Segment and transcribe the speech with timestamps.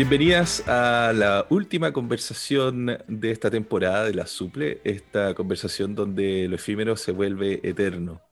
[0.00, 6.54] Bienvenidas a la última conversación de esta temporada de la Suple, esta conversación donde lo
[6.54, 8.22] efímero se vuelve eterno.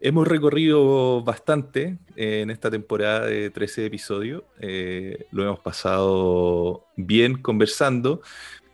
[0.00, 8.22] Hemos recorrido bastante en esta temporada de 13 episodios, eh, lo hemos pasado bien conversando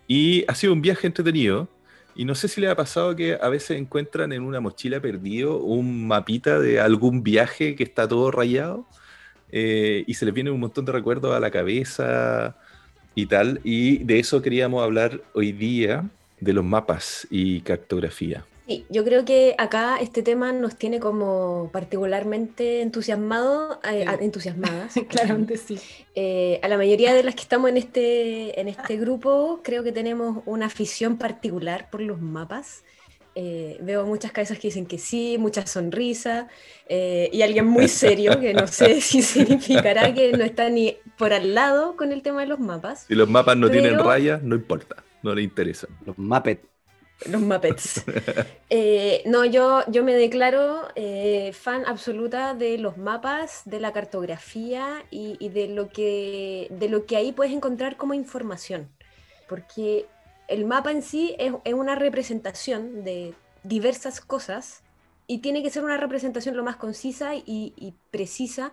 [0.06, 1.70] y ha sido un viaje entretenido.
[2.14, 5.60] Y no sé si le ha pasado que a veces encuentran en una mochila perdido
[5.60, 8.86] un mapita de algún viaje que está todo rayado
[9.52, 12.56] eh, y se les viene un montón de recuerdos a la cabeza
[13.15, 13.61] y tal.
[13.62, 16.09] Y de eso queríamos hablar hoy día,
[16.41, 18.45] de los mapas y cartografía.
[18.66, 24.94] Sí, yo creo que acá este tema nos tiene como particularmente entusiasmado, eh, entusiasmadas.
[25.09, 25.78] Claramente sí.
[26.14, 29.92] Eh, a la mayoría de las que estamos en este, en este grupo, creo que
[29.92, 32.83] tenemos una afición particular por los mapas.
[33.34, 36.47] Eh, veo muchas cabezas que dicen que sí, muchas sonrisas,
[36.86, 41.33] eh, y alguien muy serio, que no sé si significará que no está ni por
[41.33, 43.06] al lado con el tema de los mapas.
[43.08, 45.91] Si los mapas no tienen rayas, no importa, no le interesan.
[46.05, 46.66] Los Muppets.
[47.30, 48.05] Los Muppets.
[48.69, 50.88] Eh, no, yo, yo me declaro
[51.53, 57.06] fan absoluta de los mapas, de la cartografía y, y, de, lo que, de lo
[57.06, 58.88] que ahí puedes encontrar como información.
[59.47, 60.06] Porque
[60.48, 64.82] el mapa en sí es, una representación de diversas cosas
[65.26, 68.72] y tiene que ser una representación lo más concisa y, precisa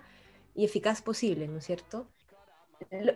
[0.55, 2.07] y eficaz posible, ¿no es cierto?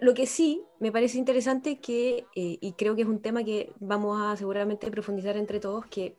[0.02, 3.72] Lo, que sí me parece interesante que, eh, y creo que es un tema que
[3.80, 6.16] vamos a seguramente profundizar entre todos, que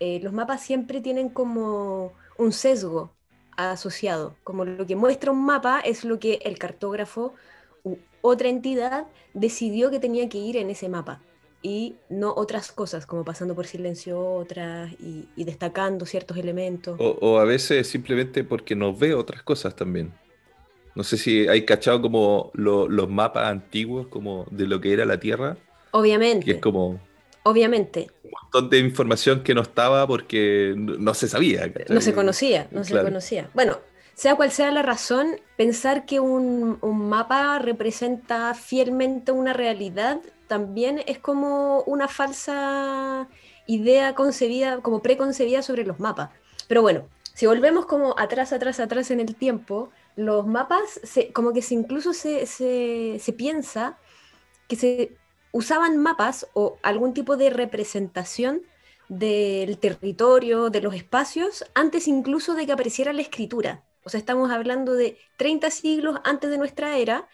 [0.00, 3.12] eh, los mapas siempre tienen como un sesgo
[3.56, 7.34] asociado, como lo que muestra un mapa es lo que el cartógrafo
[7.84, 11.20] u otra entidad decidió que tenía que ir en ese mapa
[11.64, 16.98] y no otras cosas, como pasando por silencio otras y, destacando ciertos elementos.
[17.00, 20.12] O, a veces simplemente porque no ve otras cosas también.
[20.94, 25.18] No sé si hay cachado como los mapas antiguos como de lo que era la
[25.18, 25.56] Tierra.
[25.92, 26.44] Obviamente.
[26.44, 27.00] Que es como...
[27.44, 28.10] Obviamente.
[28.22, 31.72] Un montón de información que no estaba porque no, se sabía.
[31.88, 33.48] No se conocía, no se conocía.
[33.54, 33.78] Bueno,
[34.14, 41.02] sea cual sea la razón, pensar que un, un, mapa representa fielmente una realidad también
[41.06, 43.28] es como una falsa
[43.66, 46.30] idea concebida, como preconcebida sobre los mapas.
[46.68, 51.00] Pero bueno, si volvemos como atrás, atrás, atrás en el tiempo, los mapas,
[51.32, 53.98] como que se, incluso se, se, piensa
[54.68, 55.16] que se
[55.52, 58.62] usaban mapas o algún tipo de representación
[59.08, 63.82] del territorio, de los espacios, antes incluso de que apareciera la escritura.
[64.04, 67.28] O sea, estamos hablando de 30 siglos antes de nuestra era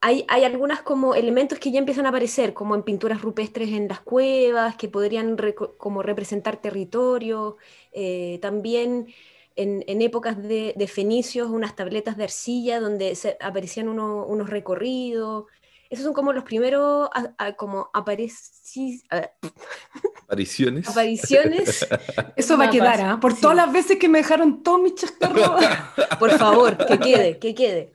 [0.00, 3.88] hay, hay algunas como elementos que ya empiezan a aparecer, como en pinturas rupestres en
[3.88, 5.36] las cuevas, que podrían
[5.76, 7.56] como representar territorio,
[7.92, 9.08] eh, también
[9.56, 15.46] en, épocas de, de, fenicios, unas tabletas de arcilla donde se, aparecían unos recorridos.
[15.90, 17.08] Esos son como los primeros
[17.56, 19.04] como apariciones.
[20.88, 21.88] Apariciones.
[22.36, 23.18] Eso va a quedar, ¿ah?
[23.20, 25.50] Por todas las veces que me dejaron todos mis chascarros.
[26.18, 27.92] Por favor, que quede, que quede.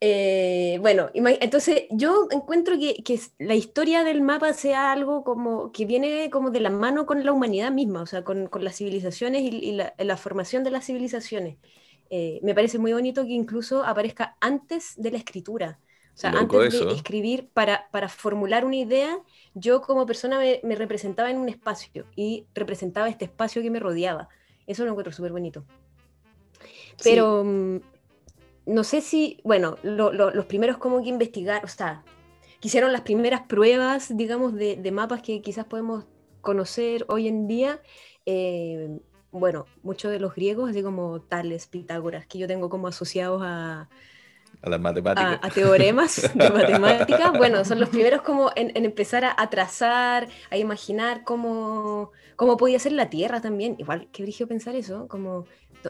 [0.00, 5.86] Eh, bueno, entonces yo encuentro que, que, la historia del mapa sea algo como que
[5.86, 9.42] viene como de la mano con la humanidad misma, o sea, con, con las civilizaciones
[9.42, 11.56] y, la, la, formación de las civilizaciones.
[12.10, 15.80] Eh, me parece muy bonito que incluso aparezca antes de la escritura.
[16.18, 19.20] O sea, antes de escribir para, para, formular una idea,
[19.54, 23.78] yo como persona me, me, representaba en un espacio y representaba este espacio que me
[23.78, 24.28] rodeaba.
[24.66, 25.64] Eso lo encuentro súper bonito.
[27.04, 27.80] Pero, mm,
[28.66, 32.02] no sé si, bueno, los primeros como que investigar, o sea,
[32.58, 36.06] quisieron las primeras pruebas, digamos, de, mapas que quizás podemos
[36.40, 37.80] conocer hoy en día.
[38.26, 38.98] Eh,
[39.30, 43.88] bueno, muchos de los griegos, así como Tales, Pitágoras, que yo tengo como asociados a,
[44.62, 45.38] a las matemáticas.
[45.42, 47.32] A, teoremas de matemáticas.
[47.36, 52.92] Bueno, son los primeros como en, empezar a, trazar, a imaginar cómo, cómo podía ser
[52.92, 53.76] la Tierra también.
[53.78, 55.46] Igual, qué brillo pensar eso, como,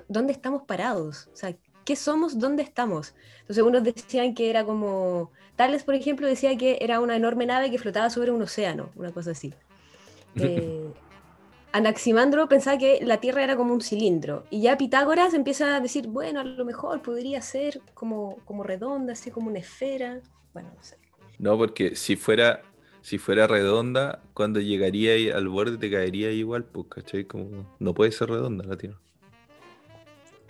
[0.09, 1.29] ¿dónde estamos parados?
[1.33, 1.55] O sea,
[1.85, 3.15] qué somos, dónde estamos.
[3.41, 7.71] Entonces unos decían que era como, Tales por ejemplo decía que era una enorme nave
[7.71, 9.55] que flotaba sobre un océano, una cosa así.
[10.41, 10.93] Eh,
[11.73, 16.07] Anaximandro pensaba que la Tierra era como un cilindro y ya Pitágoras empieza a decir,
[16.09, 20.21] bueno, a lo mejor podría ser como, como redonda, así como una esfera.
[20.55, 20.97] Bueno, no sé.
[21.39, 22.63] No, porque si fuera,
[23.01, 27.25] Si fuera redonda, cuando llegaría al borde te caería igual, pues, ¿cachai?
[27.27, 29.01] Como, no puede ser redonda la Tierra.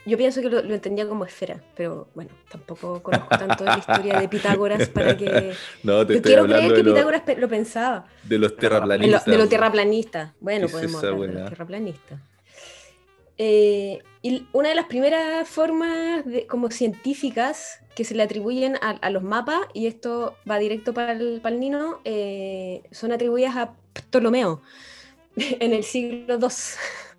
[0.06, 4.20] Yo pienso que lo, entendía como esfera, pero bueno, tampoco conozco tanto de la historia
[4.20, 5.52] de Pitágoras para que.
[5.82, 8.06] No, te Yo estoy quiero hablando creer que Pitágoras lo pensaba.
[8.22, 9.24] De los terraplanistas.
[9.26, 10.32] De, los terraplanistas.
[10.40, 12.20] Bueno, podemos hablar de los terraplanistas.
[13.36, 19.10] Eh, y una de las primeras formas de, como científicas que se le atribuyen a,
[19.10, 24.62] los mapas, y esto va directo para el, para Nino, eh, son atribuidas a Ptolomeo
[25.36, 26.48] en el siglo II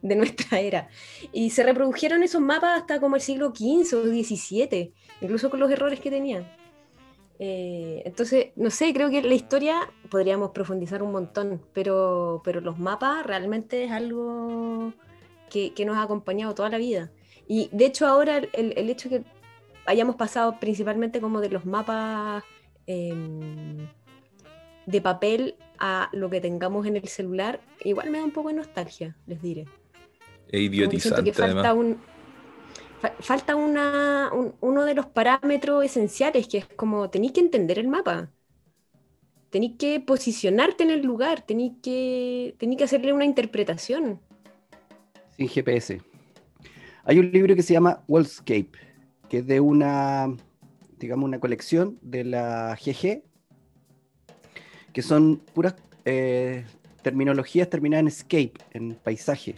[0.01, 0.90] de nuestra era.
[1.31, 5.72] Y se reprodujeron esos mapas hasta como el siglo XV o XVII, incluso con los
[5.72, 6.48] errores que tenían.
[7.42, 12.78] Eh, entonces, no sé, creo que la historia podríamos profundizar un montón, pero, pero los
[12.78, 14.94] mapas realmente es algo
[15.50, 17.12] que, nos ha acompañado toda la vida.
[17.48, 19.24] Y de hecho ahora el, el hecho que
[19.86, 22.44] hayamos pasado principalmente como de los mapas
[22.86, 23.88] em,
[24.86, 28.56] de papel a lo que tengamos en el celular, igual me da un poco de
[28.56, 29.66] nostalgia, les diré.
[30.50, 31.31] Es idiotizante.
[31.31, 31.98] falta un,
[33.19, 38.31] falta una, uno de los parámetros esenciales, que es como tenéis que entender el mapa.
[39.51, 44.19] Tenéis que posicionarte en el lugar, tenéis que, tenéis que hacerle una interpretación.
[45.38, 46.01] Sin GPS.
[47.04, 48.72] Hay un libro que se llama Worldscape,
[49.30, 50.36] que es de una,
[51.00, 53.24] digamos, una colección de la GG,
[54.94, 55.75] que son puras
[56.06, 56.66] eh,
[57.02, 59.56] terminologías terminadas en escape, en paisaje.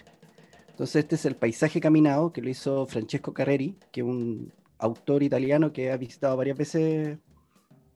[0.82, 5.22] Entonces este es el paisaje caminado que lo hizo Francesco Carreri, que es un autor
[5.22, 7.20] italiano que ha visitado varias veces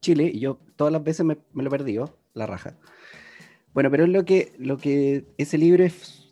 [0.02, 2.78] Chile y yo todas las veces me, lo he perdido, la raja.
[3.74, 6.32] Bueno, pero es lo que, lo que ese libro es,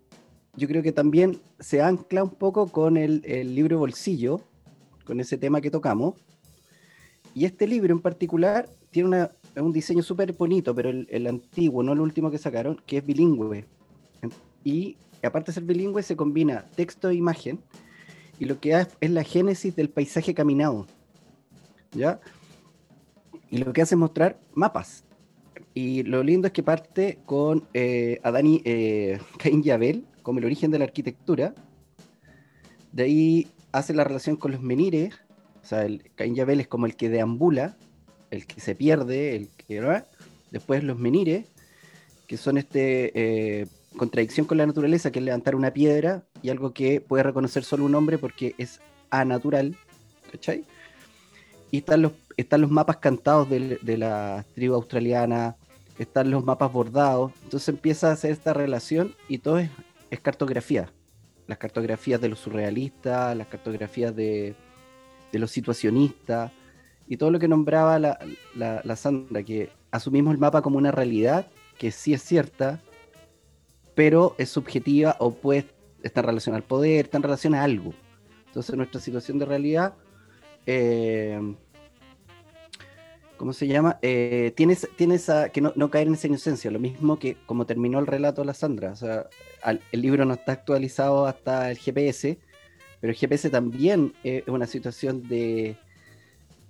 [0.55, 4.39] yo creo que también se ancla un poco con el, el libro Bolsillo,
[5.05, 6.13] con ese tema que tocamos.
[7.33, 11.81] Y este libro en particular tiene una, un diseño súper bonito, pero el, el, antiguo,
[11.81, 13.65] no el último que sacaron, que es bilingüe.
[14.63, 14.97] Y
[15.27, 17.59] aparte de ser bilingüe, se combina texto e imagen,
[18.39, 20.87] y lo que hace es la génesis del paisaje caminado.
[21.91, 22.19] ¿Ya?
[23.49, 25.03] Y lo que hace es mostrar mapas.
[25.73, 30.71] Y lo lindo es que parte con eh, Adani eh, Cain Yabel como el origen
[30.71, 31.53] de la arquitectura.
[32.91, 35.13] De ahí hace la relación con los menires.
[35.61, 37.77] O sea, el Cain Yabel es como el que deambula,
[38.31, 40.03] el que se pierde, el que.
[40.51, 41.47] Después los menires,
[42.27, 43.11] que son este
[43.61, 43.67] eh,
[43.97, 47.85] contradicción con la naturaleza, que es levantar una piedra y algo que puede reconocer solo
[47.85, 49.75] un hombre porque es anatural,
[50.31, 50.65] ¿cachai?
[51.71, 55.55] Y están los, están los mapas cantados de, la tribu australiana,
[55.97, 59.69] están los mapas bordados, entonces empieza a hacer esta relación y todo es,
[60.21, 60.91] cartografía.
[61.47, 64.55] Las cartografías de los surrealistas, las cartografías de,
[65.31, 66.51] de los situacionistas
[67.07, 68.19] y todo lo que nombraba la,
[68.55, 71.47] la, la Sandra, que asumimos el mapa como una realidad
[71.77, 72.81] que sí es cierta,
[73.95, 75.67] pero es subjetiva o puede
[76.03, 77.93] estar relacionada al poder, está en relación a algo.
[78.47, 79.95] Entonces nuestra situación de realidad,
[80.65, 81.39] eh,
[83.37, 83.97] ¿cómo se llama?
[84.01, 88.07] Eh, tiene, esa, que no, caer en esa inocencia, lo mismo que como terminó el
[88.07, 88.91] relato de la Sandra.
[88.91, 89.27] O sea,
[89.91, 92.37] el libro no está actualizado hasta el GPS,
[92.99, 95.77] pero el GPS también es una situación de,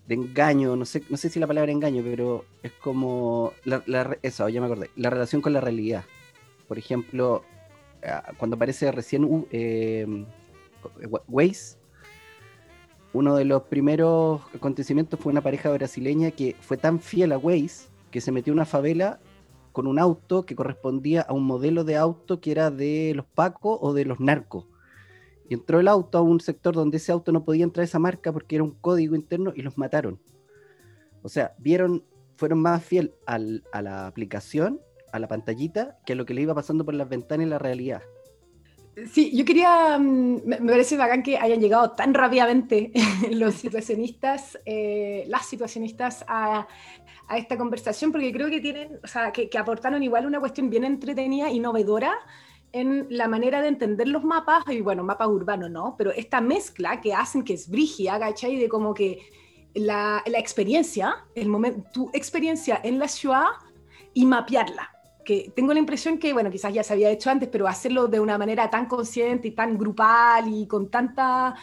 [0.07, 4.61] engaño, no sé, no sé si la palabra engaño, pero es como la, eso, ya
[4.61, 6.03] me acordé, la relación con la realidad
[6.73, 7.43] por ejemplo,
[8.03, 10.07] ah, cuando aparece recién eh,
[11.27, 11.77] Waze,
[13.13, 17.89] uno de los primeros acontecimientos fue una pareja brasileña que fue tan fiel a Waze
[18.09, 19.19] que se metió en una favela
[19.71, 23.77] con un auto que correspondía a un modelo de auto que era de los Pacos
[23.79, 24.65] o de los narcos.
[25.47, 28.33] Y entró el auto a un sector donde ese auto no podía entrar esa marca
[28.33, 30.19] porque era un código interno y los mataron.
[31.21, 32.03] O sea, vieron,
[32.35, 34.81] fueron más fiel a la aplicación
[35.13, 38.01] a la pantallita que lo que le iba pasando por las ventanas y la realidad.
[39.11, 42.91] Sí, yo quería, mm, me parece bacán que hayan llegado tan rápidamente
[43.31, 46.67] los situacionistas, eh, las situacionistas a,
[47.27, 50.69] a, esta conversación, porque creo que tienen, o sea, que, que, aportaron igual una cuestión
[50.69, 52.13] bien entretenida y novedora
[52.71, 57.01] en la manera de entender los mapas, y bueno, mapas urbanos no, pero esta mezcla
[57.01, 58.57] que hacen que es brigia, ¿cachai?
[58.57, 59.19] De como que
[59.73, 63.45] la, la experiencia, el momento, tu experiencia en la ciudad
[64.13, 64.92] y mapearla
[65.23, 68.19] que tengo la impresión que, bueno, quizás ya se había hecho antes, pero hacerlo de
[68.19, 71.55] una manera tan consciente y tan grupal y con tanta,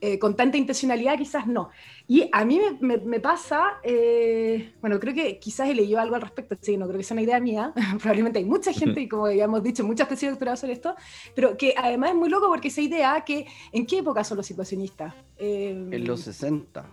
[0.00, 1.70] eh, con tanta intencionalidad, quizás no.
[2.06, 6.56] Y a mí me, pasa, eh, bueno, creo que quizás he leído algo al respecto,
[6.60, 9.62] sí, no creo que sea una idea mía, probablemente hay mucha gente, y como habíamos
[9.62, 10.94] dicho, muchas tesis de doctorado sobre esto,
[11.34, 14.46] pero que además es muy loco porque esa idea que, ¿en qué época son los
[14.46, 15.14] situacionistas?
[15.38, 16.84] en los 60.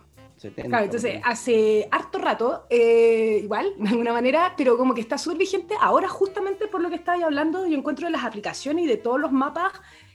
[0.50, 5.38] Claro, entonces hace harto rato, eh, igual, de alguna manera, pero como que está súper
[5.38, 5.74] vigente.
[5.80, 9.20] Ahora justamente por lo que estáis hablando, yo encuentro de las aplicaciones y de todos
[9.20, 9.72] los mapas,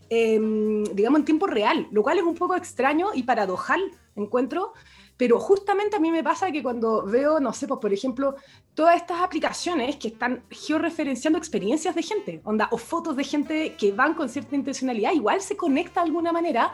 [0.09, 3.81] em, digamos, en tiempo real, lo cual es un poco extraño y paradojal,
[4.15, 4.73] encuentro,
[5.17, 8.35] pero justamente a mí me pasa que cuando veo, no sé, pues por ejemplo,
[8.75, 13.91] todas estas aplicaciones que están georreferenciando experiencias de gente, onda, o fotos de gente que
[13.91, 16.73] van con cierta intencionalidad, igual se conecta de alguna manera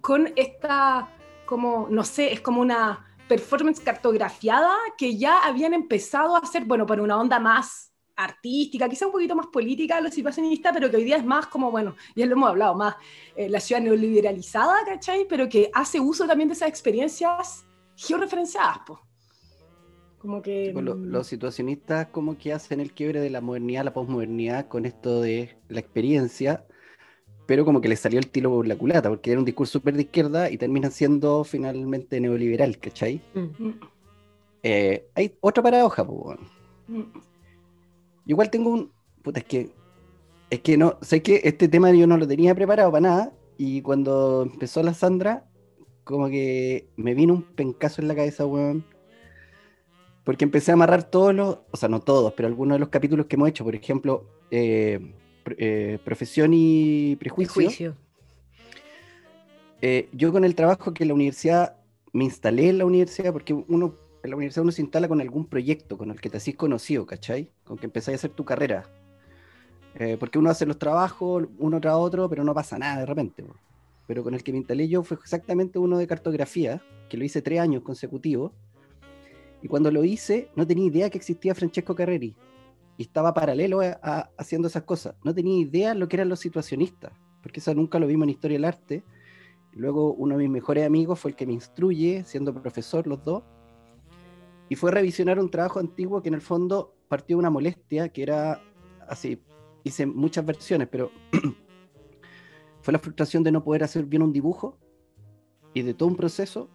[0.00, 1.08] con esta
[1.50, 6.86] como, no sé, es como una performance cartografiada que ya habían empezado a hacer, bueno,
[6.86, 11.04] por una onda más artística, quizá un poquito más política, lo situacionista, pero que hoy
[11.04, 12.94] día es más como, bueno, ya lo hemos hablado, más
[13.34, 15.26] eh, la ciudad neoliberalizada, ¿cachai?
[15.28, 17.64] Pero que hace uso también de esas experiencias
[17.96, 19.00] georreferenciadas, pues.
[20.18, 20.72] Como que...
[20.72, 25.20] Mm, los, situacionistas como que hacen el quiebre de la modernidad, la posmodernidad con esto
[25.20, 26.64] de la experiencia
[27.50, 29.94] pero como que le salió el tiro por la culata, porque era un discurso súper
[29.94, 33.20] de izquierda y termina siendo finalmente neoliberal, ¿cachai?
[33.34, 33.70] Mm.
[34.62, 36.38] Eh, hay otra paradoja, pues.
[38.24, 38.92] Igual tengo un.
[39.24, 39.70] Puta, es que.
[40.48, 40.96] Es que no.
[41.00, 43.32] Sé que este tema yo no lo tenía preparado para nada.
[43.58, 45.44] Y cuando empezó la Sandra,
[46.04, 48.84] como que me vino un pencazo en la cabeza, weón.
[50.22, 51.58] Porque empecé a amarrar todos los.
[51.72, 53.64] O sea, no todos, pero algunos de los capítulos que hemos hecho.
[53.64, 55.16] Por ejemplo, eh,
[55.56, 57.96] eh, profesión y prejuicio.
[59.82, 61.76] Eh, yo con el trabajo que en la universidad,
[62.12, 65.46] me instalé en la universidad, porque uno en la universidad uno se instala con algún
[65.46, 67.50] proyecto con el que te hacís conocido, ¿cachai?
[67.64, 68.84] Con que empezáis a hacer tu carrera.
[69.94, 73.44] Eh, porque uno hace los trabajos uno tras otro, pero no pasa nada de repente.
[74.06, 77.40] Pero con el que me instalé yo fue exactamente uno de cartografía, que lo hice
[77.40, 78.52] tres años consecutivos.
[79.62, 82.34] Y cuando lo hice, no tenía idea que existía Francesco Carreri
[83.00, 85.14] y estaba paralelo a, haciendo esas cosas.
[85.24, 87.10] No tenía idea lo que eran los situacionistas,
[87.42, 89.04] porque eso nunca lo vimos en Historia del Arte.
[89.72, 93.42] Luego uno de mis mejores amigos fue el que me instruye, siendo profesor los dos,
[94.68, 98.22] y fue revisionar un trabajo antiguo que en el fondo partió de una molestia, que
[98.22, 98.60] era
[99.08, 99.42] así,
[99.82, 101.10] hice muchas versiones, pero
[102.82, 104.76] fue la frustración de no poder hacer bien un dibujo
[105.72, 106.68] y de todo un proceso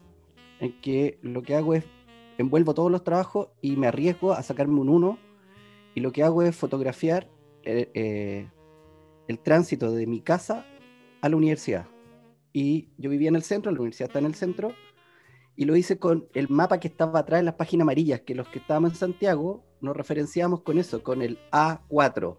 [0.60, 1.86] en que lo que hago es
[2.40, 5.20] envuelvo todos los trabajos y me arriesgo a sacarme un 1
[5.96, 7.30] y lo que hago es fotografiar
[7.64, 8.50] eh, eh,
[9.28, 10.66] el tránsito de mi casa
[11.22, 11.88] a la universidad.
[12.52, 14.74] Y yo vivía en el centro, la universidad está en el centro,
[15.56, 18.48] y lo hice con el mapa que estaba atrás en las páginas amarillas, que los
[18.50, 22.38] que estábamos en Santiago nos referenciamos con eso, con el A4.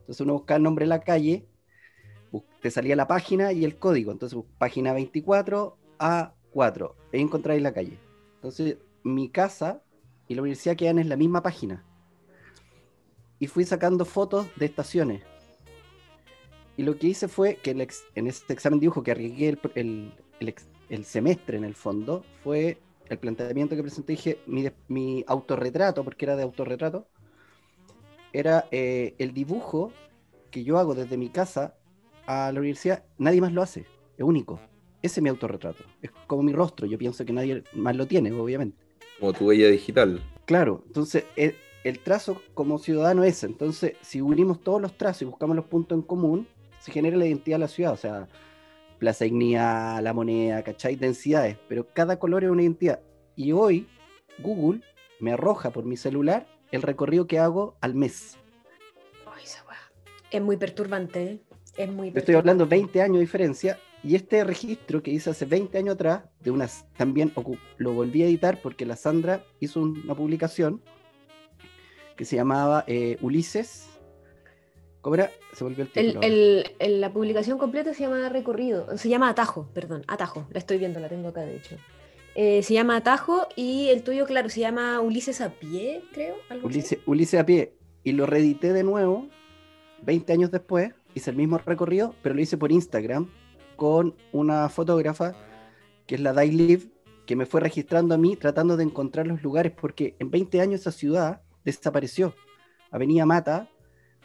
[0.00, 1.46] Entonces uno buscaba el nombre de la calle,
[2.62, 4.12] te salía la página y el código.
[4.12, 7.98] Entonces, página 24, A4, ahí encontráis la calle.
[8.36, 9.82] Entonces, mi casa
[10.26, 11.84] y la universidad quedan en la misma página
[13.44, 15.22] y fui sacando fotos de estaciones.
[16.78, 21.64] Y lo que hice fue que en este examen dibujo que arriesgué el, semestre en
[21.64, 22.78] el fondo, fue
[23.10, 27.06] el planteamiento que presenté, dije, mi, mi autorretrato, porque era de autorretrato,
[28.32, 29.92] era eh, el dibujo
[30.50, 31.76] que yo hago desde mi casa
[32.24, 33.84] a la universidad, nadie más lo hace,
[34.16, 34.58] es único.
[35.02, 38.32] Ese es mi autorretrato, es como mi rostro, yo pienso que nadie más lo tiene,
[38.32, 38.78] obviamente.
[39.20, 40.22] Como tu huella digital.
[40.46, 41.54] Claro, entonces eh,
[41.84, 43.44] el trazo como ciudadano es.
[43.44, 46.48] Entonces, si unimos todos los trazos y buscamos los puntos en común,
[46.80, 47.92] se genera la identidad de la ciudad.
[47.92, 48.28] O sea,
[48.98, 50.96] Plaza Ignea, La Moneda, ¿cachai?
[50.96, 51.58] Densidades.
[51.68, 53.00] Pero cada color es una identidad.
[53.36, 53.86] Y hoy,
[54.38, 54.80] Google
[55.20, 58.38] me arroja por mi celular el recorrido que hago al mes.
[60.30, 61.40] es muy perturbante, ¿eh?
[61.76, 63.78] Es muy Estoy hablando 20 años de diferencia.
[64.02, 67.32] Y este registro que hice hace 20 años atrás, de unas, también
[67.78, 70.82] lo volví a editar porque la Sandra hizo una publicación
[72.16, 73.88] que se llamaba eh, Ulises.
[75.00, 75.30] ¿Cómo era?
[75.52, 76.20] Se volvió el título.
[76.22, 76.64] El,
[77.00, 81.08] la publicación completa se llama Recorrido, se llama Atajo, perdón, Atajo, la estoy viendo, la
[81.08, 81.76] tengo acá de hecho.
[82.34, 86.36] Eh, se llama Atajo y el tuyo, claro, se llama Ulises a pie, creo.
[86.62, 87.74] Ulises, Ulises a pie.
[88.02, 89.28] Y lo reedité de nuevo,
[90.02, 93.30] 20 años después, hice el mismo recorrido, pero lo hice por Instagram
[93.76, 95.34] con una fotógrafa
[96.06, 96.82] que es la Live,
[97.26, 100.80] que me fue registrando a mí tratando de encontrar los lugares, porque en 20 años
[100.80, 102.34] esa ciudad desapareció.
[102.90, 103.68] Avenida Mata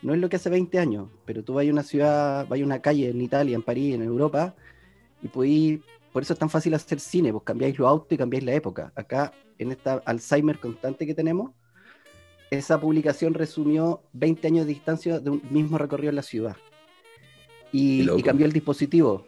[0.02, 2.64] no es lo que hace 20 años, pero tú vas a una ciudad, vas a
[2.64, 4.56] una calle en Italia, en París, en Europa,
[5.22, 5.80] y podéis,
[6.14, 8.94] por eso es tan fácil hacer cine, pues cambiáis los autos y cambiáis la época.
[8.96, 11.52] Acá, en esta Alzheimer constante que tenemos,
[12.50, 16.58] esa publicación resumió 20 años de distancia de un mismo recorrido en la ciudad.
[17.72, 19.26] Y, cambió el dispositivo.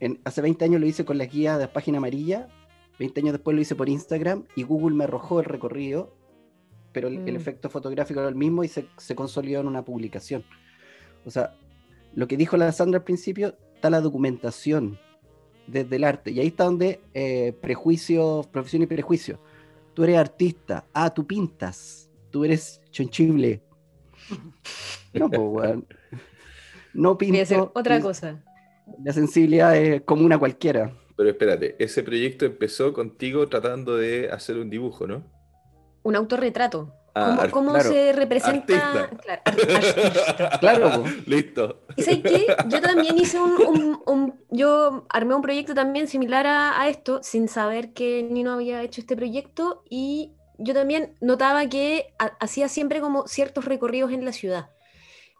[0.00, 2.48] En, hace 20 años lo hice con la guía de la página amarilla,
[2.98, 6.17] 20 años después lo hice por Instagram y Google me arrojó el recorrido
[6.98, 7.36] pero el, mm.
[7.36, 10.42] efecto fotográfico era el mismo y se, consolidó en una publicación.
[11.24, 11.54] O sea,
[12.12, 14.98] lo que dijo la Sandra al principio, está la documentación
[15.68, 16.32] desde el arte.
[16.32, 19.38] Y ahí está donde eh, prejuicio, profesión y prejuicio.
[19.94, 23.62] Tú eres artista, ah, tú pintas, tú eres chonchible.
[25.12, 25.86] No, pues, weón.
[26.94, 27.70] No pinto.
[27.76, 28.42] otra cosa.
[29.04, 30.92] La sensibilidad es como una cualquiera.
[31.16, 35.37] Pero espérate, ese proyecto empezó contigo tratando de hacer un dibujo, ¿no?
[36.02, 36.92] Un autorretrato.
[37.14, 39.10] Ah, ¿Cómo, se representa?
[40.60, 41.80] Claro, listo.
[41.96, 42.46] ¿Y sabes qué?
[42.68, 48.22] Yo también hice un, Yo armé un proyecto también similar a, esto, sin saber que
[48.22, 54.12] Nino había hecho este proyecto, y yo también notaba que hacía siempre como ciertos recorridos
[54.12, 54.70] en la ciudad.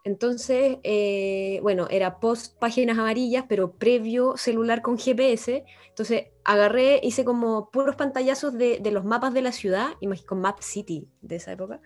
[0.03, 5.65] Entonces, eh, bueno, era post páginas amarillas, pero previo celular con GPS.
[5.89, 9.89] Entonces, agarré, hice como puros pantallazos de, los mapas de la ciudad,
[10.25, 11.81] con Map City de esa época,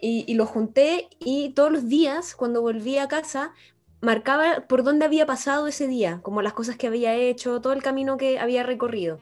[0.00, 3.54] y, los junté y todos los días, cuando volví a casa,
[4.02, 7.82] marcaba por dónde había pasado ese día, como las cosas que había hecho, todo el
[7.82, 9.20] camino que había recorrido.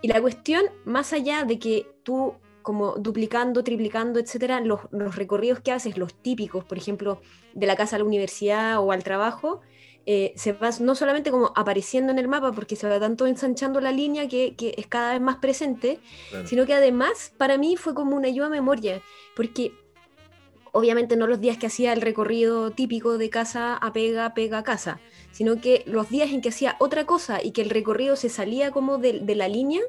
[0.00, 5.72] Y la cuestión, más allá de que tú como duplicando, triplicando, etcétera, los, recorridos que
[5.72, 7.20] haces, los típicos, por ejemplo,
[7.54, 9.60] de la casa a la universidad o al trabajo,
[10.04, 13.80] eh, se va no solamente como apareciendo en el mapa, porque se va tanto ensanchando
[13.80, 16.00] la línea que, es cada vez más presente,
[16.44, 19.02] sino que además para mí fue como una ayuda a memoria,
[19.36, 19.72] porque
[20.72, 24.64] obviamente no los días que hacía el recorrido típico de casa a pega, pega a
[24.64, 25.00] casa,
[25.30, 28.70] sino que los días en que hacía otra cosa y que el recorrido se salía
[28.70, 29.82] como de, de la línea,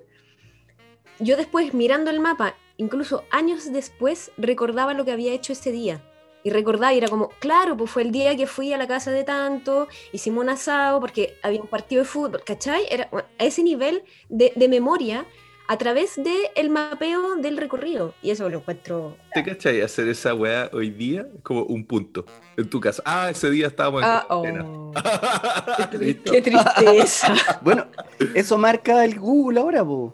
[1.20, 6.01] yo después mirando el mapa incluso años después recordaba lo que había hecho ese día.
[6.44, 9.12] Y recordaba y era como, claro, pues fue el día que fui a la casa
[9.12, 12.84] de tanto, hicimos un asado porque había un partido de fútbol, ¿cachai?
[12.89, 15.25] Era a ese nivel de, memoria
[15.70, 18.13] a través del el mapeo del recorrido.
[18.22, 19.15] Y eso lo encuentro.
[19.34, 19.80] ¿Te cachai?
[19.80, 22.25] Hacer esa weá hoy día como un punto
[22.58, 23.01] en tu casa.
[23.06, 24.44] Ah, ese día estábamos en ah, oh.
[26.25, 27.36] Qué tristeza.
[27.62, 27.88] bueno,
[28.36, 30.13] eso marca el Google ahora, po.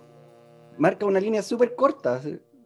[0.77, 2.21] Marca una línea súper corta.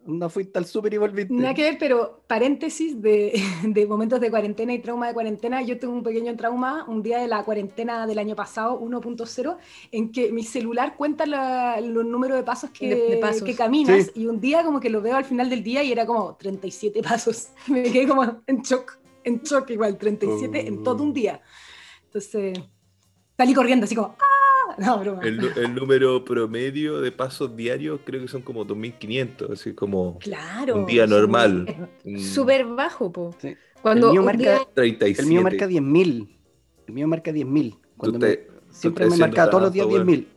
[0.05, 1.33] No fuiste al súper y volviste.
[1.33, 5.62] Nada que ver, pero paréntesis de, de, momentos de cuarentena y trauma de cuarentena.
[5.62, 9.57] Yo tuve un pequeño trauma un día de la cuarentena del año pasado, 1.0,
[9.91, 14.63] en que mi celular cuenta los números de pasos que, que caminas y un día
[14.63, 17.49] como que lo veo al final del día y era como 37 pasos.
[17.67, 21.41] Me quedé como en shock, en shock igual, 37 en todo un día.
[22.06, 22.60] Entonces
[23.38, 24.33] salí corriendo así como ¡ah!
[25.23, 30.19] El, número promedio de pasos diarios creo que son como 2.500, así como
[30.73, 31.89] un día normal.
[32.17, 33.36] Súper bajo, po.
[33.81, 35.21] Cuando el mío, marca, 37.
[35.21, 36.27] el mío marca 10.000.
[36.88, 37.77] El mío marca 10.000.
[37.97, 38.27] Cuando
[38.69, 40.27] siempre me marca todos los días 10.000.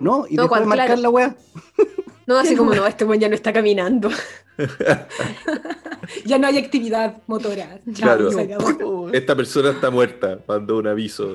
[0.00, 1.36] No, y no, después marcar la weá.
[2.26, 4.10] No, así como no, este buen ya no está caminando.
[6.24, 7.80] ya no hay actividad motora.
[7.96, 8.30] claro.
[9.12, 11.34] Esta persona está muerta, mandó un aviso.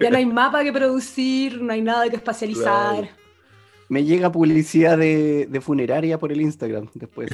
[0.00, 3.10] ya no hay mapa que producir, no hay nada que espacializar.
[3.88, 7.28] Me llega publicidad de, funeraria por el Instagram después.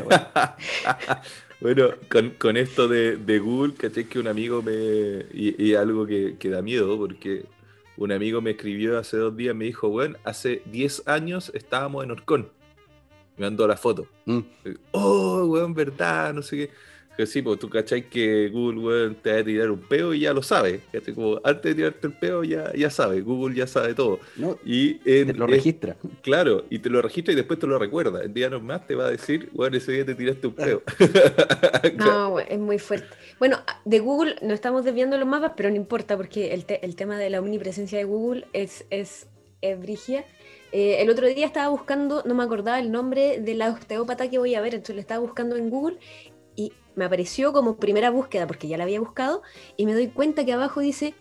[1.61, 1.90] bueno,
[2.38, 5.26] con, esto de, Google, caché que un amigo me.
[5.35, 7.44] Y, algo que, que, da miedo, porque
[7.98, 12.12] un amigo me escribió hace dos días, me dijo, bueno, hace 10 años estábamos en
[12.12, 12.56] Orcón
[13.37, 14.07] me mandó la foto.
[14.25, 14.40] Mm.
[14.92, 16.70] Oh, weón, verdad, no sé qué.
[17.16, 20.20] Que sí, pues tú cachai que Google, weón, te va a tirar un peo y
[20.20, 20.83] ya lo sabe.
[21.14, 24.20] Como antes de tirarte el peo ya, ya sabe, Google ya sabe todo.
[24.66, 25.96] y te lo registra.
[26.20, 28.22] claro, y te lo registra y después te lo recuerda.
[28.22, 30.83] En día más te va a decir, weón, ese día te tiraste un peo.
[31.96, 33.09] no, es muy fuerte.
[33.38, 37.16] Bueno, de Google no estamos desviando los mapas, pero no importa porque el, el tema
[37.16, 39.27] de la omnipresencia de Google es, es,
[39.62, 40.27] es brigia
[40.78, 44.36] eh, el otro día estaba buscando, no me acordaba el nombre de la osteópata que
[44.36, 45.96] voy a ver, entonces le estaba buscando en Google
[46.54, 49.40] y me apareció como primera búsqueda, porque ya la había buscado,
[49.78, 51.14] y me doy cuenta que abajo dice,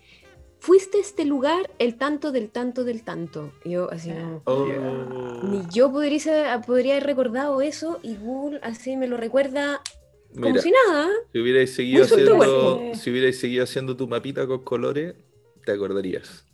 [0.58, 3.50] fuiste a este lugar el tanto del tanto del tanto.
[3.64, 4.12] Y yo así
[4.44, 4.66] oh.
[5.44, 9.80] ni yo podría, podría haber recordado eso y Google así me lo recuerda
[10.38, 11.08] como si nada.
[11.32, 15.14] Si hubierais seguido, haciendo, si hubierais seguido haciendo tu mapita con colores,
[15.64, 16.45] te acordarías.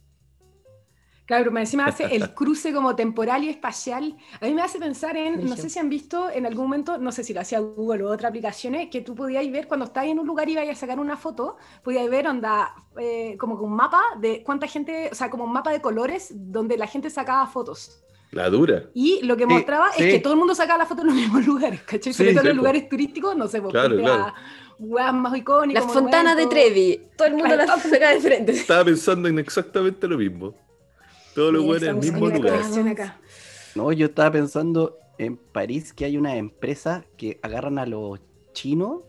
[1.26, 4.16] Claro, pero encima hace el cruce como temporal y espacial.
[4.40, 7.12] A mí me hace pensar en, no sé si han visto en algún momento, no
[7.12, 10.18] sé si lo hacía Google o otras aplicaciones, que tú podías ver cuando estabas en
[10.18, 14.02] un lugar y ibas a sacar una foto, podías ver onda, eh, como un mapa
[14.20, 18.02] de cuánta gente, o sea, como un mapa de colores donde la gente sacaba fotos.
[18.32, 18.84] La dura.
[18.94, 21.46] Y lo que mostraba es que todo el mundo sacaba la foto en los mismos
[21.46, 22.12] lugares, ¿cachai?
[22.12, 25.12] Sobre todo en los lugares turísticos, no sé, porque claro, claro.
[25.12, 25.84] más icónicas.
[25.84, 28.52] Las fontanas de Trevi, todo el mundo las saca de frente.
[28.52, 30.54] Estaba pensando en exactamente lo mismo.
[31.34, 32.60] Todo lo bueno en el mismo lugar.
[33.74, 38.20] No, yo estaba pensando en París que hay una empresa que agarran a los
[38.52, 39.00] chinos.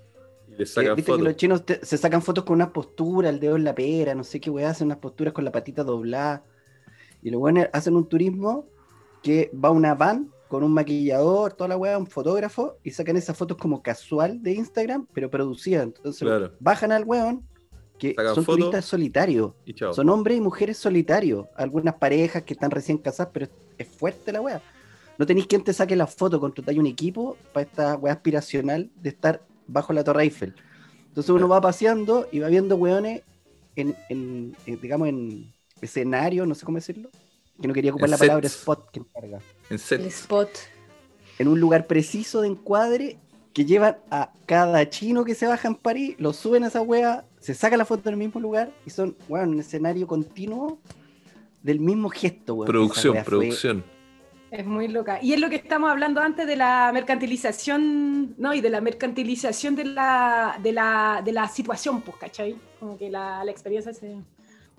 [0.48, 3.56] Y les sacan ¿Viste que los chinos se sacan fotos con una postura, el dedo
[3.56, 6.44] en la pera, no sé qué weá, hacen unas posturas con la patita doblada.
[7.22, 8.68] Y los weones hacen un turismo
[9.22, 13.36] que va una van con un maquillador, toda la weá, un fotógrafo, y sacan esas
[13.36, 15.84] fotos como casual de Instagram, pero producidas.
[15.84, 17.48] Entonces bajan al weón,
[18.12, 19.54] que son turistas solitarios.
[19.94, 21.48] Son hombres y mujeres solitarios.
[21.56, 24.62] Algunas parejas que están recién casadas, pero es fuerte la weá.
[25.18, 29.10] No tenéis quien te saque la foto, contratáis un equipo para esta weá aspiracional de
[29.10, 30.56] estar bajo la Torre Eiffel.
[31.08, 33.22] Entonces uno va paseando y va viendo weones
[33.76, 37.10] en, digamos, en escenario, no sé cómo decirlo.
[37.62, 39.40] Que no quería ocupar la palabra spot que encarga.
[39.70, 40.02] En set.
[40.02, 40.50] El spot.
[41.38, 43.20] En un lugar preciso de encuadre
[43.54, 47.26] que llevan a cada chino que se baja en París, lo suben a esa wea,
[47.44, 50.80] se saca la foto en el mismo lugar y son, weón, un escenario continuo
[51.62, 52.68] del mismo gesto, weón.
[52.68, 53.84] Producción, producción.
[54.50, 55.20] Es muy loca.
[55.22, 58.54] Y es lo que estamos hablando antes de la mercantilización, ¿no?
[58.54, 62.56] Y de la mercantilización de la, de la, de la situación, pues, ¿cachai?
[62.80, 64.16] Como que la, la experiencia se...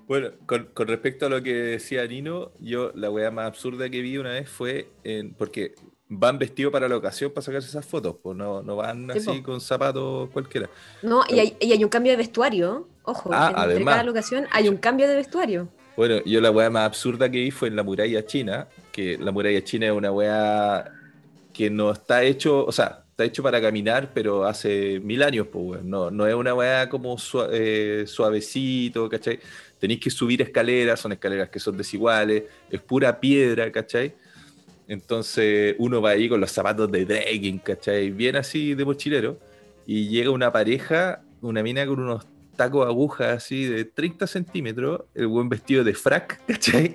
[0.07, 4.01] Bueno, con, con, respecto a lo que decía Nino, yo la weá más absurda que
[4.01, 5.75] vi una vez fue en, porque
[6.19, 9.61] van vestidos para la ocasión para sacarse esas fotos, pues no, no van así con
[9.61, 10.69] zapatos cualquiera.
[11.03, 14.47] No, y hay, y hay, un cambio de vestuario, ojo, ah, en, además, cada locación
[14.51, 15.69] hay un cambio de vestuario.
[15.97, 19.31] Bueno, yo la weá más absurda que vi fue en la muralla china, que la
[19.31, 20.93] muralla china es una weá
[21.53, 25.85] que no está hecho, o sea, está hecho para caminar, pero hace mil años, pues,
[25.85, 27.17] no, no es una weá como
[27.53, 29.39] eh, suavecito, ¿cachai?
[29.79, 34.15] Tenéis que subir escaleras, son escaleras que son desiguales, es pura piedra, ¿cachai?
[34.89, 38.11] Entonces uno va ahí con los zapatos de dragging, ¿cachai?
[38.11, 39.39] Bien así de mochilero,
[39.87, 45.27] y llega una pareja, una mina con unos taco aguja así de 30 centímetros, el
[45.27, 46.93] buen vestido de frac, ¿cachai?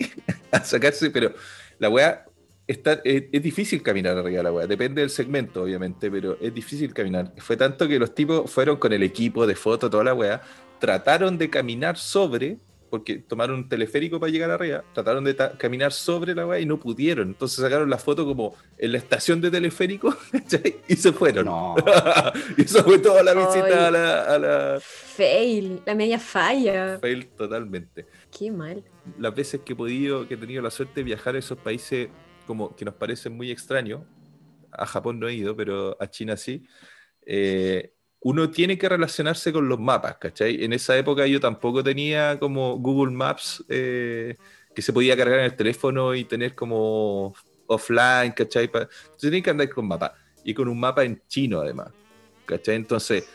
[0.52, 1.34] a sacarse, pero
[1.80, 2.26] la weá
[2.68, 6.94] está, es, difícil caminar arriba de la weá, depende del segmento, obviamente, pero es difícil
[6.94, 7.34] caminar.
[7.38, 10.42] Fue tanto que los tipos fueron con el equipo de foto, toda la weá,
[10.80, 12.58] trataron de caminar sobre
[12.90, 16.80] porque tomaron un teleférico para llegar arriba, trataron de caminar sobre la weá y no
[16.80, 17.30] pudieron.
[17.30, 20.16] Entonces sacaron la foto como en la estación de teleférico
[20.88, 21.48] y se fueron.
[22.58, 26.98] y eso fue toda la visita a la, a la, Fail, la media falla.
[27.00, 28.06] Fail totalmente.
[28.38, 28.84] Qué mal.
[29.18, 32.10] Las veces que he podido, que he tenido la suerte de viajar a esos países
[32.46, 34.02] como que nos parecen muy extraños,
[34.72, 36.64] a Japón no he ido, pero a China sí.
[37.26, 40.64] Eh, uno tiene que relacionarse con los mapas, ¿cachai?
[40.64, 44.36] En esa época yo tampoco tenía como Google Maps eh,
[44.76, 47.34] que se podía cargar en el teléfono y tener como
[47.68, 48.66] offline, ¿cachai?
[48.66, 51.92] Entonces tenía que andar con mapa y con un mapa en chino además,
[52.46, 52.76] ¿cachai?
[52.76, 53.30] Entonces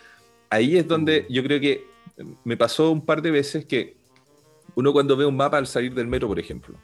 [0.50, 1.32] ahí es donde mm.
[1.32, 1.86] yo creo que
[2.44, 3.96] me pasó un par de veces que
[4.74, 6.76] uno cuando ve un mapa al salir del metro, por ejemplo,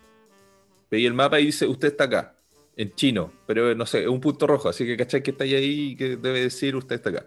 [0.91, 2.35] veía el mapa y dice, usted está acá,
[2.77, 5.23] en chino, pero no sé, es un punto rojo, así que ¿cachai?
[5.23, 7.27] Que está ahí y que debe decir usted está acá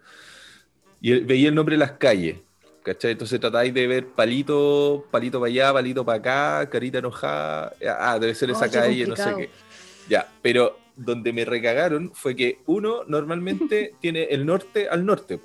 [1.04, 2.38] y veía el nombre de las calles.
[2.82, 3.12] ¿Cachai?
[3.12, 7.74] Entonces tratáis de ver palito, palito para allá, palito para acá, carita enojada.
[8.00, 9.50] Ah, debe ser esa calle, no sé qué.
[10.10, 15.39] Ya, pero donde me recagaron fue que uno normalmente tiene el norte al norte,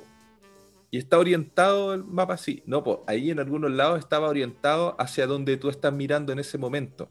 [0.90, 2.62] y está orientado el mapa así.
[2.64, 6.56] No, pues ahí en algunos lados estaba orientado hacia donde tú estás mirando en ese
[6.56, 7.10] momento.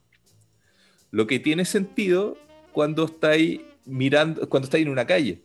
[1.11, 2.37] Lo que tiene sentido
[2.71, 5.41] cuando estáis mirando, cuando estáis en una calle,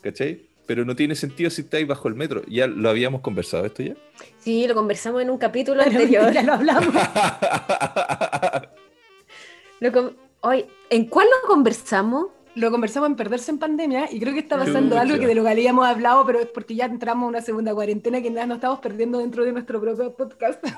[0.00, 0.47] ¿cachai?
[0.68, 2.42] Pero no tiene sentido si estáis bajo el metro.
[2.46, 3.94] ¿Ya lo habíamos conversado esto ya?
[4.38, 6.30] Sí, lo conversamos en un capítulo anterior.
[6.30, 6.94] Ya lo hablamos.
[10.40, 12.26] Hoy, ¿En cuál lo conversamos?
[12.58, 15.44] Lo conversamos en Perderse en Pandemia y creo que está pasando algo que de lo
[15.44, 18.56] que habíamos hablado, pero es porque ya entramos a una segunda cuarentena que nada nos
[18.56, 20.62] estamos perdiendo dentro de nuestro propio podcast.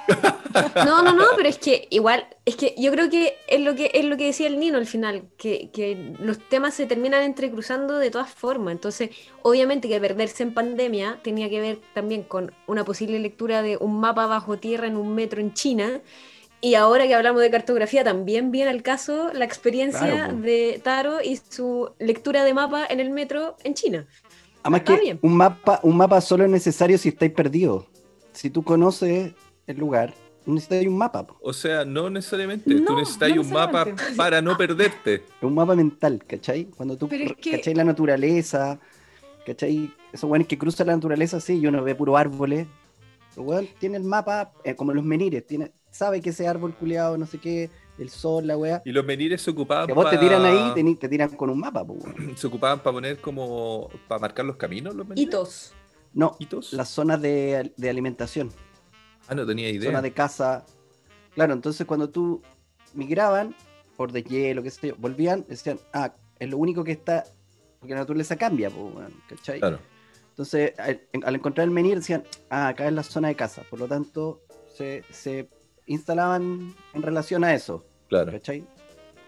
[0.84, 3.92] No, no, no, pero es que igual, es que yo creo que es lo que,
[3.94, 7.98] es lo que decía el Nino al final, que, que los temas se terminan entrecruzando
[7.98, 8.72] de todas formas.
[8.72, 9.10] Entonces,
[9.42, 14.00] obviamente que Perderse en Pandemia tenía que ver también con una posible lectura de un
[14.00, 16.00] mapa bajo tierra en un metro en China
[16.60, 21.36] y ahora que hablamos de cartografía, también viene al caso la experiencia de Taro y
[21.36, 24.06] su lectura de mapa en el metro en China.
[24.62, 27.86] Además que un mapa, un mapa solo es necesario si estáis perdidos.
[28.32, 29.32] Si tú conoces
[29.66, 30.12] el lugar,
[30.44, 31.26] necesitas un mapa.
[31.40, 32.74] O sea, no necesariamente.
[32.82, 35.14] tú necesitas un mapa para no perderte.
[35.40, 36.66] Es un mapa mental, ¿cachai?
[36.66, 38.78] Cuando tú cachai la naturaleza,
[39.46, 39.90] ¿cachai?
[40.12, 42.66] Esos buenos que cruzan la naturaleza, sí, yo no veo puro árboles.
[43.36, 45.70] Igual tiene el mapa, eh, como los menires, tiene,
[46.00, 48.80] sabe que ese árbol culeado, no sé qué, el sol, la weá.
[48.86, 51.60] Y los menires se ocupaban Que vos te tiran ahí, te, te tiran con un
[51.60, 52.00] mapa, pues.
[52.36, 55.28] Se ocupaban para poner como, para marcar los caminos los menires.
[55.28, 55.74] Hitos.
[56.14, 56.72] No, ¿Hitos?
[56.72, 58.50] las zonas de, de alimentación.
[59.28, 59.90] Ah, no tenía idea.
[59.90, 60.64] Zona de casa.
[61.34, 62.40] Claro, entonces cuando tú
[62.94, 63.54] migraban
[63.98, 67.24] por de hielo, qué sé yo, volvían, decían, ah, es lo único que está,
[67.78, 69.60] porque la naturaleza cambia, pues, ¿cachai?
[69.60, 69.78] Claro.
[70.30, 73.86] Entonces, al, encontrar el menir, decían, ah, acá es la zona de casa, por lo
[73.86, 74.40] tanto,
[74.74, 75.50] se, se
[75.92, 77.84] instalaban en relación a eso.
[78.08, 78.32] Claro.
[78.32, 78.64] ¿Cachai?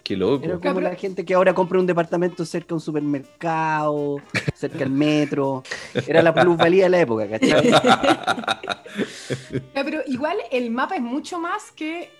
[0.02, 0.44] Qué loco.
[0.44, 4.16] Era como la gente que ahora compra un departamento cerca de un supermercado,
[4.54, 5.62] cerca del metro.
[6.06, 7.72] Era la plusvalía de la época, ¿cachai?
[9.74, 12.10] pero igual el mapa es mucho más que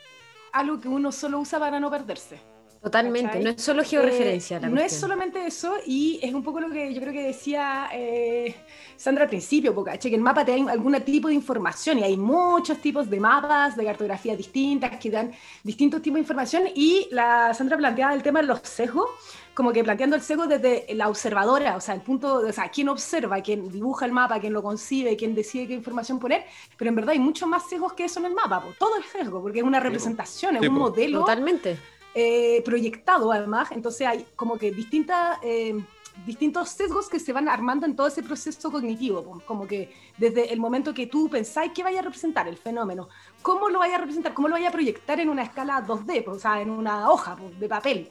[0.52, 2.52] algo que uno solo usa para no perderse.
[2.83, 4.59] Totalmente, no es solo georreferencia.
[4.59, 8.57] no es solamente eso, y es un poco lo que yo creo que decía eh,
[8.97, 12.16] Sandra al principio, porque que el mapa te da algún tipo de información, y hay
[12.16, 15.31] muchos tipos de mapas, de cartografías distintas, que dan
[15.62, 19.11] distintos tipos de información, y la Sandra planteaba el tema de los sesgos,
[19.55, 22.88] como que planteando el sesgo desde la observadora, o sea, el punto, o sea, quién
[22.88, 26.97] observa, quién dibuja el mapa, quién lo concibe, quién decide qué información poner, pero en
[26.97, 29.64] verdad hay muchos más sesgos que eso en el mapa, todo es sesgo, porque es
[29.64, 31.21] una representación, es un modelo.
[31.21, 31.79] Totalmente
[32.14, 35.83] eh, proyectado además, entonces hay como que distintas, eh,
[36.27, 40.61] distintos sesgos que se van armando en todo ese proceso cognitivo, como que desde el
[40.61, 43.09] momento que tú pensáis que vaya a representar el fenómeno,
[43.40, 46.38] cómo lo vaya a representar, cómo lo vaya a proyectar en una escala 2D, o
[46.38, 48.11] sea, en una hoja de papel.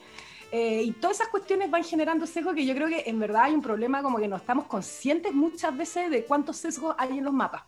[0.50, 3.54] Eh, y todas esas cuestiones van generando sesgos que yo creo que en verdad hay
[3.54, 7.32] un problema como que no estamos conscientes muchas veces de cuántos sesgos hay en los
[7.32, 7.62] mapas.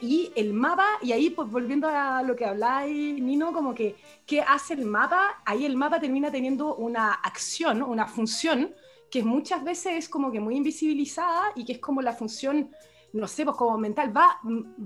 [0.00, 3.96] Y el mapa, y ahí pues volviendo a lo que habláis, Nino, como que,
[4.26, 5.42] ¿qué hace el mapa?
[5.44, 8.74] Ahí el mapa termina teniendo una acción, una función,
[9.10, 12.70] que muchas veces es como que muy invisibilizada y que es como la función,
[13.12, 14.40] no sé, pues como mental, va,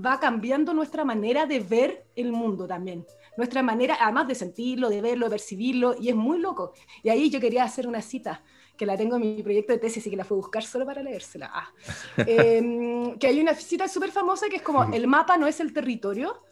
[0.04, 3.06] va cambiando nuestra manera de ver el mundo también.
[3.36, 6.72] Nuestra manera, además de sentirlo, de verlo, de percibirlo, y es muy loco.
[7.02, 8.42] Y ahí yo quería hacer una cita
[8.76, 10.84] que la tengo en mi proyecto de tesis y que la fui a buscar solo
[10.86, 11.50] para leérsela.
[11.52, 11.72] Ah.
[12.18, 15.72] Em, que hay una cita súper famosa que es como el mapa no es el
[15.72, 16.42] territorio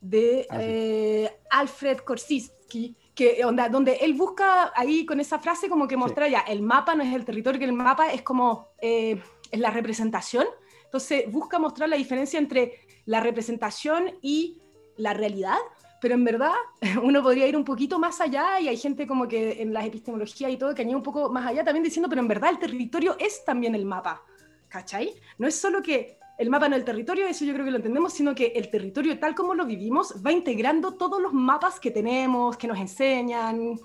[0.00, 5.86] de ah, eh, Alfred Korsitsky, que onda, donde él busca ahí con esa frase como
[5.88, 9.20] que mostrar ya, el mapa no es el territorio, que el mapa es como eh,
[9.50, 10.46] es la representación.
[10.84, 14.58] Entonces busca mostrar la diferencia entre la representación y
[14.96, 15.58] la realidad
[16.04, 16.52] pero en verdad
[17.02, 20.50] uno podría ir un poquito más allá y hay gente como que en las epistemologías
[20.52, 23.16] y todo que añade un poco más allá también diciendo, pero en verdad el territorio
[23.18, 24.22] es también el mapa,
[24.68, 25.14] ¿cachai?
[25.38, 27.78] No es solo que el mapa no es el territorio, eso yo creo que lo
[27.78, 31.90] entendemos, sino que el territorio tal como lo vivimos va integrando todos los mapas que
[31.90, 33.80] tenemos, que nos enseñan,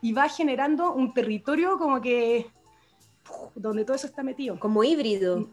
[0.00, 2.46] y va generando un territorio como que
[3.54, 4.58] donde todo eso está metido.
[4.58, 5.50] Como híbrido.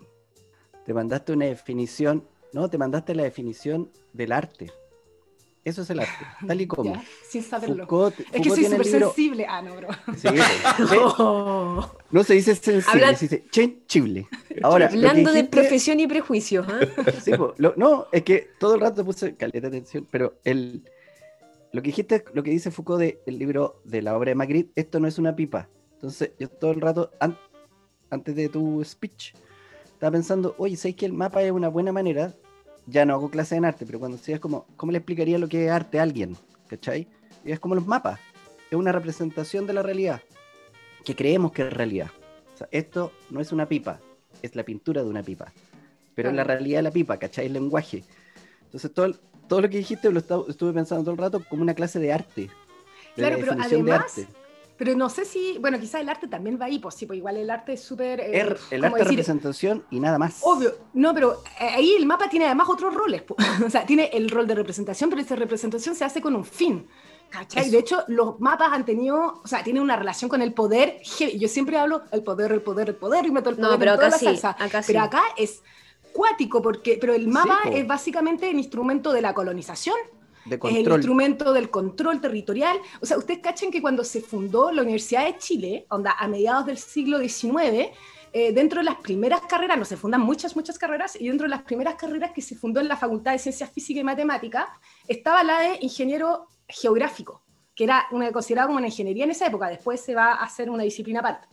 [0.86, 4.72] Te mandaste una definición, no, te mandaste la definición del arte.
[5.66, 6.12] Eso es el arte,
[6.48, 7.02] tal y como.
[7.28, 7.88] sin saberlo.
[8.32, 9.48] es que soy súper sensible.
[9.50, 9.88] Ah, no, bro.
[10.16, 10.28] Sí,
[12.12, 14.28] No se dice sensible, se dice chenchible.
[14.62, 16.68] Ahora, Hablando de profesión y prejuicios.
[16.70, 16.88] ¿eh?
[17.22, 17.32] Sí,
[17.78, 20.84] no, es que todo el rato puse caleta de atención, pero el,
[21.72, 25.00] lo que dijiste, lo que dice Foucault del libro de la obra de Magritte, esto
[25.00, 25.68] no es una pipa.
[25.94, 27.10] Entonces, yo todo el rato,
[28.12, 29.34] antes de tu speech,
[29.84, 32.36] estaba pensando, oye, ¿sabes que el mapa es una buena manera
[32.88, 35.66] ya no hago clase en arte, pero cuando es como, ¿cómo le explicaría lo que
[35.66, 36.36] es arte a alguien?
[36.68, 37.08] ¿Cachai?
[37.44, 38.20] Y es como los mapas,
[38.70, 40.22] es una representación de la realidad,
[41.04, 42.10] que creemos que es realidad.
[42.54, 44.00] O sea, esto no es una pipa,
[44.42, 45.52] es la pintura de una pipa,
[46.16, 47.48] pero es la realidad de la pipa, ¿cachai?
[47.48, 48.04] El lenguaje.
[48.66, 49.14] Entonces, todo,
[49.48, 52.50] todo lo que dijiste lo estuve pensando todo el rato como una clase de arte.
[53.16, 54.26] claro, pero además,
[54.78, 57.38] pero no sé si, bueno, quizás el arte también va ahí, pues sí, pues igual
[57.38, 58.20] el arte es súper...
[58.20, 60.40] Eh, er, el arte de representación y nada más.
[60.42, 63.24] Obvio, no, pero eh, ahí el mapa tiene además otros roles,
[63.66, 66.88] o sea, tiene el rol de representación, pero esa representación se hace con un fin.
[67.30, 67.70] ¿Cachai?
[67.70, 71.02] De hecho, los mapas han tenido, o sea, tienen una relación con el poder.
[71.38, 73.94] Yo siempre hablo el poder, el poder, el poder, y meto el poder no, pero
[73.94, 75.64] acá sí, Acá pero acá es
[76.14, 79.96] cuático, porque, pero el mapa es básicamente el instrumento de la colonización
[80.50, 82.78] es el instrumento del control territorial.
[83.02, 86.66] O sea, ustedes cachen que cuando se fundó la Universidad de Chile, onda, a mediados
[86.66, 87.90] del siglo XIX,
[88.38, 91.52] eh, dentro de las primeras carreras, no se fundan muchas, muchas carreras, y dentro de
[91.52, 94.66] las primeras carreras que se fundó en la Facultad de Ciencias Físicas y Matemáticas,
[95.08, 99.70] estaba la de ingeniero geográfico, que era una, considerada como una ingeniería en esa época,
[99.70, 101.48] después se va a hacer una disciplina aparte.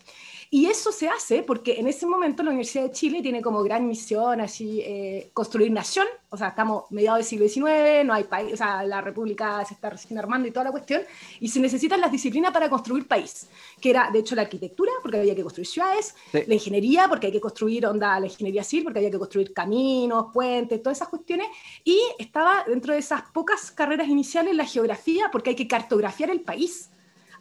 [0.55, 3.88] Y eso se hace porque en ese momento la Universidad de Chile tiene como gran
[3.88, 8.53] misión así eh, construir nación, o sea, estamos mediados del siglo XIX, no hay país,
[8.53, 11.01] o sea, la República se está recién armando y toda la cuestión,
[11.41, 13.49] y se necesitan las disciplinas para construir país,
[13.81, 17.33] que era de hecho la arquitectura, porque había que construir ciudades, la ingeniería, porque hay
[17.33, 21.47] que construir, onda, la ingeniería civil, porque había que construir caminos, puentes, todas esas cuestiones,
[21.83, 26.43] y estaba dentro de esas pocas carreras iniciales la geografía, porque hay que cartografiar el
[26.43, 26.91] país.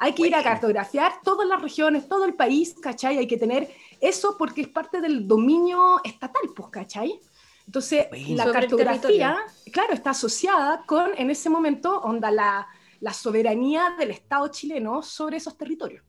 [0.04, 3.20] Hay que ir a cartografiar todas las regiones, todo el país, ¿cachai?
[3.20, 7.20] Hay que tener eso porque es parte del dominio estatal, pues, ¿cachai?
[7.68, 9.38] Entonces, la cartografía,
[9.72, 12.68] claro, está asociada con, en ese momento, onda la,
[13.00, 16.04] la soberanía del Estado chileno sobre esos territorios.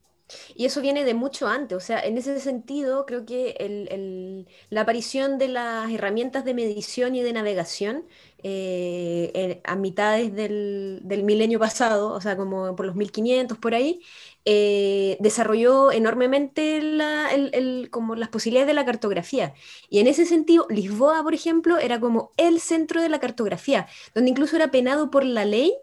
[0.55, 4.81] Y eso viene de mucho antes, o sea, en ese sentido creo que el, la
[4.81, 8.05] aparición de las herramientas de medición y de navegación
[8.43, 14.01] eh, a mitades del, milenio pasado, o sea, como por los 1500, por ahí,
[14.45, 16.81] eh, desarrolló enormemente
[17.89, 19.53] como las posibilidades de la cartografía.
[19.89, 24.31] Y en ese sentido, Lisboa, por ejemplo, era como el centro de la cartografía, donde
[24.31, 25.73] incluso era penado por la ley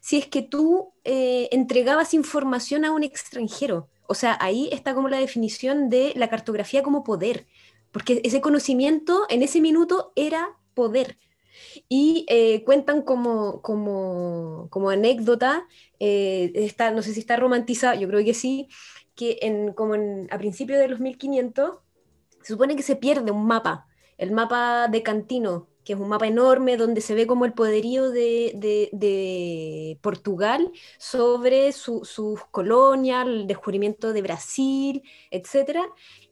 [0.00, 3.88] si es que tú eh, entregabas información a un extranjero.
[4.06, 7.46] O sea, ahí está como la definición de la cartografía como poder,
[7.92, 11.18] porque ese conocimiento en ese minuto era poder.
[11.88, 15.66] Y eh, cuentan como, como, como anécdota,
[15.98, 18.68] eh, está, no sé si está romantizado, yo creo que sí,
[19.14, 21.78] que en, como en, a principios de los 1500
[22.42, 23.86] se supone que se pierde un mapa,
[24.16, 28.10] el mapa de Cantino, que es un mapa enorme donde se ve como el poderío
[28.10, 28.52] de,
[28.92, 35.78] de, Portugal sobre sus colonias, el descubrimiento de Brasil, etc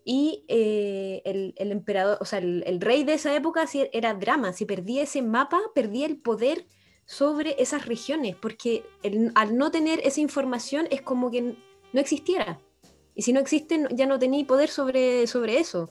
[0.09, 5.03] y eh, el, emperador, o sea, el, rey de esa época era drama, si perdía
[5.03, 6.65] ese mapa, perdía el poder
[7.07, 8.85] sobre esas regiones, porque
[9.35, 11.57] al no tener esa información es como que
[11.93, 12.61] no existiera.
[13.17, 15.91] Y si no existe, ya no tenía poder sobre, sobre eso.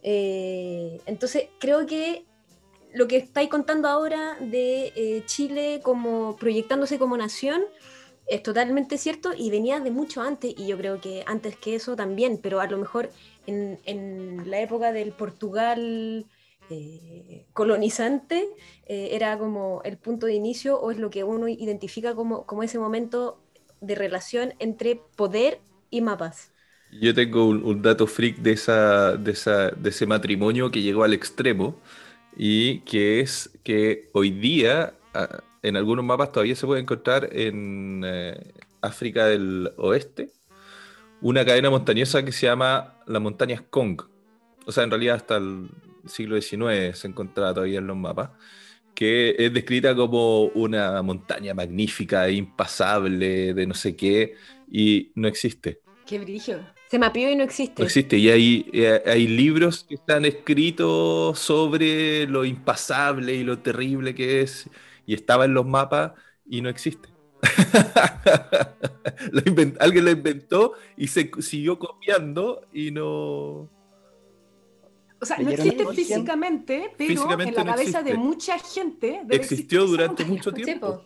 [0.00, 2.24] Eh, entonces, creo que
[2.94, 7.64] lo que estáis contando ahora de eh, Chile como proyectándose como nación
[8.26, 11.94] es totalmente cierto y venía de mucho antes, y yo creo que antes que eso
[11.94, 13.10] también, pero a lo mejor
[13.46, 16.26] en, la época del Portugal
[16.70, 18.48] eh, colonizante
[18.86, 22.62] eh, era como el punto de inicio o es lo que uno identifica como, como
[22.62, 23.40] ese momento
[23.80, 26.52] de relación entre poder y mapas.
[27.00, 31.14] Yo tengo un, dato freak de, esa, de, esa, de ese matrimonio que llegó al
[31.14, 31.76] extremo
[32.36, 34.94] y que es que hoy día
[35.62, 40.30] en algunos mapas todavía se puede encontrar en eh, África del Oeste
[41.20, 44.02] una cadena montañosa que se llama las montañas Kong.
[44.66, 45.70] O sea, en realidad hasta el
[46.06, 48.30] siglo XIX se encontraba todavía en los mapas,
[48.94, 54.34] que es descrita como una montaña magnífica, impasable, de no sé qué,
[54.70, 55.80] y no existe.
[56.06, 56.60] Qué brillo.
[56.88, 57.82] Se mapeó y no existe.
[57.82, 58.16] No existe.
[58.16, 58.70] Y hay,
[59.04, 64.70] hay libros que están escritos sobre lo impasable y lo terrible que es,
[65.04, 66.12] y estaba en los mapas
[66.48, 67.15] y no existe.
[69.80, 73.70] alguien lo inventó y se siguió copiando y no.
[75.18, 79.22] O sea, no existe físicamente, pero en la cabeza de mucha gente.
[79.30, 81.02] Existió durante mucho tiempo.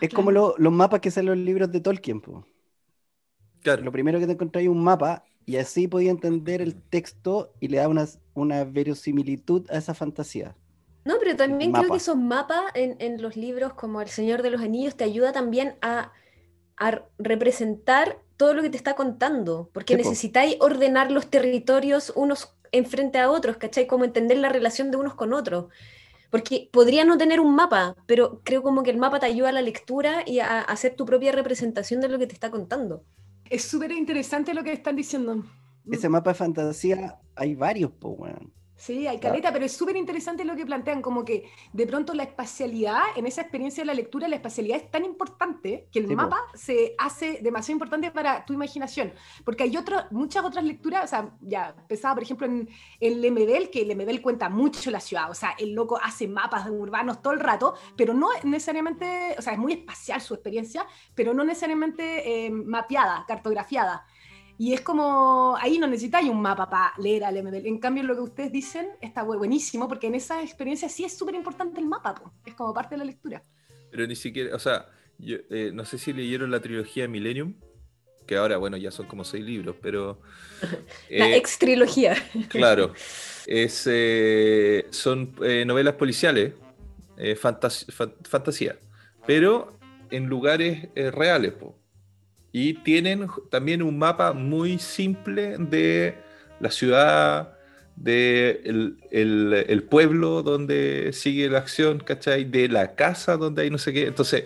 [0.00, 2.22] Es como los mapas que salen en los libros de Tolkien.
[3.62, 3.82] Claro.
[3.82, 7.68] Lo primero que te encontré es un mapa y así podía entender el texto y
[7.68, 10.54] le da una, una verosimilitud a esa fantasía.
[11.08, 14.60] No, pero también creo que esos mapas en, los libros como El Señor de los
[14.60, 16.12] Anillos te ayuda también a,
[17.18, 23.30] representar todo lo que te está contando, porque necesitáis ordenar los territorios unos enfrente a
[23.30, 23.86] otros, ¿cachai?
[23.86, 25.72] Como entender la relación de unos con otros.
[26.28, 29.52] Porque podría no tener un mapa, pero creo como que el mapa te ayuda a
[29.52, 33.02] la lectura y a, hacer tu propia representación de lo que te está contando.
[33.48, 35.42] Es súper interesante lo que están diciendo.
[35.90, 38.57] Ese mapa de fantasía hay varios, pues, bueno.
[38.78, 42.22] Sí, hay caleta, pero es súper interesante lo que plantean, como que de pronto la
[42.22, 46.38] espacialidad, en esa experiencia de la lectura, la espacialidad es tan importante que el mapa
[46.54, 49.12] se hace demasiado importante para tu imaginación,
[49.44, 52.68] porque hay otras, muchas otras lecturas, o sea, ya pensaba por ejemplo en,
[53.00, 56.70] el Lemebel, que el Lemebel cuenta mucho la ciudad, o sea, el loco hace mapas
[56.70, 60.86] urbanos todo el rato, pero no necesariamente, o sea, es muy espacial su experiencia,
[61.16, 64.06] pero no necesariamente eh, mapeada, cartografiada.
[64.60, 67.64] Y es como, ahí no necesitáis un mapa para leer al MBL.
[67.66, 71.36] En cambio, lo que ustedes dicen está buenísimo, porque en esa experiencia sí es súper
[71.36, 73.44] importante el mapa, es como parte de la lectura.
[73.92, 77.54] Pero ni siquiera, o sea, yo, eh, no sé si leyeron la trilogía Millennium,
[78.26, 80.20] que ahora, bueno, ya son como seis libros, pero...
[81.08, 82.16] la eh, ex trilogía.
[82.48, 82.94] Claro,
[83.46, 86.54] es, eh, son novelas policiales,
[88.28, 88.76] fantasía,
[89.24, 89.78] pero
[90.10, 91.78] en lugares reales, po.
[92.52, 96.16] Y tienen también un mapa muy simple de
[96.60, 97.58] la ciudad,
[97.96, 98.60] de
[99.10, 102.44] el, pueblo donde sigue la acción, ¿cachai?
[102.44, 104.06] De la casa donde hay no sé qué.
[104.06, 104.44] Entonces,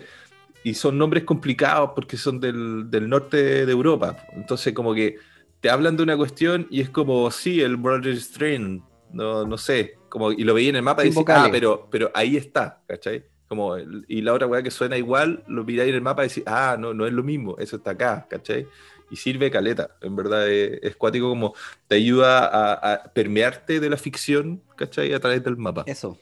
[0.63, 4.17] y son nombres complicados porque son del, norte de Europa.
[4.33, 5.17] Entonces, como que
[5.59, 9.95] te hablan de una cuestión y es como, sí, el Brother Strain, no, no sé,
[10.09, 13.25] como, y lo veía en el mapa y decía, ah, pero, pero ahí está, ¿cachai?
[14.07, 16.75] Y la otra weá que suena igual, lo miráis en el mapa y decís, ah,
[16.79, 18.67] no, no es lo mismo, eso está acá, ¿cachai?
[19.09, 21.53] Y sirve caleta, en verdad es, cuático como
[21.87, 25.13] te ayuda a, permearte de la ficción, ¿cachai?
[25.13, 25.83] A través del mapa.
[25.85, 26.17] Eso.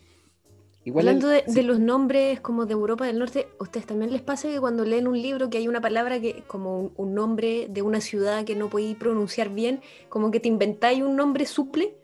[0.84, 4.50] Igual Hablando de, los nombres como de Europa del Norte, ¿a ustedes también les pasa
[4.50, 8.02] que cuando leen un libro que hay una palabra que como un, nombre de una
[8.02, 11.96] ciudad que no podéis pronunciar bien, como que te inventáis un nombre suple?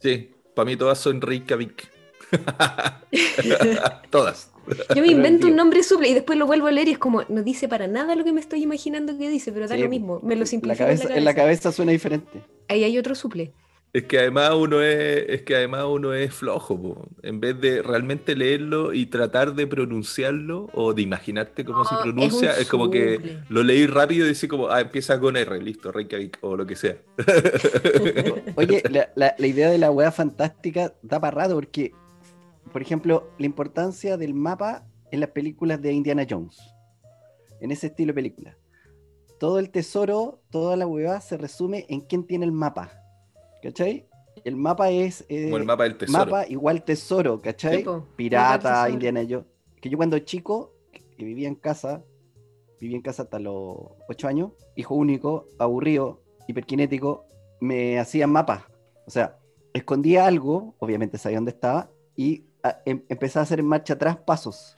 [0.00, 1.88] Sí, para mí todas son Reykjavik.
[4.10, 4.50] Todas.
[4.94, 7.22] Yo me invento un nombre suple y después lo vuelvo a leer y es como,
[7.28, 10.20] no dice para nada lo que me estoy imaginando que dice, pero da lo mismo,
[10.22, 10.84] me lo simplifico.
[10.84, 11.72] La cabeza, en, la cabeza.
[11.72, 12.42] suena diferente.
[12.68, 13.52] Ahí hay otro suple.
[13.92, 18.36] Es que además uno es, es que además uno es flojo, en vez de realmente
[18.36, 23.62] leerlo y tratar de pronunciarlo o de imaginarte cómo se pronuncia, es, como que lo
[23.62, 26.98] leí rápido y dice como, ah, empieza con R, listo, Reykjavik o lo que sea.
[28.56, 31.92] Oye, la, la, idea de la wea fantástica da para rato porque
[32.76, 36.58] por ejemplo, la importancia del mapa en las películas de Indiana Jones.
[37.58, 38.58] En ese estilo de película.
[39.40, 42.92] Todo el tesoro, toda la huevada se resume en quién tiene el mapa.
[43.62, 44.06] ¿Cachai?
[44.44, 45.24] El mapa es.
[45.30, 46.26] Eh, el mapa del tesoro.
[46.26, 47.82] Mapa igual tesoro, ¿cachai?
[48.14, 49.46] Pirata, Indiana Jones.
[49.80, 52.04] Que yo cuando chico, que vivía en casa,
[52.78, 53.78] vivía en casa hasta los
[54.10, 57.24] 8 años, hijo único, aburrido, hiperkinético,
[57.58, 58.64] me hacían mapas.
[59.06, 59.38] O sea,
[59.72, 62.44] escondía algo, obviamente sabía dónde estaba, y
[62.84, 64.76] em, empezaba a hacer en marcha atrás pasos.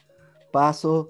[0.50, 1.08] Pasos,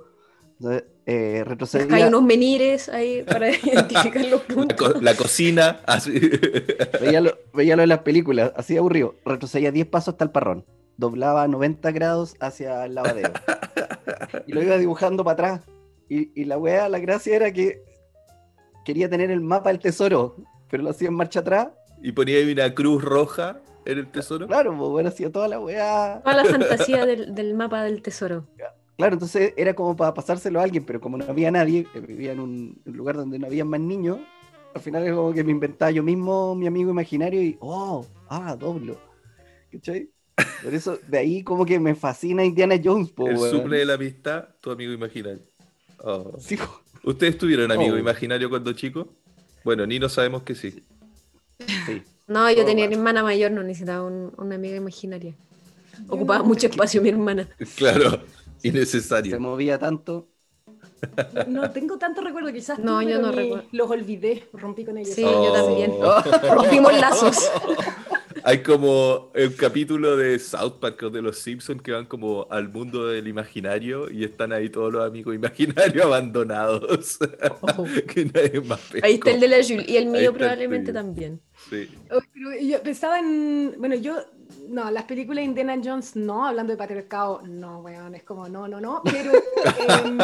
[1.07, 1.97] eh, retrocedía.
[1.97, 5.03] Hay unos menires ahí para identificar los puntos.
[5.03, 6.13] La, cocina, así.
[7.01, 9.15] Veía lo, veía lo de las películas, así aburrido.
[9.25, 10.65] Retrocedía 10 pasos hasta el parrón.
[10.97, 13.33] Doblaba 90 grados hacia el lavadero.
[14.47, 15.61] y lo iba dibujando para atrás.
[16.09, 17.83] Y, y la weá, la gracia era que
[18.85, 20.37] quería tener el mapa del tesoro,
[20.71, 21.69] pero lo hacía en marcha atrás.
[22.03, 24.47] Y ponía ahí una cruz roja en el tesoro.
[24.47, 26.21] Claro, pues bueno, hacía toda la weá.
[26.23, 28.47] Toda la fantasía del, mapa del tesoro.
[28.97, 32.41] Claro, entonces era como para pasárselo a alguien, pero como no había nadie, vivía en
[32.41, 34.19] un lugar donde no había más niños,
[34.75, 38.55] al final es como que me inventaba yo mismo mi amigo imaginario y, oh, ah,
[38.57, 39.01] doblo.
[39.73, 40.11] ¿Cachai?
[40.63, 43.11] Por eso, de ahí como que me fascina Indiana Jones.
[43.11, 45.41] Po, el suple de la amistad, tu amigo imaginario.
[46.05, 46.37] Oh.
[47.05, 47.99] ¿Ustedes tuvieron amigo oh.
[47.99, 49.15] imaginario cuando chico?
[49.65, 50.85] Bueno, ni no sabemos que sí.
[51.87, 52.03] Sí.
[52.29, 55.35] No, yo tenía una hermana mayor, no necesitaba una amiga imaginaria.
[56.09, 57.49] Ocupaba mucho espacio mi hermana.
[57.77, 58.21] Claro,
[58.63, 59.33] innecesario.
[59.33, 60.29] Se movía tanto.
[61.47, 62.79] No, tengo tanto recuerdo, quizás.
[62.79, 63.65] No, yo no recuerdo.
[63.73, 65.15] Los olvidé, rompí con ellos.
[65.15, 65.93] Sí, yo también.
[66.55, 67.51] Rompimos lazos.
[68.45, 72.69] Hay como un capítulo de South Park o de los Simpsons que van como al
[72.69, 77.19] mundo del imaginario y están ahí todos los amigos imaginarios abandonados.
[77.61, 77.87] Oh.
[79.03, 81.41] ahí está el de la Jules y el mío probablemente también.
[81.69, 81.89] Sí.
[82.63, 83.75] yo pensaba en.
[83.79, 84.17] Bueno, yo.
[84.69, 88.67] No, las películas de Indiana Jones no, hablando de patriarcado, no, weón, es como no,
[88.67, 89.03] no, no.
[89.05, 90.19] Pero, em,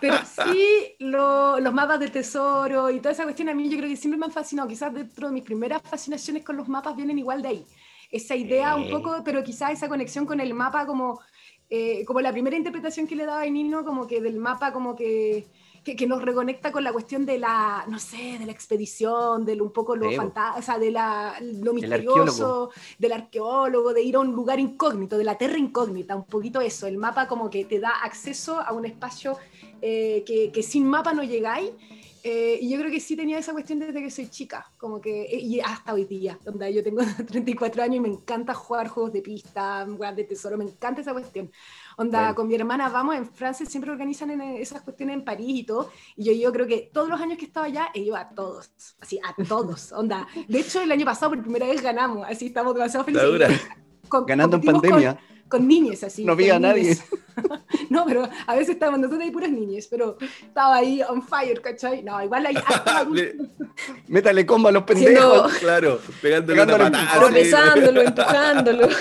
[0.00, 3.96] pero sí los mapas de tesoro y toda esa cuestión a mí yo creo que
[3.96, 4.68] siempre me han fascinado.
[4.68, 7.66] Quizás dentro de mis primeras fascinaciones con los mapas vienen igual de ahí.
[8.10, 11.20] Esa idea un poco, pero quizás esa conexión con el mapa como,
[11.68, 14.96] eh, como la primera interpretación que le daba a Nino, como que del mapa como
[14.96, 15.46] que
[15.82, 19.72] que, nos reconecta con la cuestión de la, no sé, de la expedición, de un
[19.72, 24.32] poco lo fantasma, o sea, de la, lo misterioso, del arqueólogo, de ir a un
[24.32, 26.86] lugar incógnito, de la tierra incógnita, un poquito eso.
[26.86, 29.36] El mapa como que te da acceso a un espacio
[29.80, 31.70] eh, que, que, sin mapa no llegáis.
[32.22, 35.22] Eh, y yo creo que sí tenía esa cuestión desde que soy chica, como que,
[35.22, 39.12] eh, y hasta hoy día, donde yo tengo 34 años y me encanta jugar juegos
[39.12, 41.50] de pista, jugar de tesoro, me encanta esa cuestión.
[41.96, 45.90] Onda, con mi hermana vamos, en Francia siempre organizan esas cuestiones en París y todo,
[46.16, 48.70] y yo, yo creo que todos los años que estaba allá, he ido a todos,
[49.00, 50.26] así, a todos, onda.
[50.46, 53.60] De hecho, el año pasado por primera vez ganamos, así estamos demasiado felices.
[54.26, 55.18] Ganando en pandemia.
[55.48, 56.24] Con, niños, así.
[56.24, 56.96] No había nadie.
[57.94, 62.02] no, pero a veces estábamos nosotros ahí puras niñas, pero estaba ahí on fire, ¿cachai?
[62.02, 62.54] No, igual ahí...
[64.08, 65.54] Métale combo a los pendejos.
[65.54, 68.88] Claro, pegándole, pegándole Tropezándolo, empujándolo.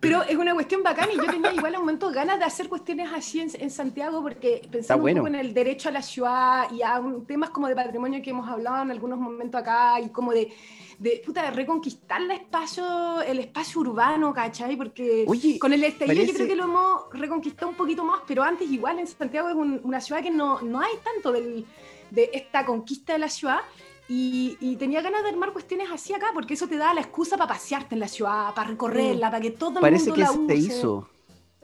[0.00, 3.08] Pero es una cuestión bacana y yo tenía igual un momento ganas de hacer cuestiones
[3.10, 7.00] así en, Santiago porque pensando un poco en el derecho a la ciudad y a
[7.26, 10.52] temas como de patrimonio que hemos hablado en algunos momentos acá y como de,
[10.98, 14.76] de, puta, reconquistar el espacio, el espacio urbano, ¿cachai?
[14.76, 15.26] Porque
[15.58, 18.98] con el estallido yo creo que lo hemos reconquistado un poquito más, pero antes igual
[18.98, 21.64] en Santiago es una ciudad que no, no hay tanto del,
[22.10, 23.60] de esta conquista de la ciudad
[24.08, 27.48] y, tenía ganas de armar cuestiones así acá, porque eso te da la excusa para
[27.48, 30.38] pasearte en la ciudad, para recorrerla, para que todo el Parece mundo que la se
[30.38, 30.54] use.
[30.56, 31.08] hizo.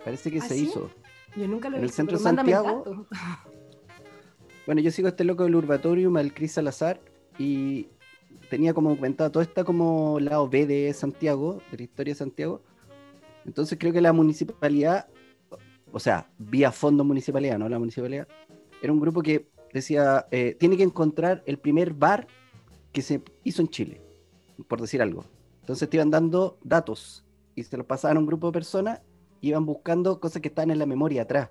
[0.02, 0.90] Parece que ¿Ah, se hizo.
[1.36, 2.84] Yo nunca lo En he el centro de Santiago.
[2.84, 3.06] Santiago.
[4.66, 7.00] Bueno, yo sigo a este loco del Urbatorium, al Cris Salazar,
[7.38, 7.88] y
[8.50, 12.62] tenía como comentado todo está como lado B de Santiago, de la historia de Santiago.
[13.46, 15.06] Entonces creo que la municipalidad,
[15.92, 18.28] o sea, vía fondo municipalidad, no la municipalidad,
[18.82, 22.26] era un grupo que decía, eh, tiene que encontrar el primer bar
[22.92, 24.02] que se hizo en Chile,
[24.68, 25.24] por decir algo.
[25.60, 27.24] Entonces te iban dando datos
[27.54, 29.00] y se los pasaban a un grupo de personas,
[29.40, 31.50] iban buscando cosas que estaban en la memoria atrás.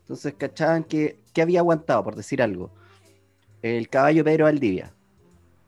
[0.00, 2.70] Entonces cachaban que, que había aguantado, por decir algo.
[3.60, 4.94] El caballo Pedro Valdivia.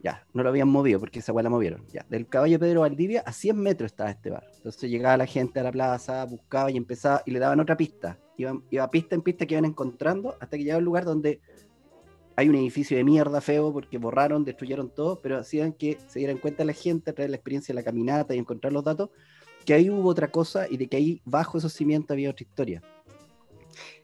[0.05, 1.83] Ya, no lo habían movido porque esa weá la movieron.
[1.91, 4.47] Ya, del caballo Pedro Valdivia a 100 metros estaba este bar.
[4.55, 8.19] Entonces llegaba la gente a la plaza, buscaba y empezaba y le daban otra pista.
[8.37, 11.41] Iba pista en pista que iban encontrando hasta que llegaba un lugar donde
[12.35, 16.37] hay un edificio de mierda feo porque borraron, destruyeron todo, pero hacían que se dieran
[16.37, 19.09] cuenta la gente a través de la experiencia de la caminata y encontrar los datos,
[19.65, 22.83] que ahí hubo otra cosa y de que ahí bajo esos cimientos había otra historia.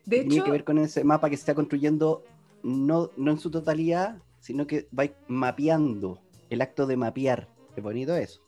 [0.04, 2.24] De Tenía que ver con ese mapa que se está construyendo,
[2.64, 6.20] no, no en su totalidad, sino que va mapeando,
[6.50, 7.48] el acto de mapear.
[7.74, 8.42] Qué bonito eso.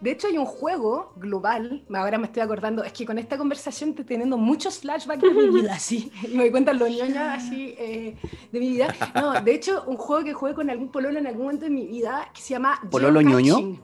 [0.00, 3.90] De hecho, hay un juego global, ahora me estoy acordando, es que con esta conversación
[3.90, 8.16] estoy teniendo muchos flashbacks de mi vida, así, me doy cuenta lo ñoña así eh,
[8.50, 8.92] de mi vida.
[9.14, 11.86] No, de hecho, un juego que jugué con algún pololo en algún momento de mi
[11.86, 12.80] vida, que se llama...
[12.90, 13.78] ¿Pololo ñoño?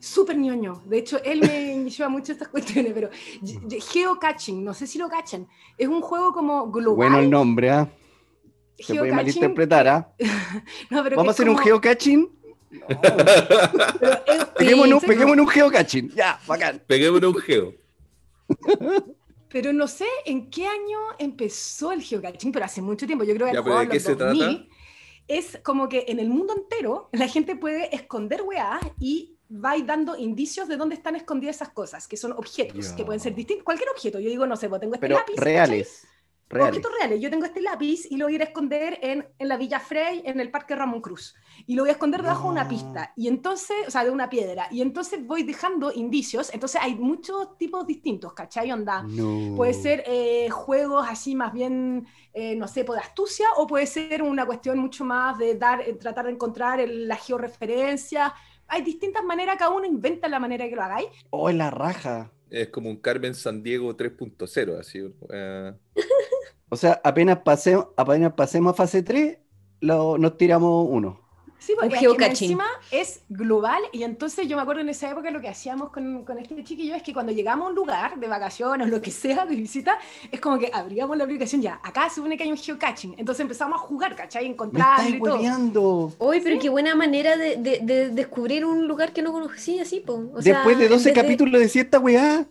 [0.00, 0.82] Súper ñoño.
[0.84, 3.08] De hecho, él me lleva mucho estas cuestiones, pero
[3.90, 5.48] geocaching, no sé si lo cachan,
[5.78, 7.08] es un juego como global.
[7.08, 7.88] Bueno el nombre, ¿ah?
[8.78, 10.12] Se puede malinterpretar, ¿ah?
[10.90, 12.28] Vamos a hacer un geocaching
[14.58, 16.10] peguemos, en un, geocaching.
[16.10, 16.82] Ya, bacán.
[16.86, 17.74] Peguemos en un geo.
[19.48, 23.22] Pero no sé en qué año empezó el geocaching, pero hace mucho tiempo.
[23.22, 24.66] Yo creo que ya, ¿de qué se trata?
[25.28, 30.16] es como que en el mundo entero la gente puede esconder weá y va dando
[30.16, 33.64] indicios de dónde están escondidas esas cosas, que son objetos, que pueden ser distintos.
[33.64, 34.18] Cualquier objeto.
[34.18, 36.04] Yo digo, no sé, pues tengo este pero reales.
[36.54, 36.76] Reales.
[36.76, 37.20] Objetos reales.
[37.20, 39.80] Yo tengo este lápiz y lo voy a ir a esconder en, en, la Villa
[39.80, 41.34] Frey, en el Parque Ramón Cruz.
[41.66, 43.12] Y lo voy a esconder debajo de una pista.
[43.16, 44.68] Y entonces, o sea, de una piedra.
[44.70, 46.52] Y entonces voy dejando indicios.
[46.54, 48.70] Entonces hay muchos tipos distintos, ¿cachai?
[48.70, 49.04] Onda.
[49.56, 53.86] Puede ser eh, juegos así más bien, eh, no sé, pues, de astucia, o puede
[53.86, 58.32] ser una cuestión mucho más de dar, eh, tratar de encontrar la georreferencia.
[58.68, 61.08] Hay distintas maneras, cada uno inventa la manera que lo hagáis.
[61.30, 62.30] Oh, en la raja.
[62.50, 65.00] Es como un Carmen San Diego 3.0, así.
[66.68, 69.38] O sea, apenas, pasemos, apenas pasemos a fase 3,
[69.80, 71.23] lo, nos tiramos uno.
[71.64, 75.48] Sí, porque encima es global y entonces yo me acuerdo en esa época lo que
[75.48, 78.90] hacíamos con, con, este chiquillo es que cuando llegamos a un lugar de vacaciones o
[78.90, 79.98] lo que sea, de visita,
[80.30, 83.40] es como que abríamos la aplicación ya, acá se supone que hay un geocaching, entonces
[83.40, 84.44] empezamos a jugar, ¿cachai?
[84.44, 85.18] Encontrar y
[85.72, 86.12] todo.
[86.18, 90.18] Uy, pero qué buena manera de, de, descubrir un lugar que no conocía así, po.
[90.42, 91.68] Después de 12 capítulos de...
[91.70, 92.44] cierta weá,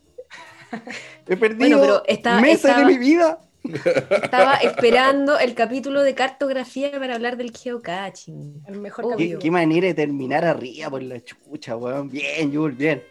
[1.27, 3.39] he perdido bueno, pero meses de mi vida.
[3.63, 8.63] Estaba esperando el capítulo de cartografía para hablar del geocaching.
[8.67, 9.39] El mejor capítulo.
[9.39, 12.09] ¿Qué, manera de terminar arriba por la chucha, weón.
[12.09, 13.03] Bien, Jules, bien.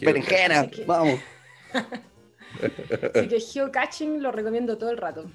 [0.00, 1.18] Berenjena, vamos.
[3.14, 5.30] Así que geocaching lo recomiendo todo el rato.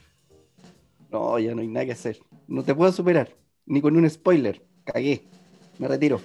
[1.11, 2.19] No, ya no hay nada que hacer.
[2.47, 3.35] No te puedo superar.
[3.65, 4.61] Ni con un spoiler.
[4.85, 5.23] Cagué.
[5.77, 6.21] Me retiro.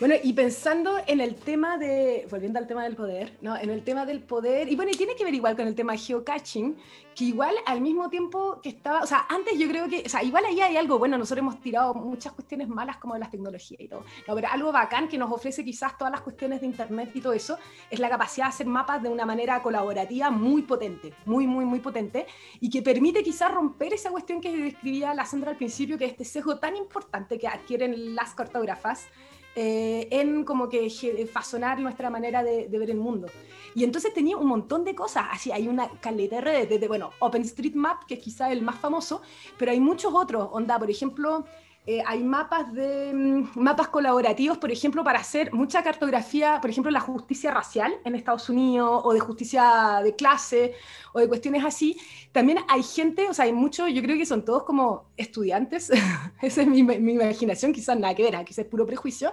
[0.00, 3.54] Bueno, y pensando en el tema de, volviendo al tema del poder, ¿no?
[3.54, 5.94] En el tema del poder, y bueno, y tiene que ver igual con el tema
[5.94, 6.74] geocaching,
[7.14, 10.22] que igual al mismo tiempo que estaba, o sea, antes yo creo que, o sea,
[10.22, 13.78] igual ahí hay algo, bueno, nosotros hemos tirado muchas cuestiones malas como de las tecnologías
[13.78, 17.10] y todo, no, pero algo bacán que nos ofrece quizás todas las cuestiones de Internet
[17.12, 17.58] y todo eso,
[17.90, 21.80] es la capacidad de hacer mapas de una manera colaborativa muy potente, muy, muy, muy
[21.80, 22.26] potente,
[22.58, 26.12] y que permite quizás romper esa cuestión que describía la Sandra al principio, que es
[26.12, 29.08] este sesgo tan importante que adquieren las cartógrafas,
[29.56, 30.88] eh, en como que
[31.32, 33.28] fasonar nuestra manera de, ver el mundo.
[33.74, 37.10] Y entonces tenía un montón de cosas, así hay una caleta de redes, desde, bueno,
[37.18, 39.22] OpenStreetMap, que es quizá el más famoso,
[39.58, 41.44] pero hay muchos otros, onda, por ejemplo,
[41.92, 46.92] eh, hay mapas, de, mm, mapas colaborativos, por ejemplo, para hacer mucha cartografía, por ejemplo,
[46.92, 50.74] la justicia racial en Estados Unidos, o de justicia de clase,
[51.12, 51.96] o de cuestiones así.
[52.30, 55.90] También hay gente, o sea, hay muchos, yo creo que son todos como estudiantes,
[56.42, 59.32] esa es mi, mi, imaginación, quizás nada que ver, quizás es puro prejuicio,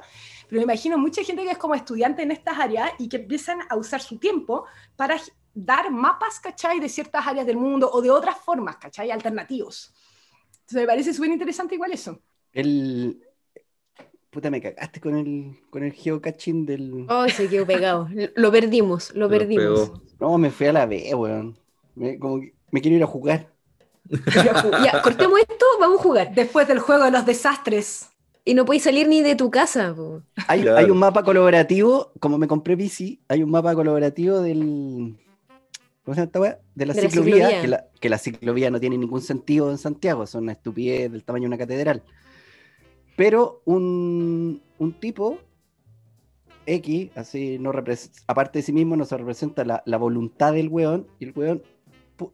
[0.50, 3.60] pero me imagino mucha gente que es como estudiante en estas áreas y que empiezan
[3.70, 5.22] a usar su tiempo para
[5.54, 9.94] dar mapas, ¿cachai?, de ciertas áreas del mundo o de otras formas, ¿cachai?, alternativos.
[10.62, 12.20] Entonces me parece súper interesante igual eso.
[12.54, 13.22] El.
[14.30, 17.06] Puta, me cagaste con el, con el geocaching del.
[17.10, 18.10] Oh, se quedó pegado.
[18.36, 19.94] Lo perdimos, lo, perdimos.
[20.20, 21.58] No, me fui a la B, weón.
[21.96, 22.42] Me, como
[22.72, 23.48] me quiero ir a jugar.
[24.84, 26.34] ya, cortemos esto, vamos a jugar.
[26.34, 28.10] Después del juego de los desastres.
[28.46, 29.94] Y no podéis salir ni de tu casa.
[30.48, 35.18] Hay, hay, un mapa colaborativo, como me compré bici, hay un mapa colaborativo del.
[36.04, 36.60] ¿Cómo se llama esta weá?
[36.74, 40.44] De la, ciclovía, Que, la, que la ciclovía no tiene ningún sentido en Santiago, son
[40.44, 42.04] una estupidez del tamaño de una catedral.
[43.18, 44.62] Pero un,
[45.00, 45.40] tipo
[46.68, 47.72] X, así no
[48.28, 51.64] aparte de sí mismo, nos representa la, voluntad del weón, y el weón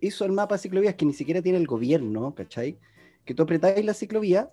[0.01, 2.77] hizo el mapa de ciclovías que ni siquiera tiene el gobierno, ¿cachai?
[3.23, 4.51] Que tú apretáis la ciclovía,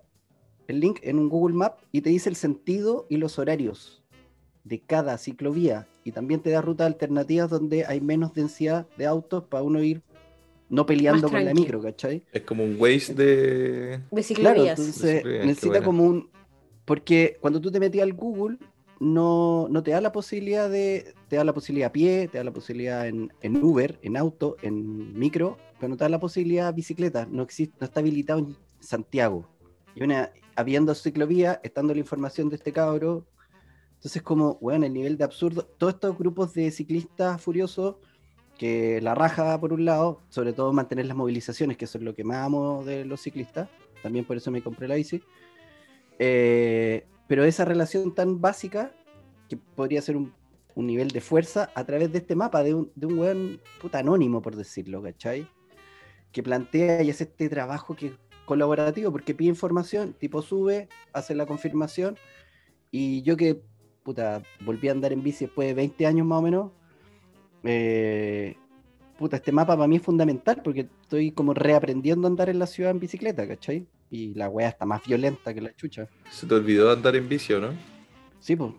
[0.69, 4.01] el link en un Google Map, y te dice el sentido y los horarios
[4.63, 9.43] de cada ciclovía, y también te da rutas alternativas donde hay menos densidad de autos
[9.43, 10.01] para uno ir
[10.71, 12.23] no peleando con la micro, ¿cachai?
[12.31, 13.99] Es como un waste de...
[14.23, 14.55] Ciclovías.
[14.55, 16.29] Claro, entonces necesita como un...
[16.85, 18.57] porque cuando tú te metías al Google,
[19.01, 22.45] no, no, te da la posibilidad de, te da la posibilidad a pie, te da
[22.45, 26.73] la posibilidad en, en, Uber, en auto, en micro, pero no te da la posibilidad
[26.73, 29.49] bicicleta, no existe, no está habilitado en Santiago.
[29.93, 33.27] Y una, habiendo ciclovía, estando la información de este cabro,
[33.95, 37.97] entonces como, bueno, el nivel de absurdo, todos estos grupos de ciclistas furiosos,
[38.61, 42.13] que la raja por un lado, sobre todo mantener las movilizaciones, que eso es lo
[42.13, 43.69] que más amo de los ciclistas,
[44.03, 45.23] también por eso me compré la bici,
[46.19, 48.91] eh, pero esa relación tan básica,
[49.49, 50.31] que podría ser un,
[50.75, 54.43] nivel de fuerza, a través de este mapa, de un, de un weón puta anónimo,
[54.43, 55.47] por decirlo, ¿cachai?
[56.31, 58.13] Que plantea y hace este trabajo que
[58.45, 62.15] colaborativo, porque pide información, tipo sube, hace la confirmación,
[62.91, 63.59] y yo que,
[64.03, 66.71] puta, volví a andar en bici después de 20 años más o menos,
[67.63, 68.55] eh,
[69.17, 72.67] puta, este mapa para mí es fundamental, porque estoy como reaprendiendo a andar en la
[72.67, 73.85] ciudad en bicicleta, ¿cachai?
[74.09, 76.07] Y la wea está más violenta que la chucha.
[76.29, 77.69] ¿Se te olvidó andar en bici o no?
[78.39, 78.71] Sí, pues.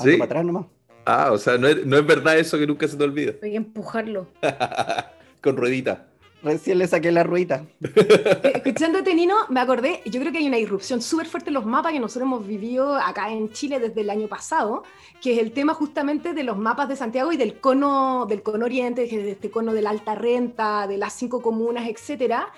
[0.00, 0.12] ¿Sí?
[0.12, 0.66] para atrás nomás.
[1.04, 3.32] Ah, o sea, no es, no es verdad eso que nunca se te olvida.
[3.42, 4.28] Hay que empujarlo.
[5.40, 6.08] Con ruedita.
[6.42, 7.66] Recién le saqué la ruedita.
[7.82, 11.66] Eh, escuchándote, Nino, me acordé, yo creo que hay una irrupción súper fuerte en los
[11.66, 14.84] mapas que nosotros hemos vivido acá en Chile desde el año pasado,
[15.20, 18.66] que es el tema justamente de los mapas de Santiago y del cono, del cono
[18.66, 22.52] oriente, de este cono de la alta renta, de las cinco comunas, etcétera.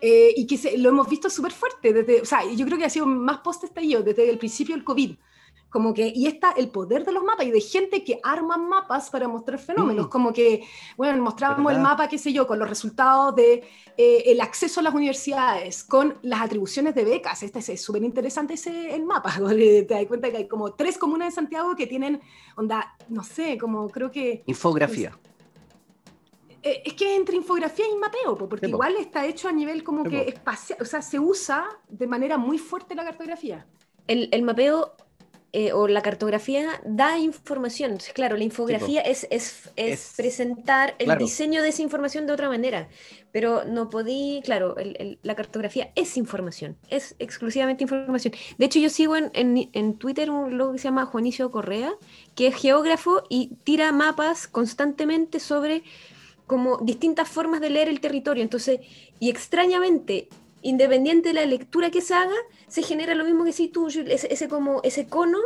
[0.00, 2.90] Eh, y que lo hemos visto súper fuerte, desde, o sea, yo creo que ha
[2.90, 5.14] sido más post-estallido, desde el principio del COVID.
[5.68, 9.10] Como que, y está el poder de los mapas y de gente que arma mapas
[9.10, 10.08] para mostrar fenómenos, mm.
[10.08, 10.64] como que,
[10.96, 13.64] bueno, mostrábamos el mapa, qué sé yo, con los resultados de
[13.96, 17.42] eh, el acceso a las universidades, con las atribuciones de becas.
[17.42, 21.28] Este es súper interesante ese el mapa, te das cuenta que hay como tres comunas
[21.28, 22.20] de Santiago que tienen,
[22.56, 24.44] onda, no sé, como creo que...
[24.46, 25.18] Infografía.
[26.66, 30.22] Eh, es que entre infografía y mapeo, porque igual está hecho a nivel como que
[30.22, 33.66] espacial, o sea, se usa de manera muy fuerte la cartografía.
[34.08, 34.96] El, el mapeo
[35.52, 37.98] eh, o la cartografía da información.
[38.14, 42.88] claro, la infografía es, es, es, presentar el diseño de esa información de otra manera,
[43.32, 44.74] pero no podí, claro,
[45.22, 48.34] la cartografía es información, es exclusivamente información.
[48.58, 51.94] De hecho, yo sigo en, en, Twitter un logo que se llama Juanicio Correa,
[52.34, 55.84] que es geógrafo y tira mapas constantemente sobre
[56.46, 58.42] como distintas formas de leer el territorio.
[58.42, 58.80] Entonces,
[59.20, 60.28] y extrañamente,
[60.68, 62.34] independiente de la lectura que se haga,
[62.68, 65.38] se genera lo mismo que si tú, ese, ese como ese cono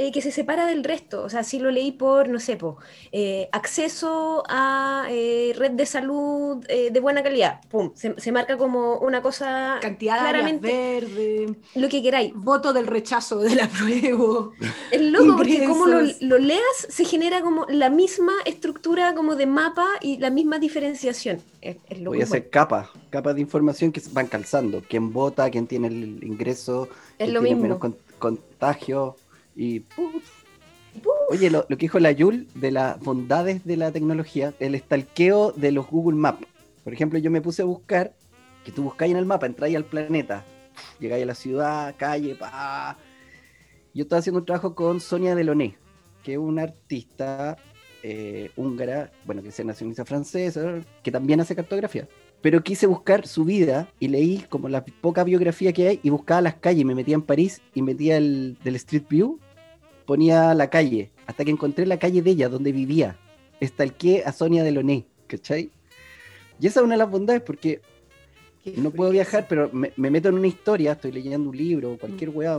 [0.00, 1.24] eh, que se separa del resto.
[1.24, 2.76] O sea, si lo leí por, no sé, po,
[3.10, 7.60] eh, acceso a eh, red de salud de buena calidad.
[7.68, 12.32] Pum, se, marca como una cosa cantidad claramente verde, lo que queráis.
[12.32, 14.50] Voto del rechazo de la prueba.
[14.92, 19.88] Es loco porque como lo, leas se genera como la misma estructura como de mapa
[20.00, 21.42] y la misma diferenciación.
[22.04, 24.80] Voy a hacer capas, capas de información que van calzando.
[24.88, 26.88] Quién vota, quién tiene el ingreso,
[27.18, 27.62] es lo mismo.
[27.62, 27.80] menos
[28.20, 29.16] contagio
[29.58, 29.82] y
[31.30, 35.72] Oye, lo, que dijo la Yul de las bondades de la tecnología, el estalqueo de
[35.72, 36.46] los Google Maps.
[36.84, 38.14] Por ejemplo, yo me puse a buscar,
[38.64, 40.44] que tú buscáis en el mapa, entráis al planeta,
[40.98, 42.96] llegáis a la ciudad, calle, pa.
[43.94, 45.76] Yo estaba haciendo un trabajo con Sonia Deloné,
[46.22, 47.56] que es una artista
[48.02, 52.08] eh, húngara, bueno, que se nacionaliza francesa, que también hace cartografía.
[52.40, 56.40] Pero quise buscar su vida y leí como la poca biografía que hay y buscaba
[56.40, 56.84] las calles.
[56.84, 59.40] Me metía en París y metía el del Street View
[60.08, 63.18] ponía la calle, hasta que encontré la calle de ella, donde vivía.
[63.60, 65.70] Estalqué a Sonia Deloné, ¿cachai?
[66.58, 67.82] Y esa es una de las bondades, porque
[68.76, 72.30] no puedo viajar, pero me, meto en una historia, estoy leyendo un libro o cualquier
[72.30, 72.36] mm.
[72.36, 72.58] weá,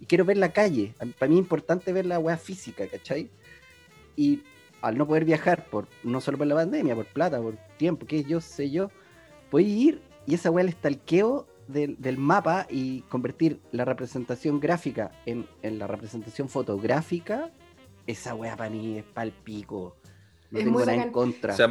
[0.00, 0.94] y quiero ver la calle.
[1.18, 3.28] Para mí es importante ver la weá física, ¿cachai?
[4.14, 4.44] Y
[4.80, 8.22] al no poder viajar, por no solo por la pandemia, por plata, por tiempo, que
[8.22, 8.92] yo sé yo,
[9.50, 15.10] voy a ir y esa weá el estalqueo del, mapa y convertir la representación gráfica
[15.26, 17.50] en, la representación fotográfica,
[18.06, 19.96] esa weá para mí es pal pico.
[20.50, 21.54] No tengo nada en contra.
[21.56, 21.62] ¿Se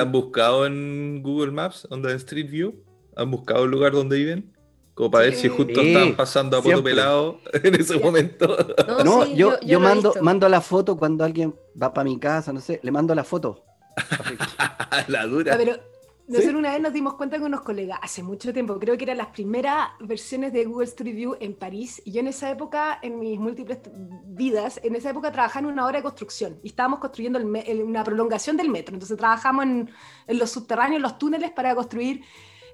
[0.00, 2.74] han, buscado en Google Maps, donde en Street View?
[3.16, 4.52] ¿Han buscado el lugar donde viven?
[4.94, 8.56] Como para ver si justo están pasando a poto pelado en ese momento.
[9.04, 12.80] No, yo, yo, mando, mando la foto cuando alguien va para mi casa, no sé,
[12.82, 13.62] le mando la foto.
[15.08, 15.54] la dura.
[15.54, 15.76] Ah, pero
[16.28, 19.18] nosotros una vez nos dimos cuenta con unos colegas, hace mucho tiempo, creo que eran
[19.18, 23.20] las primeras versiones de Google Street View en París, y yo en esa época, en
[23.20, 23.78] mis múltiples
[24.26, 28.56] vidas, en esa época trabajaba en una obra de construcción, y estábamos construyendo una prolongación
[28.56, 29.90] del metro, entonces trabajamos en,
[30.26, 32.22] en, los subterráneos, los túneles para construir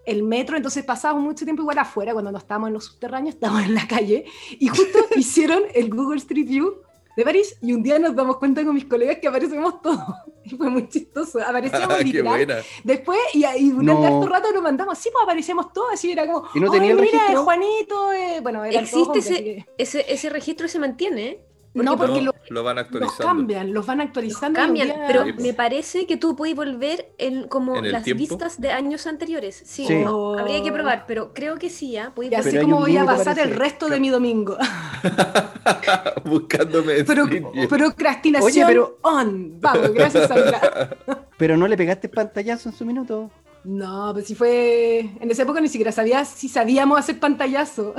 [0.06, 3.64] el metro, entonces pasábamos mucho tiempo igual afuera, cuando no estábamos en los subterráneos, estábamos
[3.64, 6.82] en la calle, y justo hicieron el Google Street View
[7.16, 9.98] de París y un día nos damos cuenta con mis colegas que aparecemos todos.
[10.44, 11.38] Y fue muy chistoso.
[11.40, 12.64] Aparecíamos Ah, literal.
[12.82, 14.16] Después, y, y durante No.
[14.16, 16.94] harto rato nos mandamos, sí, pues aparecíamos todos, así era como, ¿Y no "Oye, tenía
[16.96, 17.44] mira, registro?
[17.44, 21.44] Juanito, eh", bueno, eran Existe ese- que- Ese, ese registro se mantiene, ¿eh?
[21.74, 23.24] No, porque No, lo- lo van los actualizando.
[23.26, 24.60] cambian, los van actualizando.
[24.60, 25.46] un Cambian, día- pero Sí, pues.
[25.46, 28.20] me parece que tú puedes volver en como ¿En el las tiempo?
[28.20, 29.62] vistas de años anteriores.
[29.64, 29.94] Sí, Sí.
[29.96, 31.96] no, habría que probar, pero creo que sí.
[32.14, 34.56] Podéis Y así como voy a pasar el resto de mi domingo.
[36.24, 37.68] Buscándome View.
[37.68, 39.60] procrastinación Oye, pero- on.
[39.60, 40.90] Vamos, gracias Sandra.
[41.38, 43.30] Pero no le pegaste pantallazo en su minuto.
[43.64, 45.10] No, pues si fue.
[45.20, 47.94] En esa época ni siquiera sabía si sabíamos hacer pantallazo.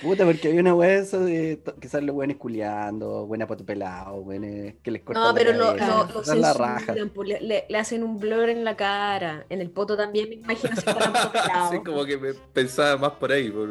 [0.00, 4.14] Puta, porque había una weá eso de que salen los weones culiando, buena pato pelado,
[4.16, 6.94] weones que les cortan No, pero la lo, cabeza, lo, lo la raja.
[7.12, 9.44] pues, le, le- hacen un blur en la cara.
[9.48, 10.74] En el poto también, me imagino
[11.32, 11.72] pelado.
[11.72, 13.68] Sí, como que me pensaba más por ahí, por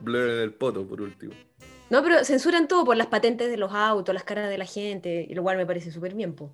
[0.00, 1.32] Blur en el poto, por último.
[1.90, 5.26] No, pero censuran todo por las patentes de los autos, las caras de la gente,
[5.28, 6.52] y lo cual me parece súper bien, po.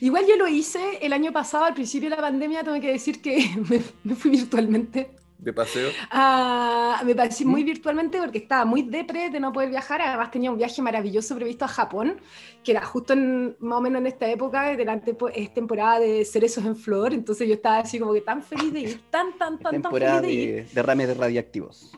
[0.00, 3.20] Igual yo lo hice el año pasado, al principio de la pandemia, tengo que decir
[3.22, 3.38] que
[3.70, 5.10] me, me fui virtualmente.
[5.40, 5.88] De paseo.
[6.10, 7.48] Ah, me ¿Mm?
[7.48, 10.02] muy virtualmente porque estaba muy depre de no poder viajar.
[10.02, 12.20] Además tenía un viaje maravilloso previsto a Japón,
[12.62, 15.98] que era justo en, más o menos en esta época, de la tempo- es temporada
[16.00, 17.14] de cerezos en flor.
[17.14, 20.20] Entonces yo estaba así como que tan feliz de ir, tan, tan, tan, tan Temporada
[20.20, 20.64] feliz de ir.
[20.66, 21.92] de derrames de radiactivos.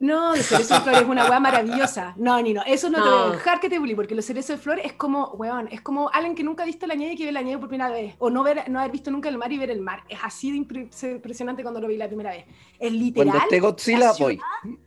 [0.00, 2.14] No, los cerezos de flor es una weá maravillosa.
[2.16, 3.18] No, ni no, eso no, te No.
[3.18, 5.82] voy a dejar que te bully, porque los cerezos de flor es como, weón, es
[5.82, 7.90] como alguien que nunca ha visto la nieve y que ve la nieve por primera
[7.90, 8.14] vez.
[8.18, 10.02] O no, ver, no haber visto nunca el mar y ver el mar.
[10.08, 12.46] Es así de impre- impresionante cuando lo vi la primera vez.
[12.78, 13.28] Es literal.
[13.28, 14.78] Cuando esté Godzilla, la ciudad- voy.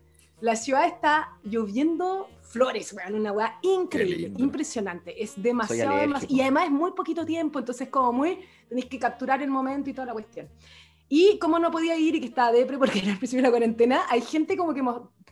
[0.41, 5.23] La ciudad está lloviendo flores, weón, una weá increíble, impresionante.
[5.23, 6.35] Es demasiado, demasiado.
[6.35, 9.93] Y además es muy poquito tiempo, entonces como muy, tenéis que capturar el momento y
[9.93, 10.49] toda la cuestión.
[11.09, 13.51] Y como no podía ir y que estaba depre porque era el principio de la
[13.51, 14.83] cuarentena, hay gente como que,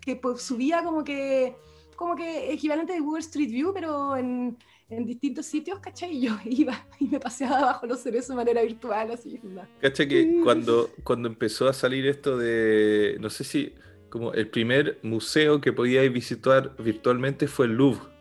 [0.02, 1.56] que pues, subía como que,
[1.96, 4.58] como que equivalente de Google Street View, pero en,
[4.92, 6.18] en distintos sitios, ¿cachai?
[6.18, 9.40] Y yo iba y me paseaba bajo los cerezos de manera virtual, así.
[9.44, 9.68] nada.
[9.80, 13.74] Cacha que cuando, cuando empezó a salir esto de, no sé si,
[14.10, 18.12] como el primer museo que podíais visitar virtualmente fue el Louvre.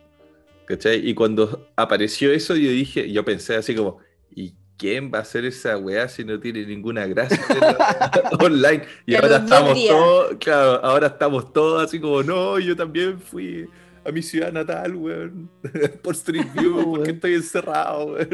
[0.66, 1.08] ¿Cachai?
[1.08, 3.98] Y cuando apareció eso, yo dije, yo pensé así como,
[4.30, 7.38] ¿y quién va a hacer esa weá si no tiene ninguna gracia
[8.40, 8.82] online?
[9.04, 13.68] Y ahora estamos todos, claro, ahora estamos todos así como, no, yo también fui
[14.02, 15.50] a mi ciudad natal, weón,
[16.02, 18.28] por Street View, porque estoy encerrado, weón.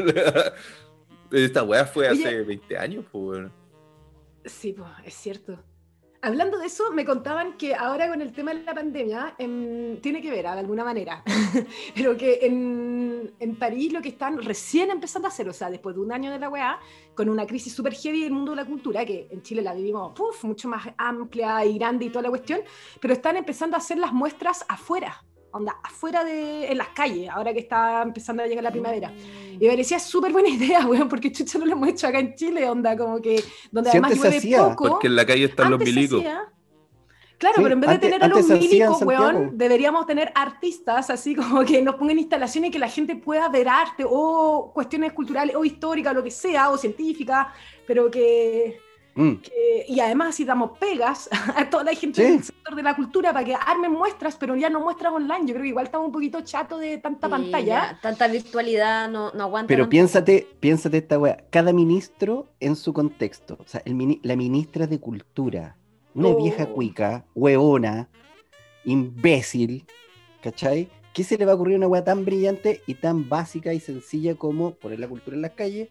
[1.29, 2.25] Esta weá fue Oye.
[2.25, 3.51] hace 20 años, pues, weón.
[4.45, 5.59] Sí, pues, es cierto.
[6.27, 10.21] Hablando de eso, me contaban que ahora con el tema de la pandemia, em, tiene
[10.21, 11.23] que ver ah, de alguna manera,
[11.95, 15.95] pero que en, en París lo que están recién empezando a hacer, o sea, después
[15.95, 16.79] de un año de la weá,
[17.15, 20.11] con una crisis súper heavy del mundo de la cultura, que en Chile la vivimos
[20.11, 22.59] puf, mucho más amplia y grande y toda la cuestión,
[22.99, 25.23] pero están empezando a hacer las muestras afuera,
[25.57, 29.11] onda, afuera de, en las calles, ahora que está empezando a llegar la primavera.
[29.59, 32.35] Y me parecía súper buena idea, weón, porque chucha no lo hemos hecho acá en
[32.35, 34.89] Chile, onda, como que, donde Si además llueve hacía, poco.
[34.89, 36.23] Porque en la calle están los milicos.
[37.37, 41.35] Claro, Sí, pero en vez de tener a los milicos, weón, deberíamos tener artistas así
[41.35, 45.55] como que nos pongan instalaciones y que la gente pueda ver arte o cuestiones culturales
[45.55, 47.47] o históricas, lo que sea, o científicas,
[47.85, 48.79] pero que,
[49.17, 49.35] Mm.
[49.41, 52.31] que- y además si damos pegas a toda la gente Sí.
[52.31, 55.41] del sector de la cultura para que armen muestras, pero ya no muestras online.
[55.47, 57.65] Yo creo que igual estamos un poquito chato de tanta Sí, pantalla.
[57.65, 59.67] ya, tanta virtualidad no, no aguanta.
[59.67, 59.89] Pero tanto.
[59.91, 61.37] piénsate, piénsate esta weá.
[61.49, 63.57] Cada ministro en su contexto.
[63.59, 65.75] O sea, el mini- la ministra de Cultura.
[66.13, 66.37] Una Oh.
[66.41, 68.09] vieja cuica, hueona,
[68.85, 69.85] imbécil.
[70.41, 70.89] ¿Cachai?
[71.13, 73.79] ¿Qué se le va a ocurrir a una weá tan brillante y tan básica y
[73.79, 75.89] sencilla como poner la cultura en las calles?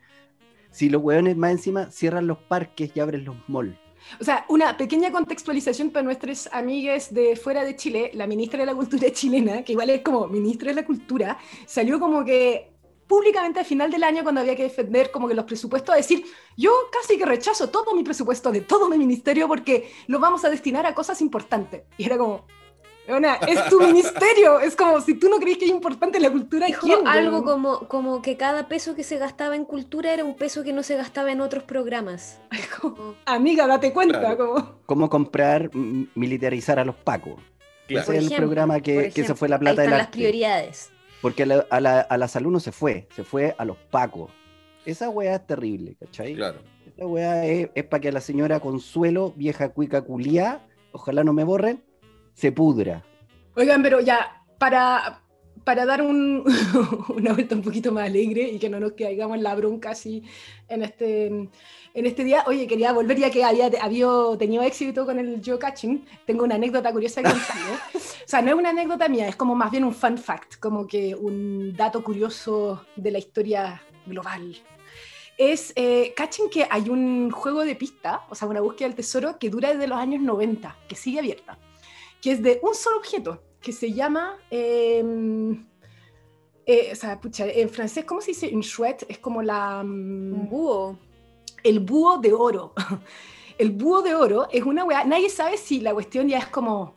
[0.77, 3.79] Si los hueones más encima cierran los parques y abren los malls.
[4.21, 8.11] O sea, una pequeña contextualización para nuestras amigas de fuera de Chile.
[8.13, 11.99] La ministra de la Cultura chilena, que igual es como ministra de la Cultura, salió
[11.99, 12.73] como que
[13.07, 16.27] públicamente al final del año cuando había que defender como que los presupuestos a decir,
[16.59, 20.51] yo casi que rechazo todo mi presupuesto de todo mi ministerio porque lo vamos a
[20.51, 21.85] destinar a cosas importantes.
[21.97, 22.45] Y era como,
[23.09, 26.67] "Weona, es tu ministerio, es como si tú no crees que es importante la cultura,
[26.67, 30.37] Dijo ¿quién, algo como, como que cada peso que se gastaba en cultura era un
[30.37, 32.41] peso que no se gastaba en otros programas.
[32.81, 34.37] Como- Amiga, date cuenta, Claro.
[34.37, 34.77] como...
[34.87, 35.71] ¿Cómo comprar,
[36.15, 37.35] militarizar a los pacos?
[37.89, 38.03] Claro.
[38.13, 40.91] Ese es el programa que, que se fue la plata del las prioridades.
[41.23, 43.77] Porque a la, a, la, a la salud no se fue, se fue a los
[43.91, 44.31] pacos.
[44.85, 46.35] Esa weá es terrible, ¿cachai?
[46.35, 46.59] Claro.
[46.87, 51.45] Esa weá es, para que a la señora Consuelo, vieja cuica culiá, ojalá no me
[51.45, 51.83] borren,
[52.37, 53.03] se pudra.
[53.57, 55.23] Oigan, pero ya, para,
[55.65, 56.45] para dar un,
[57.09, 60.23] una vuelta un poquito más alegre y que no nos caigamos en la bronca así
[60.69, 61.51] en este, en
[61.95, 62.45] este día.
[62.47, 64.07] Oye, quería volver ya que había, había
[64.39, 66.05] tenido éxito con el geocaching.
[66.27, 67.73] Tengo una anécdota curiosa que contarle.
[67.95, 70.87] o sea, no es una anécdota mía, es como más bien un fun fact, como
[70.87, 74.57] que un dato curioso de la historia global.
[75.39, 79.39] Es, eh, cachen que hay un juego de pista, o sea, una búsqueda del tesoro
[79.39, 81.59] que dura desde los años 90, que sigue abierta,
[82.27, 85.65] que es de un solo objeto que se llama, em,
[86.67, 88.51] eh, o sea, pucha, en francés, ¿cómo se dice?
[88.53, 89.81] Un chouette, es como la...
[89.85, 90.99] Un búho.
[91.63, 92.73] El búho de oro.
[93.59, 96.97] El búho de oro es una weá, nadie sabe si la cuestión ya es como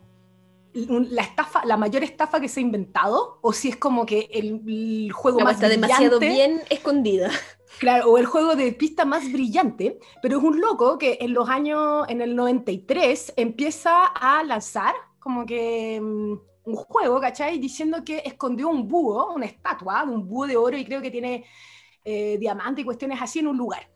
[0.74, 5.12] la estafa, la mayor estafa que se ha inventado, o si es como que el,
[5.12, 7.30] juego más está demasiado bien escondida.
[7.78, 11.48] Claro, o el juego de pista más brillante, pero es un loco que en los
[11.50, 16.34] años, en el 93, empieza a lanzar como que mm,
[16.66, 17.60] un juego, ¿cachai?
[17.60, 21.12] Diciendo que escondió un búho, una estatua de un búho de oro y creo que
[21.12, 21.46] tiene
[22.04, 23.90] eh, diamante y cuestiones así en un lugar.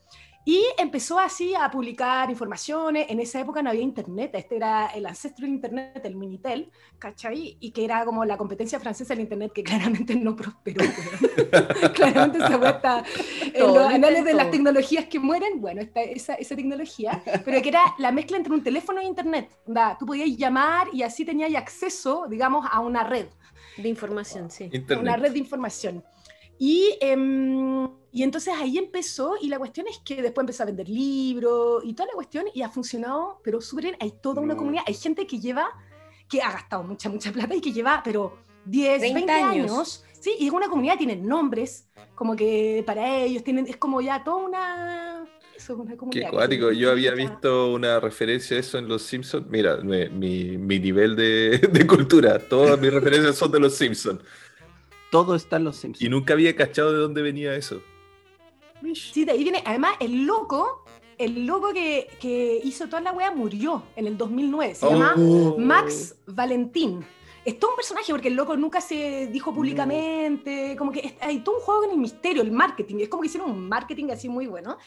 [0.46, 3.06] Y empezó así a publicar informaciones.
[3.10, 6.70] En esa época no había internet, este era el ancestro del internet, el Minitel,
[7.00, 7.58] ¿cachai?
[7.62, 10.84] Y que era como la competencia francesa del internet que claramente no prosperó.
[11.94, 13.04] claramente se vuelta
[13.54, 17.70] en los anales de las tecnologías que mueren, bueno, esta, esa, esa, tecnología, pero que
[17.70, 19.50] era la mezcla entre un teléfono e internet.
[19.66, 19.96] ¿verdad?
[19.98, 23.28] Tú podías llamar y así tenías acceso, digamos, a una red.
[23.78, 24.70] De información, sí.
[25.00, 26.04] Una red de información.
[26.58, 30.88] Y, em, y entonces ahí empezó, y la cuestión es que después empezó a vender
[30.88, 34.94] libros y toda la cuestión, y ha funcionado, pero súper hay toda una comunidad, hay
[34.94, 35.70] gente que lleva,
[36.30, 40.04] que ha gastado mucha, mucha plata y que lleva, pero 10, 20 años.
[40.20, 44.24] Sí, y es una comunidad, tienen nombres, como que para ellos, tienen, es como ya
[44.24, 45.26] toda una...
[45.54, 49.46] Eso, una comunidad Qué cuático, yo había visto una referencia a eso en Los Simpsons.
[49.50, 54.22] Mira, mi, mi, nivel de, de, cultura, todas mis referencias son de Los Simpsons.
[55.14, 56.02] Todo está en los Simpsons.
[56.02, 57.84] Y nunca había cachado de dónde venía eso.
[58.96, 59.62] Sí, de ahí viene.
[59.64, 60.86] Además, el loco,
[61.20, 64.74] el loco que, que hizo toda la wea murió en el 2009.
[64.74, 65.56] Se llama oh.
[65.60, 67.06] Max Valentín.
[67.46, 71.58] Es todo un personaje porque el loco nunca se dijo públicamente, como que hay todo
[71.58, 74.48] un juego en el misterio, el marketing, es como que hicieron un marketing así muy
[74.48, 74.78] bueno,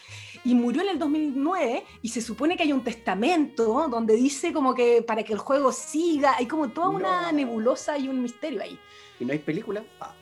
[0.42, 4.74] y murió en el 2009 y se supone que hay un testamento donde dice como
[4.74, 8.78] que para que el juego siga, hay como toda una nebulosa y un misterio ahí.
[9.18, 9.84] ¿Y no hay película?
[10.00, 10.14] Ah.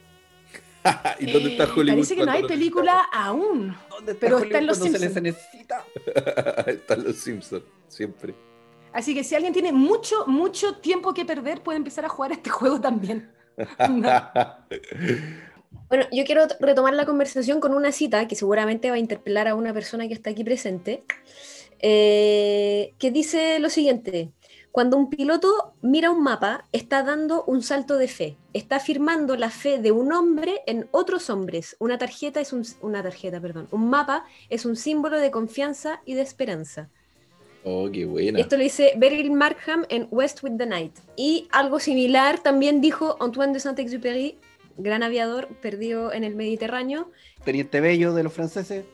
[1.19, 1.97] ¿Y dónde está eh, Hollywood?
[1.97, 3.77] Parece que no hay película aún.
[4.21, 5.13] pero está en Los Simpsons.
[5.13, 5.85] Se necesita?
[6.67, 8.35] está en Los Simpsons, siempre.
[8.93, 12.51] Así que si alguien tiene mucho, mucho tiempo que perder, puede empezar a jugar este
[12.59, 13.31] juego también.
[15.89, 19.55] Bueno, yo quiero retomar la conversación con una cita que seguramente va a interpelar a
[19.55, 21.05] una persona que está aquí presente,
[21.81, 24.33] eh, que dice lo siguiente.
[24.75, 29.51] Cuando un piloto mira un mapa, está dando un salto de fe, está afirmando la
[29.51, 31.77] fe de un hombre en otros hombres.
[31.79, 36.15] Una tarjeta es un, una tarjeta, perdón, un mapa es un símbolo de confianza y
[36.15, 36.91] de esperanza.
[37.63, 38.41] Oh, qué buena.
[38.41, 40.99] Esto lo dice Beryl Markham en West with the Night.
[41.15, 44.41] Y algo similar también dijo Antoine de Saint-Exupéry,
[44.77, 47.13] gran aviador perdido en el Mediterráneo.
[47.45, 48.85] Teniente Bello de los franceses.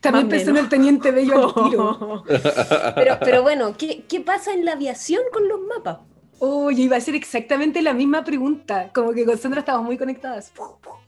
[0.00, 2.24] También pensé en el teniente bello al tiro.
[2.94, 5.98] pero, pero bueno, ¿qué, ¿qué, pasa en la aviación con los mapas?
[6.38, 8.90] Oye, iba a ser exactamente la misma pregunta.
[8.94, 10.52] Como que con Sandra estábamos muy conectadas.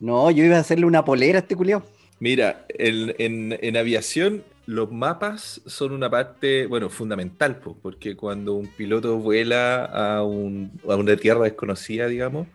[0.00, 1.82] No, yo iba a hacerle una polera a este culiao.
[2.20, 3.14] Mira, en,
[3.60, 10.24] en, aviación los mapas son una parte, bueno, fundamental, porque cuando un piloto vuela a,
[10.24, 12.48] un, a una tierra desconocida, digamos,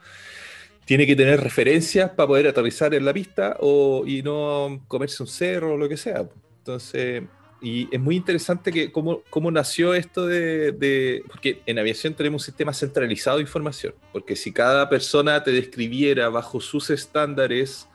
[0.86, 5.28] tiene que tener referencias para poder aterrizar en la pista o, y no comerse un
[5.28, 6.28] cerro o lo que sea.
[6.60, 7.24] Entonces,
[7.62, 12.42] y es muy interesante que cómo, cómo nació esto de, de, Porque en aviación tenemos
[12.42, 13.94] un sistema centralizado de información.
[14.12, 17.88] Porque si cada persona te describiera bajo sus estándares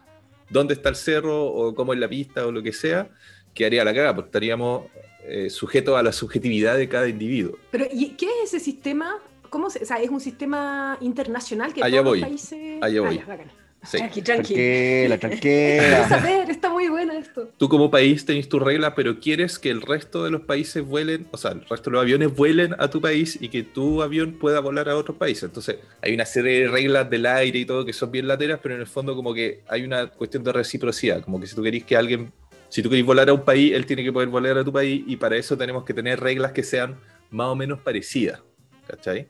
[0.49, 3.11] dónde está el cerro o cómo es la pista o lo que sea,
[3.55, 4.87] quedaría la caga, porque estaríamos
[5.25, 7.59] eh, sujetos a la subjetividad de cada individo.
[7.71, 9.19] Pero ¿y qué es ese sistema?
[9.51, 12.21] ¿Cómo se, o sea, es un sistema internacional que Allá todos voy.
[12.21, 12.83] los países.
[12.83, 13.21] Allá voy.
[13.27, 13.37] Ah,
[13.85, 13.99] sí.
[13.99, 14.55] Tranqui, tranqui.
[14.55, 16.09] Tranquila, tranquila.
[16.09, 17.49] saber, está muy bueno esto.
[17.57, 21.29] Tú como país tenés tu regla, pero quieres que el resto de los países vuelen,
[21.31, 24.33] o sea, el resto de los aviones vuelen a tu país y que tu avión
[24.33, 25.45] pueda volar a otros países.
[25.45, 28.75] Entonces, hay una serie de reglas del aire y todo que son bien lateras, pero
[28.75, 31.85] en el fondo como que hay una cuestión de reciprocidad, como que si tú querés
[31.85, 32.33] que alguien,
[32.69, 35.05] si tú querés volar a un país, él tiene que poder volar a tu país
[35.07, 36.97] y para eso tenemos que tener reglas que sean
[37.31, 38.43] más o menos parecidas.
[38.89, 39.29] ¿Cachai?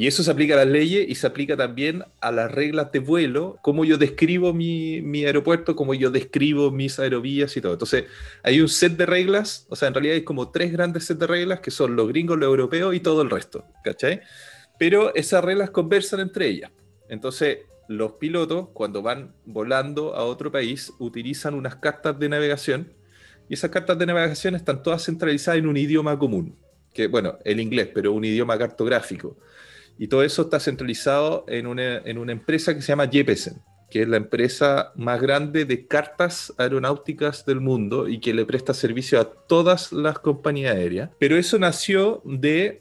[0.00, 3.00] Y eso se aplica a las leyes y se aplica también a las reglas de
[3.00, 7.74] vuelo, cómo yo describo mi, mi, aeropuerto, cómo yo describo mis aerovías y todo.
[7.74, 8.06] Entonces,
[8.42, 11.26] hay un set de reglas, o sea, en realidad hay como tres grandes sets de
[11.26, 14.22] reglas que son los gringos, los europeos y todo el resto, ¿cachai?
[14.78, 16.70] Pero esas reglas conversan entre ellas.
[17.10, 22.90] Entonces, los pilotos, cuando van volando a otro país, utilizan unas cartas de navegación
[23.50, 26.56] y esas cartas de navegación están todas centralizadas en un idioma común,
[26.94, 29.36] que bueno, el inglés, pero un idioma cartográfico.
[30.00, 34.00] Y todo eso está centralizado en una, en una empresa que se llama Jeppesen, que
[34.00, 39.20] es la empresa más grande de cartas aeronáuticas del mundo y que le presta servicio
[39.20, 41.10] a todas las compañías aéreas.
[41.18, 42.80] Pero eso nació de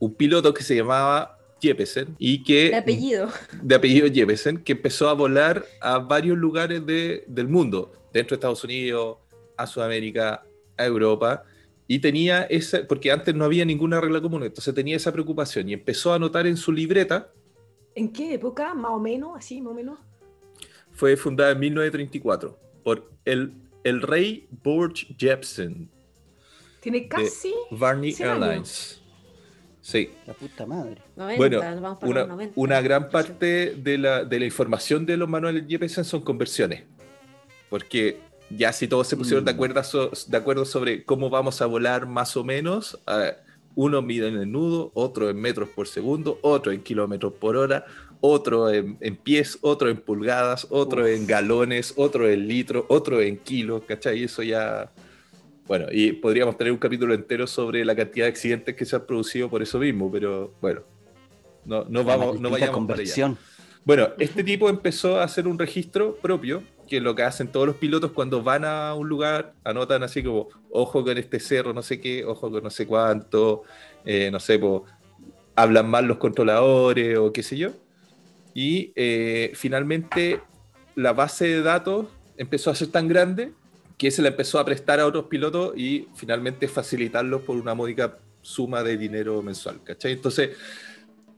[0.00, 2.70] un piloto que se llamaba Jeppesen y que...
[2.70, 3.28] De apellido.
[3.62, 8.38] De apellido Jeppesen, que empezó a volar a varios lugares de, del mundo, dentro de
[8.38, 9.18] Estados Unidos,
[9.56, 10.42] a Sudamérica,
[10.76, 11.44] a Europa,
[11.88, 15.72] y tenía esa, porque antes no había ninguna regla común, entonces tenía esa preocupación y
[15.72, 17.32] empezó a anotar en su libreta.
[17.94, 19.98] ¿En qué época, más o menos, así, más o menos?
[20.92, 23.52] Fue fundada en 1934 por el,
[23.84, 25.90] el rey Borge Jepsen.
[26.80, 27.54] Tiene casi.
[27.70, 29.00] Varney Airlines.
[29.80, 30.10] Sí.
[30.26, 31.00] La puta madre.
[31.36, 31.60] bueno,
[32.02, 36.82] una, una, gran parte de la, de la información de los manuales Jepsen son conversiones.
[37.70, 38.18] Porque
[38.50, 39.54] ya si todos se pusieron de, mm.
[39.54, 42.98] acuerdo, de acuerdo sobre cómo vamos a volar más o menos,
[43.74, 47.84] uno mide en el nudo, otro en metros por segundo, otro en kilómetros por hora,
[48.20, 53.82] otro en, pies, otro en pulgadas, otro en galones, otro en litros, otro en kilos,
[53.86, 54.20] ¿cachai?
[54.20, 54.90] Y eso ya...
[55.66, 59.04] Bueno, y podríamos tener un capítulo entero sobre la cantidad de accidentes que se han
[59.04, 60.82] producido por eso mismo, pero bueno,
[61.64, 63.34] no, no, vamos, no vayamos para allá.
[63.84, 67.76] Bueno, este tipo empezó a hacer un registro propio que lo que hacen todos los
[67.76, 72.00] pilotos cuando van a un lugar, anotan así como, ojo con este cerro, no sé
[72.00, 73.62] qué, ojo con no sé cuánto,
[74.04, 74.60] eh, no sé,
[75.54, 77.70] hablan mal los controladores o qué sé yo.
[78.54, 80.40] Y eh, finalmente
[80.94, 82.06] la base de datos
[82.36, 83.52] empezó a ser tan grande
[83.98, 88.18] que se la empezó a prestar a otros pilotos y finalmente facilitarlo por una módica
[88.42, 90.12] suma de dinero mensual, ¿cachai?
[90.12, 90.50] Entonces,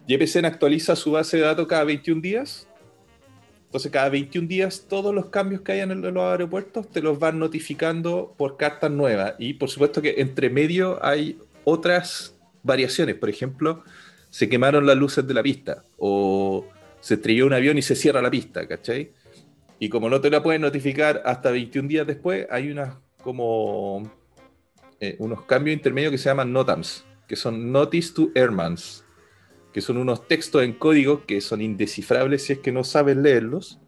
[0.06, 2.67] JPCN actualiza su base de datos cada 21 días
[3.68, 7.38] entonces, cada 21 días, todos los cambios que hay en los aeropuertos te los van
[7.38, 9.34] notificando por cartas nuevas.
[9.38, 13.16] Y por supuesto que entre medio hay otras variaciones.
[13.16, 13.84] Por ejemplo,
[14.30, 16.66] se quemaron las luces de la pista o
[17.00, 19.12] se estrelló un avión y se cierra la pista, ¿cachai?
[19.78, 24.10] Y como no te la pueden notificar hasta 21 días después, hay unas como
[24.98, 29.04] eh, unos cambios intermedios que se llaman NOTAMs, que son Notice to Airmans
[29.72, 33.78] que son unos textos en código que son indescifrables si es que no sabes leerlos,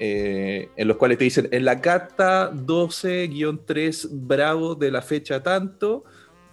[0.00, 6.04] eh, en los cuales te dicen, en la carta 12-3 Bravo de la fecha tanto,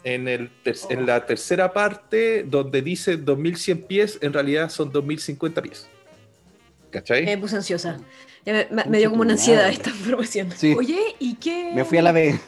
[0.03, 0.51] en, el
[0.89, 5.87] en la tercera parte, donde dice 2100 pies, en realidad son 2050 pies.
[6.91, 7.25] ¿Cachai?
[7.25, 7.97] Me puse ansiosa.
[8.45, 10.49] Me, dio como una ansiedad esta información.
[10.77, 11.71] Oye, ¿y qué?
[11.73, 12.39] Me fui a la B.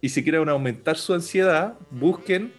[0.00, 2.52] y si quieren aumentar su ansiedad, busquen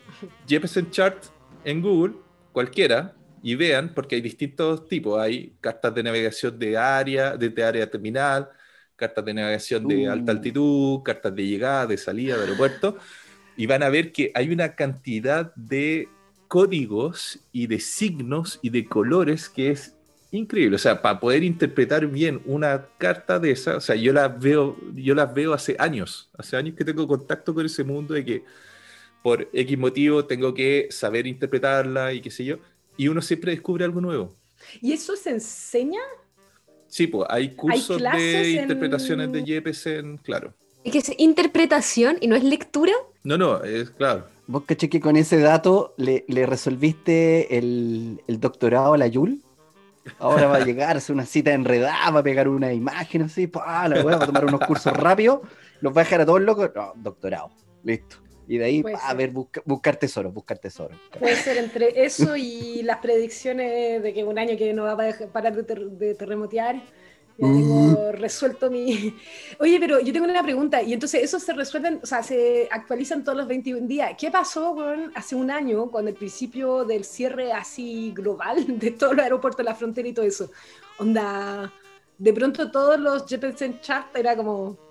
[0.47, 1.24] Jefferson Chart
[1.64, 2.14] en Google
[2.52, 5.20] cualquiera y vean, porque hay distintos tipos.
[5.20, 8.49] Hay cartas de navegación de área, desde área terminal,
[8.95, 10.36] cartas de navegación de alta uh.
[10.36, 12.97] altitud, cartas de llegada, de salida de aeropuerto,
[13.58, 16.08] y van a ver que hay una cantidad de
[16.47, 19.95] códigos y de signos y de colores que es
[20.32, 20.76] increíble.
[20.76, 24.78] O sea, para poder interpretar bien una carta de esa, o sea, yo las veo,
[24.93, 28.43] yo las veo hace años, hace años que tengo contacto con ese mundo de que
[29.22, 32.57] por X motivo tengo que saber interpretarla y qué sé yo,
[32.97, 34.36] y uno siempre descubre algo nuevo.
[34.82, 36.01] ¿Y eso se enseña?
[36.88, 40.53] Sí, pues hay cursos de interpretaciones de Jeppesen, claro.
[40.84, 42.93] ¿Y que es interpretación y no es lectura?
[43.24, 44.26] No, no, es claro.
[44.47, 49.41] Vos caché que con ese dato le, resolviste el, doctorado a la Yul.
[50.17, 53.47] Ahora va a llegar, a hacer una cita enredada, va a pegar una imagen así,
[53.47, 55.41] pa, la va a tomar unos cursos rápidos,
[55.80, 56.72] los va a dejar a todos locos.
[56.76, 57.51] No, doctorado,
[57.84, 58.17] listo.
[58.52, 59.32] Y de ahí, a ver,
[59.64, 60.99] buscar tesoros, buscar tesoros.
[61.18, 65.28] Puede ser entre eso y las predicciones de que un año que no va a
[65.32, 66.76] parar de, terremotear.
[67.38, 69.16] Ya tengo resuelto mi...
[69.60, 73.24] Oye, pero yo tengo una pregunta, y entonces eso se resuelven, o sea, se actualizan
[73.24, 74.16] todos los 21 días.
[74.20, 79.16] ¿Qué pasó con, hace un año, con el principio del cierre así global de todos
[79.16, 80.52] los aeropuertos de la frontera y todo eso?
[80.99, 81.72] Onda,
[82.18, 84.91] de pronto todos los Jeppesen Chart era como,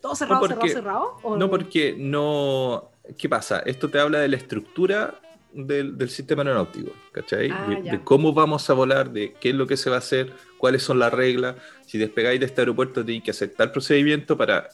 [0.00, 1.36] ¿Todo cerrado, cerrado, cerrado?
[1.36, 2.90] no, porque no.
[3.18, 3.60] ¿Qué pasa?
[3.60, 5.20] Esto te habla de la estructura
[5.52, 7.50] del, sistema aeronáutico, ¿cachai?
[7.50, 10.32] Ah, de, cómo vamos a volar, de qué es lo que se va a hacer,
[10.58, 11.56] cuáles son las reglas.
[11.86, 14.68] Si despegáis de este aeropuerto, tenéis que aceptar el procedimiento para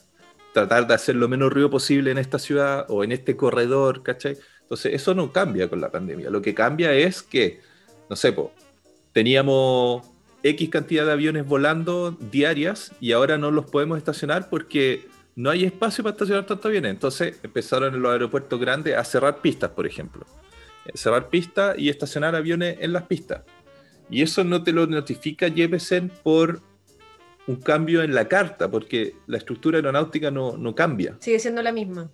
[0.53, 4.37] tratar de hacer lo menos ruido posible en esta ciudad o en este corredor, ¿cachai?
[4.63, 6.31] Entonces, eso no cambia con la pandemia.
[6.31, 7.61] Lo que cambia es que,
[8.09, 8.35] no sé,
[9.13, 10.07] teníamos
[10.43, 15.65] X cantidad de aviones volando diarias y ahora no los podemos estacionar porque no hay
[15.65, 16.91] espacio para estacionar tantos aviones.
[16.91, 20.27] Entonces empezaron en los aeropuertos grandes a cerrar pistas, por ejemplo.
[20.87, 23.43] Eh, cerrar pistas y estacionar aviones en las pistas.
[24.11, 26.61] Y eso no te lo notifica Jeppesen por
[27.47, 31.17] un cambio en la carta, porque la estructura aeronáutica no, cambia.
[31.21, 32.11] Sigue siendo la misma.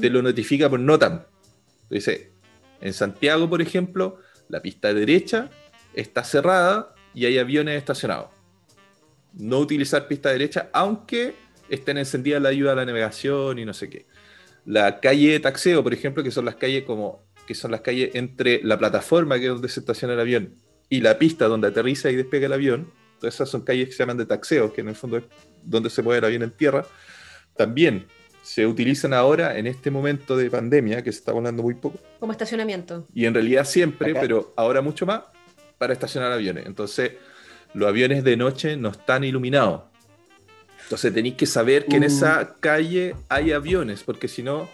[0.00, 1.22] Te lo notifica por NOTAM.
[1.88, 2.32] Dice,
[2.80, 4.18] en Santiago, por ejemplo,
[4.48, 5.50] la pista derecha
[5.94, 8.28] está cerrada y hay aviones estacionados.
[9.34, 11.34] No utilizar pista derecha, aunque
[11.68, 14.06] estén encendidas la ayuda a la navegación y no sé qué.
[14.64, 18.10] La calle de taxeo, por ejemplo, que son las calles como que son las calles
[18.14, 20.54] entre la plataforma que es donde se estaciona el avión
[20.88, 24.00] y la pista donde aterriza y despega el avión, todas esas son calles que se
[24.00, 25.24] llaman de taxeo, que en el fondo es
[25.62, 26.84] donde se mueve el avión en tierra,
[27.56, 28.06] también
[28.42, 31.98] se utilizan ahora en este momento de pandemia, que se está volando muy poco.
[32.20, 33.06] Como estacionamiento.
[33.14, 35.22] Y en realidad siempre, pero ahora mucho más,
[35.82, 36.64] para estacionar aviones.
[36.66, 37.14] Entonces,
[37.74, 39.82] los aviones de noche no están iluminados.
[40.84, 42.60] Entonces tenéis que saber que en esa uh.
[42.60, 44.68] calle hay aviones, porque si no,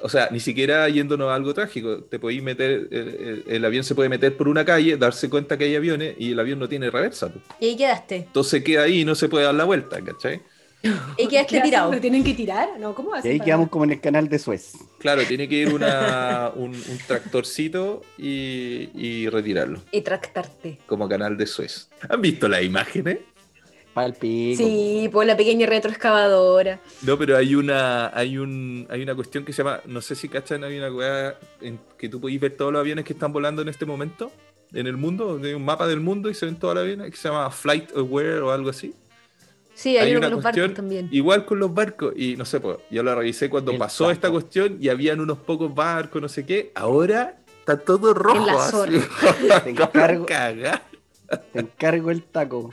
[0.00, 4.08] o sea, ni siquiera yéndonos a algo trágico, te podéis meter, el, avión se puede
[4.08, 7.30] meter por una calle, darse cuenta que hay aviones y el avión no tiene reversa.
[7.60, 8.16] Y ahí quedaste.
[8.16, 10.40] Entonces queda ahí y no se puede dar la vuelta, ¿cachai?
[11.18, 11.92] Y quedaste tirado.
[11.92, 12.78] ¿Lo tienen que tirar?
[12.78, 12.94] ¿No?
[12.94, 14.72] ¿Cómo Y ahí quedamos como en el canal de Suez.
[14.98, 16.74] Claro, tiene que ir una, un,
[17.06, 19.80] tractorcito y, y, retirarlo.
[19.90, 20.78] Y tractarte.
[20.86, 21.88] Como canal de Suez.
[22.08, 23.18] ¿Han visto las imágenes?
[24.20, 26.80] Sí, por la pequeña retroexcavadora.
[27.02, 30.28] No, pero hay una, hay un, hay una cuestión que se llama, no sé si
[30.28, 33.62] cachan, hay una weá en que tú podéis ver todos los aviones que están volando
[33.62, 34.32] en este momento
[34.72, 37.16] en el mundo, hay un mapa del mundo y se ven todos los aviones que
[37.16, 38.92] se llama Flight Aware o algo así.
[39.74, 41.08] Sí, hay, una con los barcos también.
[41.10, 44.78] Igual con los barcos, y no sé, pues, yo la revisé cuando pasó esta cuestión
[44.80, 46.70] y habían unos pocos barcos, no sé qué.
[46.74, 48.84] Ahora está todo rojo.
[48.84, 52.70] En la Te encargo, te encargo el taco.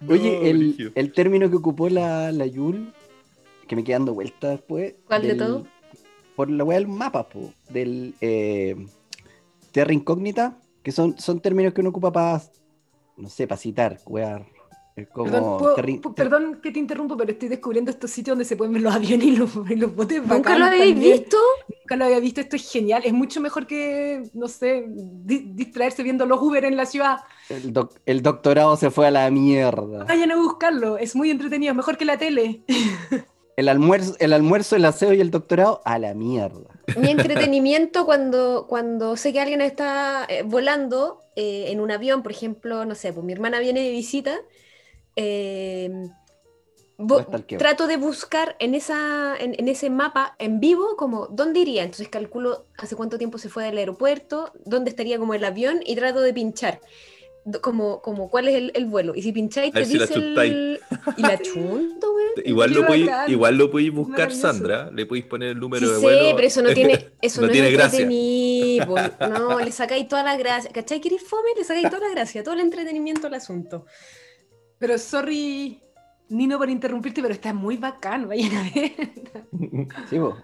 [0.08, 0.50] Oye,
[0.94, 2.92] el, término que ocupó la, la Yul,
[3.68, 4.94] que me quedé dando vueltas después.
[5.06, 5.66] ¿Cuál de todo?
[6.34, 8.76] Por la weá del mapa, po, del eh,
[9.72, 12.42] Terra Incógnita, que son, son términos que uno ocupa para,
[13.18, 14.42] no sé, para citar, weá.
[16.14, 19.26] Perdón, que te interrumpo, pero estoy descubriendo estos sitios donde se pueden ver los aviones
[19.26, 20.26] y los, los botes.
[20.26, 21.36] ¿Nunca lo habéis visto?
[21.68, 23.02] Nunca lo había visto, esto es genial.
[23.04, 27.18] Es mucho mejor que, no sé, distraerse viendo los Uber en la ciudad.
[28.06, 30.04] El, doctorado se fue a la mierda.
[30.04, 32.62] Vayan a buscarlo, es muy entretenido, mejor que la tele.
[33.56, 36.70] El almuerzo, el almuerzo, el aseo y el doctorado a la mierda.
[36.96, 42.32] Mi entretenimiento cuando, cuando sé que alguien está eh, volando eh, en un avión, por
[42.32, 44.40] ejemplo, no sé, pues mi hermana viene de visita
[45.16, 46.10] Em,
[47.58, 51.82] trato de buscar en, esa, en, ese mapa en vivo como dónde iría.
[51.82, 55.96] Entonces calculo hace cuánto tiempo se fue del aeropuerto, dónde estaría como el avión y
[55.96, 56.80] trato de pinchar.
[57.62, 59.14] Como, como cuál es el, vuelo.
[59.14, 60.78] Y si pincháis, te dice el...
[61.16, 64.90] Y la chunto, Igual lo, podéis, igual lo podéis buscar, Sandra.
[64.90, 66.20] Le podéis poner el número de vuelo.
[66.20, 68.06] Sí, pero eso no tiene, eso no, tiene gracia.
[69.20, 70.70] No, le sacáis toda la gracia.
[70.72, 71.00] ¿Cachai?
[71.00, 71.50] ¿Queréis fome?
[71.56, 73.86] Le sacáis toda la gracia, todo el entretenimiento al asunto.
[74.80, 75.78] Pero sorry,
[76.30, 78.92] Nino, por interrumpirte, pero está muy bacán, vayan a ver.
[80.08, 80.36] Sí, vos.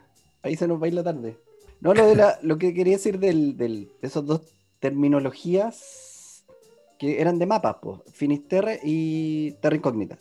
[0.42, 1.38] Ahí se nos va a ir la tarde.
[1.80, 4.42] No, lo, de la, lo que quería decir del, de esos dos
[4.78, 6.44] terminologías
[6.98, 10.18] que eran de mapas, pues, Finisterre y Terra Incógnita.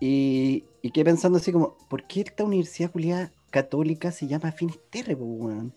[0.00, 5.16] Y, y quedé pensando así como, ¿por qué esta universidad culiada católica se llama Finisterre,
[5.16, 5.74] pues, weón?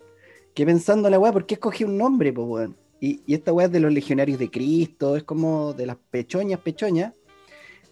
[0.54, 2.78] Quedé pensando la weá, ¿por qué escogí un nombre, pues, weón?
[3.00, 6.60] Y, y, esta weá es de los legionarios de Cristo, es como de las pechoñas,
[6.60, 7.14] pechoñas.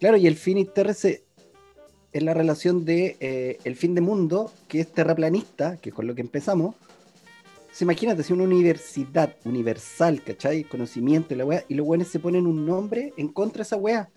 [0.02, 4.91] Claro, y el Finisterre es la relación de eh, el fin de mundo, que es
[4.91, 6.74] terraplanista, que es con lo que empezamos.
[7.72, 10.64] Se imagínate, si una universidad universal, ¿cachai?
[10.64, 13.76] Conocimiento y la weá, y los weones se ponen un nombre en contra de esa
[13.76, 14.10] weá.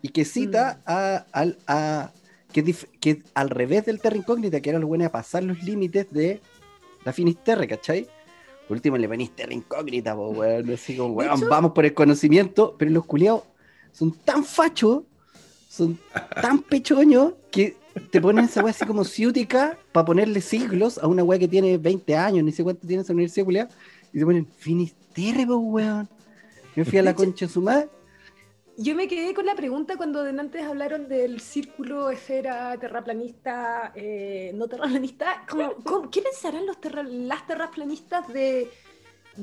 [0.00, 0.90] Y que cita mm.
[0.90, 1.26] a,
[1.66, 2.12] a,
[2.50, 6.40] que, al revés del Terra Incógnita, que eran los buenos a pasar los límites de
[7.04, 8.06] la Finisterre, ¿cachai?
[8.66, 10.70] Por último le venís Terra Incógnita, weón.
[10.72, 13.42] Así como, weón, vamos por el conocimiento, pero los culiados
[13.94, 15.04] son tan fachos,
[15.68, 15.98] son
[16.42, 17.76] tan pechoños, que
[18.10, 21.78] te ponen esa weá así como ciútica para ponerle siglos a una weá que tiene
[21.78, 23.70] 20 años, ni sé cuánto tiene esa universidad culiada,
[24.12, 26.08] y te ponen Finisterre, weón.
[26.76, 27.88] Yo fui a la concha de su madre.
[28.76, 34.66] Yo me quedé con la pregunta cuando antes hablaron del círculo, esfera, terraplanista, eh, no
[34.66, 35.46] terraplanista.
[36.10, 38.68] qué pensarán los las terraplanistas de,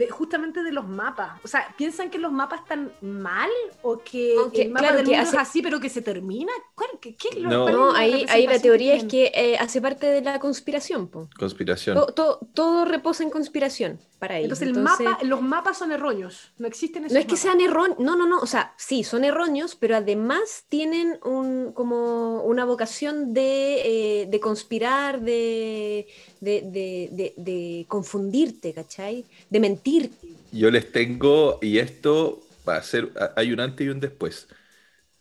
[0.10, 1.40] justamente de los mapas.
[1.44, 3.50] O sea, ¿piensan que los mapas están mal
[3.82, 6.52] o que el mapa del mundo es así pero que se termina?
[7.00, 10.22] ¿Qué, qué es lo no, ahí, ahí, la teoría es que eh, hace parte de
[10.22, 11.10] la conspiración.
[11.38, 11.98] Conspiración.
[12.16, 14.62] Todo, reposa en conspiración para ellos.
[14.62, 18.00] Entonces, el mapa, los mapas son erróneos, no existen esos No es que sean erróneos,
[18.00, 23.34] no, no, no, o sea, sí, son erróneos, pero además tienen un, como una vocación
[23.34, 26.08] de, eh, conspirar, de,
[26.42, 29.26] de, confundirte, ¿cachai?
[29.50, 30.28] De mentirte.
[30.52, 34.48] Yo les tengo, y esto va a ser, hay un antes y un después.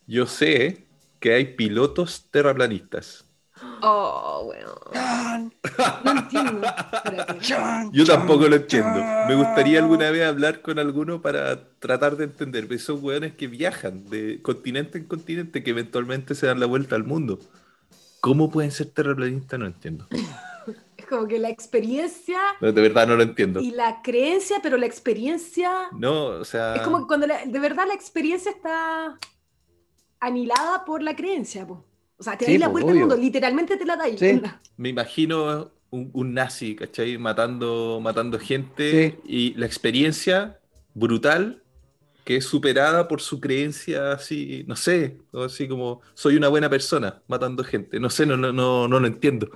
[0.07, 0.85] Yo sé
[1.19, 3.23] que hay pilotos terraplanistas.
[3.83, 4.75] Oh, bueno.
[6.03, 6.67] No entiendo.
[7.91, 9.03] Yo tampoco lo entiendo.
[9.27, 12.67] Me gustaría alguna vez hablar con alguno para tratar de entender.
[12.67, 16.95] Pero son weones que viajan de continente en continente que eventualmente se dan la vuelta
[16.95, 17.39] al mundo.
[18.19, 19.59] ¿Cómo pueden ser terraplanistas?
[19.59, 20.07] No entiendo.
[21.11, 22.39] Como que la experiencia.
[22.61, 23.59] de verdad no lo entiendo.
[23.59, 25.89] Y la creencia, pero la experiencia.
[25.91, 26.73] No, o sea.
[26.77, 29.19] Es como que cuando de verdad la experiencia está
[30.21, 31.81] anilada por la creencia, pues.
[32.15, 34.05] O sea, te sí, la vuelta al mundo, literalmente te la da.
[34.05, 34.41] Sí.
[34.77, 37.17] Me imagino un, nazi, ¿cachai?
[37.17, 40.61] Matando, matando gente y la experiencia
[40.93, 41.61] brutal
[42.23, 47.21] que es superada por su creencia así, no sé, así como soy una buena persona
[47.27, 47.99] matando gente.
[47.99, 49.49] No sé, no, no, no, no lo entiendo.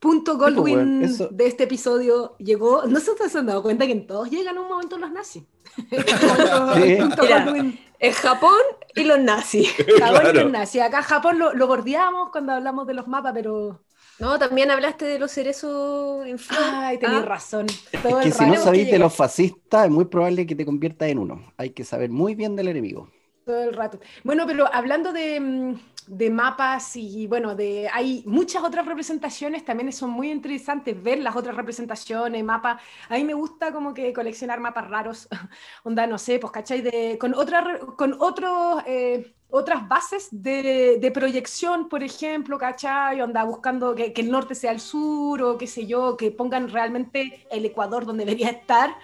[0.00, 2.84] Punto pues, Goldwyn de este episodio llegó.
[2.86, 5.44] ¿No se han dado cuenta que en todos llegan un momento los nazis?
[8.02, 8.56] En Japón
[8.94, 9.74] y los nazis.
[9.98, 10.80] Japón y los nazis.
[10.80, 13.84] Acá Japón lo, lo bordeamos cuando hablamos de los mapas, pero.
[14.18, 17.26] No, también hablaste de los cerezos en Ay, tenías ¿Ah?
[17.26, 17.66] razón.
[17.92, 21.18] es que si no sabéis de los fascistas, es muy probable que te conviertas en
[21.18, 21.52] uno.
[21.56, 23.10] Hay que saber muy bien del enemigo.
[23.44, 23.98] Todo el rato.
[24.24, 25.74] Bueno, pero hablando de, mm,
[26.10, 31.36] de mapas y bueno, de, hay muchas otras representaciones, también son muy interesantes ver las
[31.36, 32.82] otras representaciones, mapas.
[33.08, 35.28] A mí me gusta como que coleccionar mapas raros,
[35.84, 36.80] onda, no sé, pues, ¿cachai?
[36.82, 38.82] De, con, otra, con otros...
[38.86, 43.20] Eh, otras bases de, de, proyección, por ejemplo, ¿cachai?
[43.20, 46.68] Onda buscando que, que, el norte sea el sur o qué sé yo, que pongan
[46.68, 48.96] realmente el Ecuador donde debería estar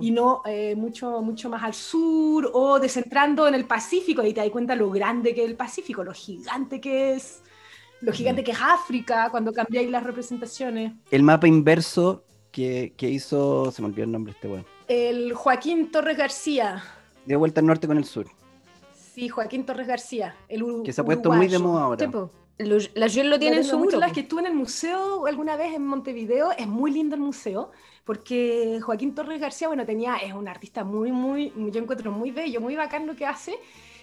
[0.00, 4.40] y no eh, mucho, mucho más al sur o descentrando en el Pacífico y te
[4.40, 7.42] das cuenta lo grande que es el Pacífico, lo gigante que es,
[8.00, 10.92] lo gigante que es África cuando cambiáis las representaciones.
[11.10, 14.66] El mapa inverso que, que hizo, se me olvidó el nombre este weón.
[14.86, 16.82] El Joaquín Torres García.
[17.24, 18.26] De vuelta al norte con el sur.
[19.14, 22.10] Sí, Joaquín Torres García, el Que se ha puesto muy de moda ahora.
[22.58, 24.00] la Jill lo tiene en su muro.
[24.00, 27.70] Las que estuve en el museo alguna vez en Montevideo, es muy lindo el museo,
[28.02, 32.60] porque Joaquín Torres García, bueno, tenía, es un artista muy, muy, yo encuentro muy bello,
[32.60, 33.56] muy bacán lo que hace,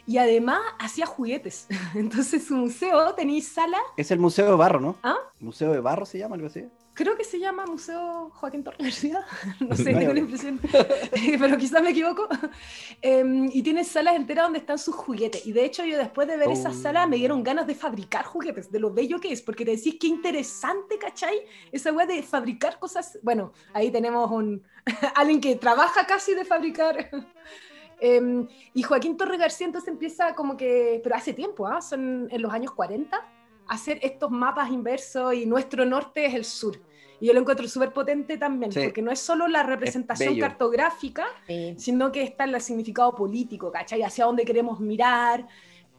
[0.08, 1.68] y además hacía juguetes.
[1.94, 3.80] Entonces su museo tenía sala.
[3.98, 4.96] Es el Museo de Barro, ¿no?
[5.04, 5.18] ¿Ah?
[5.42, 6.64] Museo de Barro se llama, algo así
[7.02, 9.26] creo que se llama Museo Joaquín Torres García,
[9.60, 10.60] no sé, tengo la impresión,
[11.40, 12.28] pero quizás me equivoco.
[13.02, 15.46] Em, y tiene salas enteras donde están sus juguetes.
[15.46, 16.74] Y de hecho, yo después de ver esa oh.
[16.74, 19.98] sala me dieron ganas de fabricar juguetes, de lo bello que es, porque te decís
[20.00, 21.42] qué interesante, ¿cachai?
[21.72, 23.18] Esa wea de fabricar cosas.
[23.24, 24.64] Bueno, ahí tenemos un
[25.16, 27.10] alguien que trabaja casi de fabricar.
[28.00, 31.82] Em, y Joaquín Torres García entonces empieza como que, pero hace tiempo, ¿ah?
[31.82, 33.42] son en los años 40
[33.72, 36.78] hacer estos mapas inversos y nuestro norte es el sur.
[37.22, 41.28] Y yo lo encuentro súper potente también, porque no es solo la representación cartográfica,
[41.78, 44.02] sino que está en el significado político, ¿cachai?
[44.02, 45.48] Hacia dónde queremos mirar,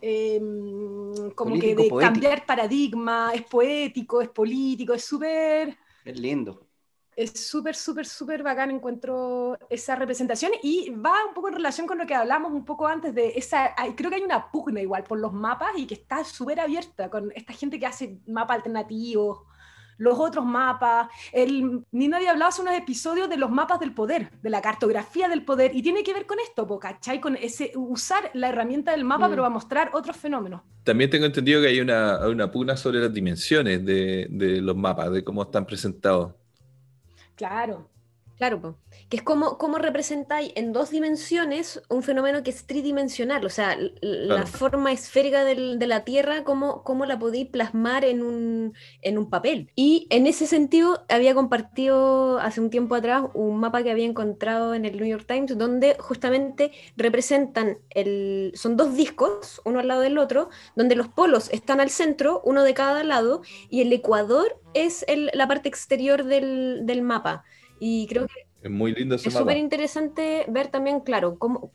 [0.00, 5.78] em, como que de cambiar paradigma, es poético, es político, es súper...
[6.04, 6.66] Es lindo.
[7.14, 11.98] Es súper, súper, súper bacán encuentro esa representación y va un poco en relación con
[11.98, 15.20] lo que hablamos un poco antes de esa, creo que hay una pugna igual por
[15.20, 19.42] los mapas y que está súper abierta con esta gente que hace mapas alternativos,
[19.98, 21.08] los otros mapas.
[21.32, 25.28] El, Nino había hablado hace unos episodios de los mapas del poder, de la cartografía
[25.28, 27.20] del poder, y tiene que ver con esto, ¿cachai?
[27.20, 29.30] Con ese, usar la herramienta del mapa, mm.
[29.30, 30.62] pero va a mostrar otros fenómenos.
[30.84, 35.12] También tengo entendido que hay una, una pugna sobre las dimensiones de, de los mapas,
[35.12, 36.32] de cómo están presentados.
[37.36, 37.88] Claro.
[38.42, 38.76] Claro,
[39.12, 43.76] que es como, como representáis en dos dimensiones un fenómeno que es tridimensional, o sea,
[44.00, 48.72] la forma esférica de la Tierra, cómo, cómo la podéis plasmar en un,
[49.02, 49.70] en un, papel.
[49.76, 54.72] Y en ese sentido, había compartido hace un tiempo atrás un mapa que había encontrado
[54.72, 60.00] en el New York Times, donde justamente representan, el, son dos discos, uno al lado
[60.00, 64.58] del otro, donde los polos están al centro, uno de cada lado, y el ecuador
[64.72, 67.44] es la parte exterior del, del mapa.
[67.84, 71.72] Y creo que es muy lindo Es súper interesante ver también, claro, cómo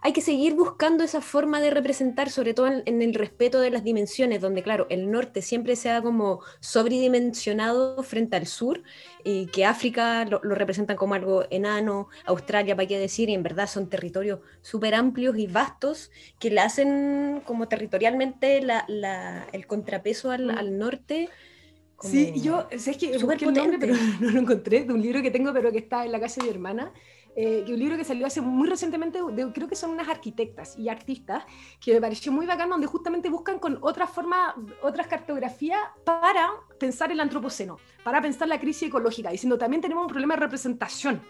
[0.00, 3.84] hay que seguir buscando esa forma de representar, sobre todo en, el respeto de las
[3.84, 8.82] dimensiones, donde, claro, el norte siempre se ha como sobredimensionado frente al sur,
[9.24, 13.66] y que África lo, representan como algo enano, Australia, para qué decir, y en verdad
[13.66, 18.62] son territorios súper amplios y vastos que le hacen como territorialmente
[19.52, 20.58] el contrapeso al, mm.
[20.58, 21.28] al norte
[22.00, 25.30] Sí, yo, es que busqué el nombre, pero no lo encontré, de un libro que
[25.30, 26.92] tengo, pero que está en la casa de mi hermana,
[27.34, 29.18] eh, que un libro que salió hace muy recientemente,
[29.54, 31.44] creo que son unas arquitectas y artistas,
[31.80, 37.12] que me pareció muy bacán, donde justamente buscan con otras formas, otras cartografías para pensar
[37.12, 41.22] el antropoceno, para pensar la crisis ecológica, diciendo también tenemos un problema de representación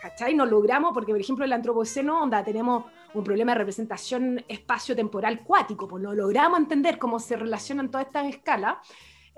[0.00, 0.34] ¿cachai?
[0.34, 2.84] No logramos, porque por ejemplo el antropoceno, onda, tenemos
[3.14, 8.26] un problema de representación espacio-temporal cuático, pues no logramos entender cómo se relacionan todas estas
[8.26, 8.78] escalas.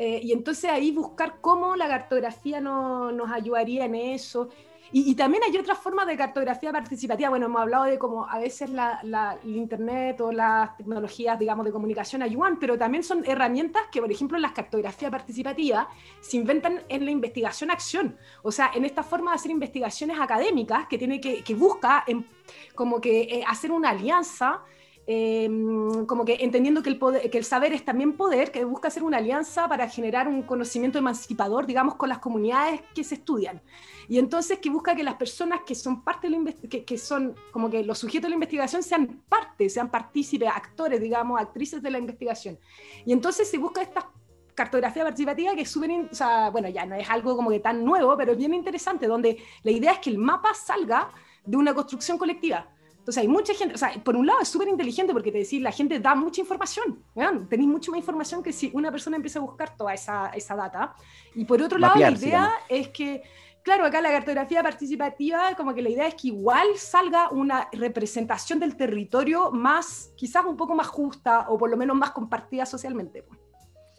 [0.05, 4.49] Eh, y entonces ahí buscar cómo la cartografía no, nos ayudaría en eso.
[4.91, 7.31] Y, también hay otras formas de cartografía participativa.
[7.31, 11.71] Bueno, hemos hablado de cómo a veces la, el Internet o las tecnologías, digamos, de
[11.71, 15.87] comunicación ayudan, pero también son herramientas que, por ejemplo, las cartografías participativas
[16.21, 18.19] se inventan en la investigación-acción.
[18.43, 22.27] O sea, en esta forma de hacer investigaciones académicas que, tiene que, que busca en,
[22.75, 24.63] como que eh, hacer una alianza
[25.05, 28.87] Em, como que entendiendo que el, poder, que el saber es también poder, que busca
[28.87, 33.61] hacer una alianza para generar un conocimiento emancipador, digamos, con las comunidades que se estudian.
[34.09, 37.35] Y entonces que busca que las personas que son parte de la que, que son
[37.51, 41.91] como que los sujetos de la investigación sean parte, sean partícipes, actores, digamos, actrices de
[41.91, 42.59] la investigación.
[43.05, 44.09] Y entonces se busca esta
[44.55, 47.85] cartografía participativa que es súper, o sea, bueno, ya no es algo como que tan
[47.85, 51.11] nuevo, pero es bien interesante, donde la idea es que el mapa salga
[51.45, 52.69] de una construcción colectiva.
[53.03, 55.61] Entonces hay mucha gente, o sea, por un lado es súper inteligente porque te decís,
[55.61, 57.03] la gente da mucha información,
[57.51, 60.95] tenéis mucha más información que si una persona empieza a buscar toda esa, esa data.
[61.35, 63.25] Y por otro lado, la idea es que,
[63.65, 68.61] claro, acá la cartografía participativa, como que la idea es que igual salga una representación
[68.61, 73.25] del territorio más, quizás un poco más justa o por lo menos más compartida socialmente.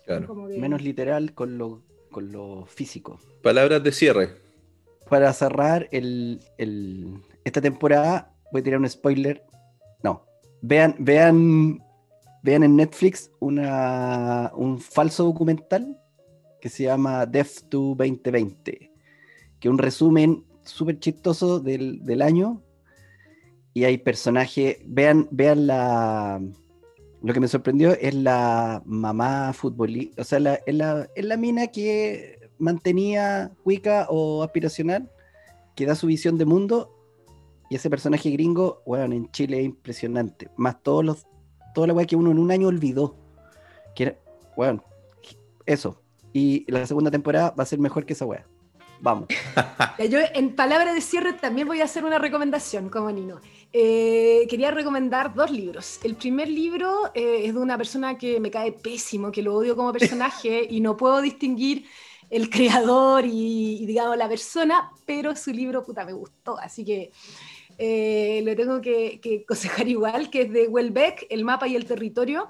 [0.05, 0.34] Claro.
[0.34, 3.19] Menos literal con lo, con lo físico.
[3.41, 4.41] Palabras de cierre.
[5.09, 9.43] Para cerrar el, el, esta temporada, voy a tirar un spoiler.
[10.03, 10.25] No.
[10.61, 11.84] Vean, vean,
[12.43, 15.99] vean en Netflix una, un falso documental
[16.61, 18.91] que se llama Death to 2020,
[19.59, 22.61] que es un resumen súper chistoso del, año.
[23.73, 26.41] Y hay personajes, vean, vean la...
[27.23, 31.38] Lo que me sorprendió es la mamá futbolista, o sea, la, es, la, es la
[31.38, 35.09] mina que mantenía Wicca o aspiracional,
[35.73, 37.02] que da su visión de mundo
[37.74, 40.48] y ese personaje gringo, bueno, en Chile es impresionante.
[40.58, 41.26] Más todos los,
[41.74, 43.18] toda la weá que uno en un año olvidó.
[43.95, 44.20] Que
[44.56, 44.84] bueno,
[45.66, 46.00] eso.
[46.34, 48.45] Y la segunda temporada va a ser mejor que esa weá.
[49.02, 49.28] Vamos.
[50.08, 53.41] Yo, en palabra de cierre, también voy a hacer una recomendación como Nino.
[53.72, 56.00] Eh, quería recomendar dos libros.
[56.04, 59.76] El primer libro eh, es de una persona que me cae pésimo, que lo odio
[59.76, 61.88] como personaje y no puedo distinguir
[62.30, 66.56] el creador y, y, digamos, la persona, pero su libro, puta, me gustó.
[66.60, 67.12] Así que
[67.78, 69.45] eh, lo tengo que, que,
[69.86, 72.50] igual, que es de Welbeck, El mapa y el territorio.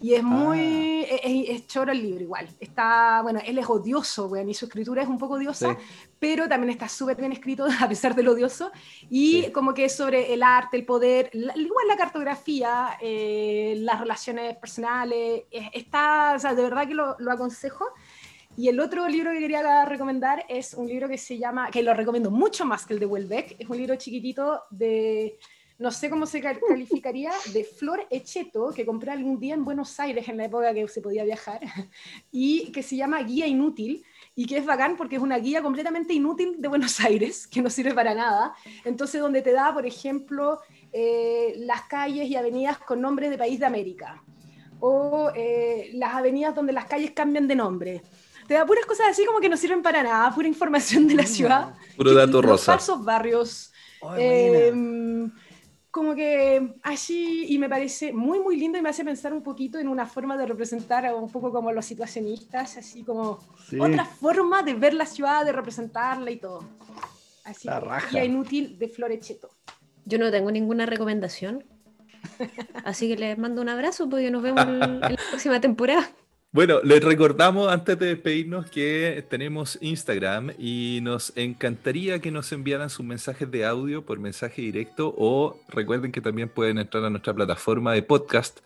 [0.00, 1.06] Y es muy.
[1.10, 1.16] Ah.
[1.22, 2.48] Es, choro el libro, igual.
[2.60, 3.20] Está.
[3.22, 5.78] Bueno, él es odioso, bueno, y su escritura es un poco odiosa,
[6.18, 8.70] pero también está súper bien escrito, a pesar de lo odioso.
[9.08, 14.56] Y como que es sobre el arte, el poder, igual la cartografía, eh, las relaciones
[14.56, 15.44] personales.
[15.50, 16.34] Está.
[16.36, 17.86] O sea, de verdad que lo, lo aconsejo.
[18.56, 21.92] Y el otro libro que quería recomendar es un libro que se llama, que lo
[21.92, 25.38] recomiendo mucho más que el de Welbeck, es un libro chiquitito de,
[25.78, 30.28] no sé cómo se calificaría, de Flor Echeto, que compré algún día en Buenos Aires
[30.28, 31.60] en la época que se podía viajar,
[32.30, 34.04] y que se llama Guía Inútil,
[34.36, 37.70] y que es bacán porque es una guía completamente inútil de Buenos Aires, que no
[37.70, 38.54] sirve para nada.
[38.84, 40.60] Entonces, donde te da, por ejemplo,
[40.92, 44.22] eh, las calles y avenidas con nombres de país de América,
[44.78, 48.02] o eh, las avenidas donde las calles cambian de nombre
[48.46, 51.26] te da puras cosas así como que no sirven para nada, pura información de la
[51.26, 51.74] ciudad.
[51.96, 52.72] Puro dato rosa.
[52.72, 53.72] Falsos barrios.
[54.16, 55.30] Em,
[55.90, 59.78] como que así, y me parece muy, muy lindo y me hace pensar un poquito
[59.78, 63.38] en una forma de representar un poco como los situacionistas, así como
[63.78, 66.64] otra forma de ver la ciudad, de representarla y todo.
[67.44, 67.68] Así
[68.10, 69.50] que, inútil de Florecheto.
[70.04, 71.64] Yo no tengo ninguna recomendación.
[72.84, 76.10] Así que les mando un abrazo, porque nos vemos en la próxima temporada.
[76.54, 82.90] Bueno, les recordamos antes de despedirnos que tenemos Instagram y nos encantaría que nos enviaran
[82.90, 87.34] sus mensajes de audio por mensaje directo o recuerden que también pueden entrar a nuestra
[87.34, 88.60] plataforma de podcast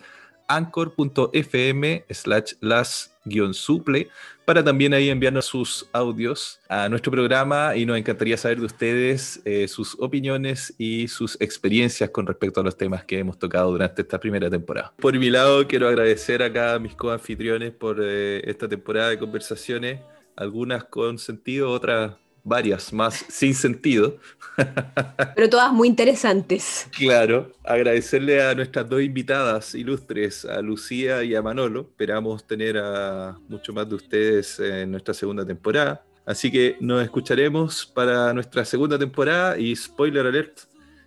[0.49, 4.09] anchor.fm slash las-suple
[4.49, 9.43] para también ahí enviarnos sus audios a nuestro programa y nos encantaría saber de ustedes
[9.45, 14.01] eh, sus opiniones y sus experiencias con respecto a los temas que hemos tocado durante
[14.01, 14.95] esta primera temporada.
[14.99, 20.01] Por mi lado, quiero agradecer acá a mis coanfitriones por eh, esta temporada de conversaciones,
[20.35, 22.15] algunas con sentido, otras
[22.49, 24.17] varias más sin sentido.
[25.37, 26.89] Pero todas muy interesantes.
[26.97, 31.83] Claro, agradecerle a nuestras dos invitadas ilustres, a Lucía y a Manolo.
[31.91, 36.05] Esperamos tener a mucho más de ustedes en nuestra segunda temporada.
[36.29, 40.59] Así que nos escucharemos para nuestra segunda temporada y spoiler alert,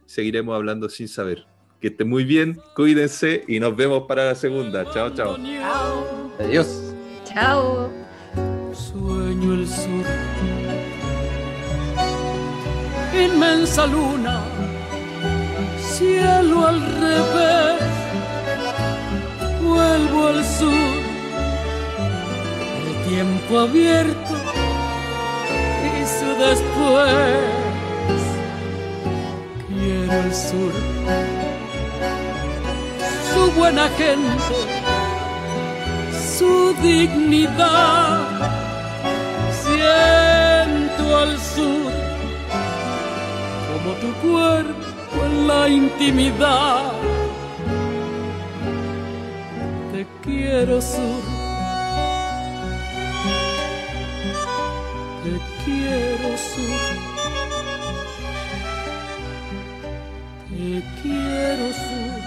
[0.08, 1.46] seguiremos hablando sin saber.
[1.80, 4.84] Que estén muy bien, cuídense y nos vemos para la segunda.
[4.92, 5.38] Chao, chao.
[6.40, 6.96] Adiós.
[7.26, 7.92] Chao.
[8.74, 10.61] Sueño el sur
[13.24, 14.42] inmensa luna,
[15.80, 17.84] cielo al revés,
[19.62, 21.00] vuelvo al sur,
[22.88, 24.34] el tiempo abierto
[25.88, 28.22] y su después,
[29.68, 30.74] quiero el sur,
[33.34, 34.56] su buena gente,
[36.38, 38.28] su dignidad,
[39.64, 41.91] siento al sur
[43.84, 46.92] como tu cuerpo en la intimidad.
[49.92, 51.22] Te quiero sur.
[55.24, 55.32] Te
[55.64, 56.80] quiero sur.
[60.50, 62.21] Te quiero sur.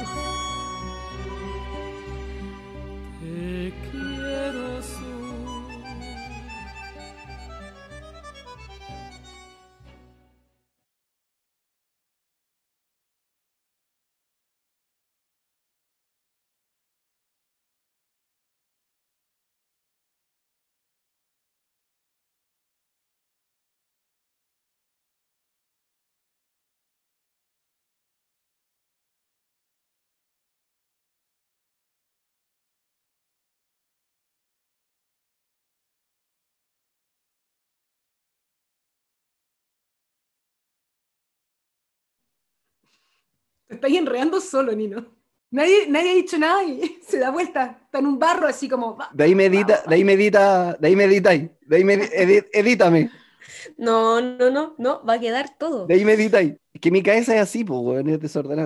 [43.68, 45.06] Te estáis enredando solo, Nino.
[45.50, 47.80] Nadie, nadie ha dicho nada y se da vuelta.
[47.84, 48.96] Está en un barro así como.
[48.96, 51.50] va, De ahí medita, de ahí medita, de ahí medita, ahí.
[51.66, 53.10] de ahí medi- edi- edítame,
[53.76, 55.86] No, no, no, no, va a quedar todo.
[55.86, 56.38] de ahí medita.
[56.38, 56.56] ahí.
[56.72, 58.62] Es que mi cabeza es así, pues, weón, es desordenada.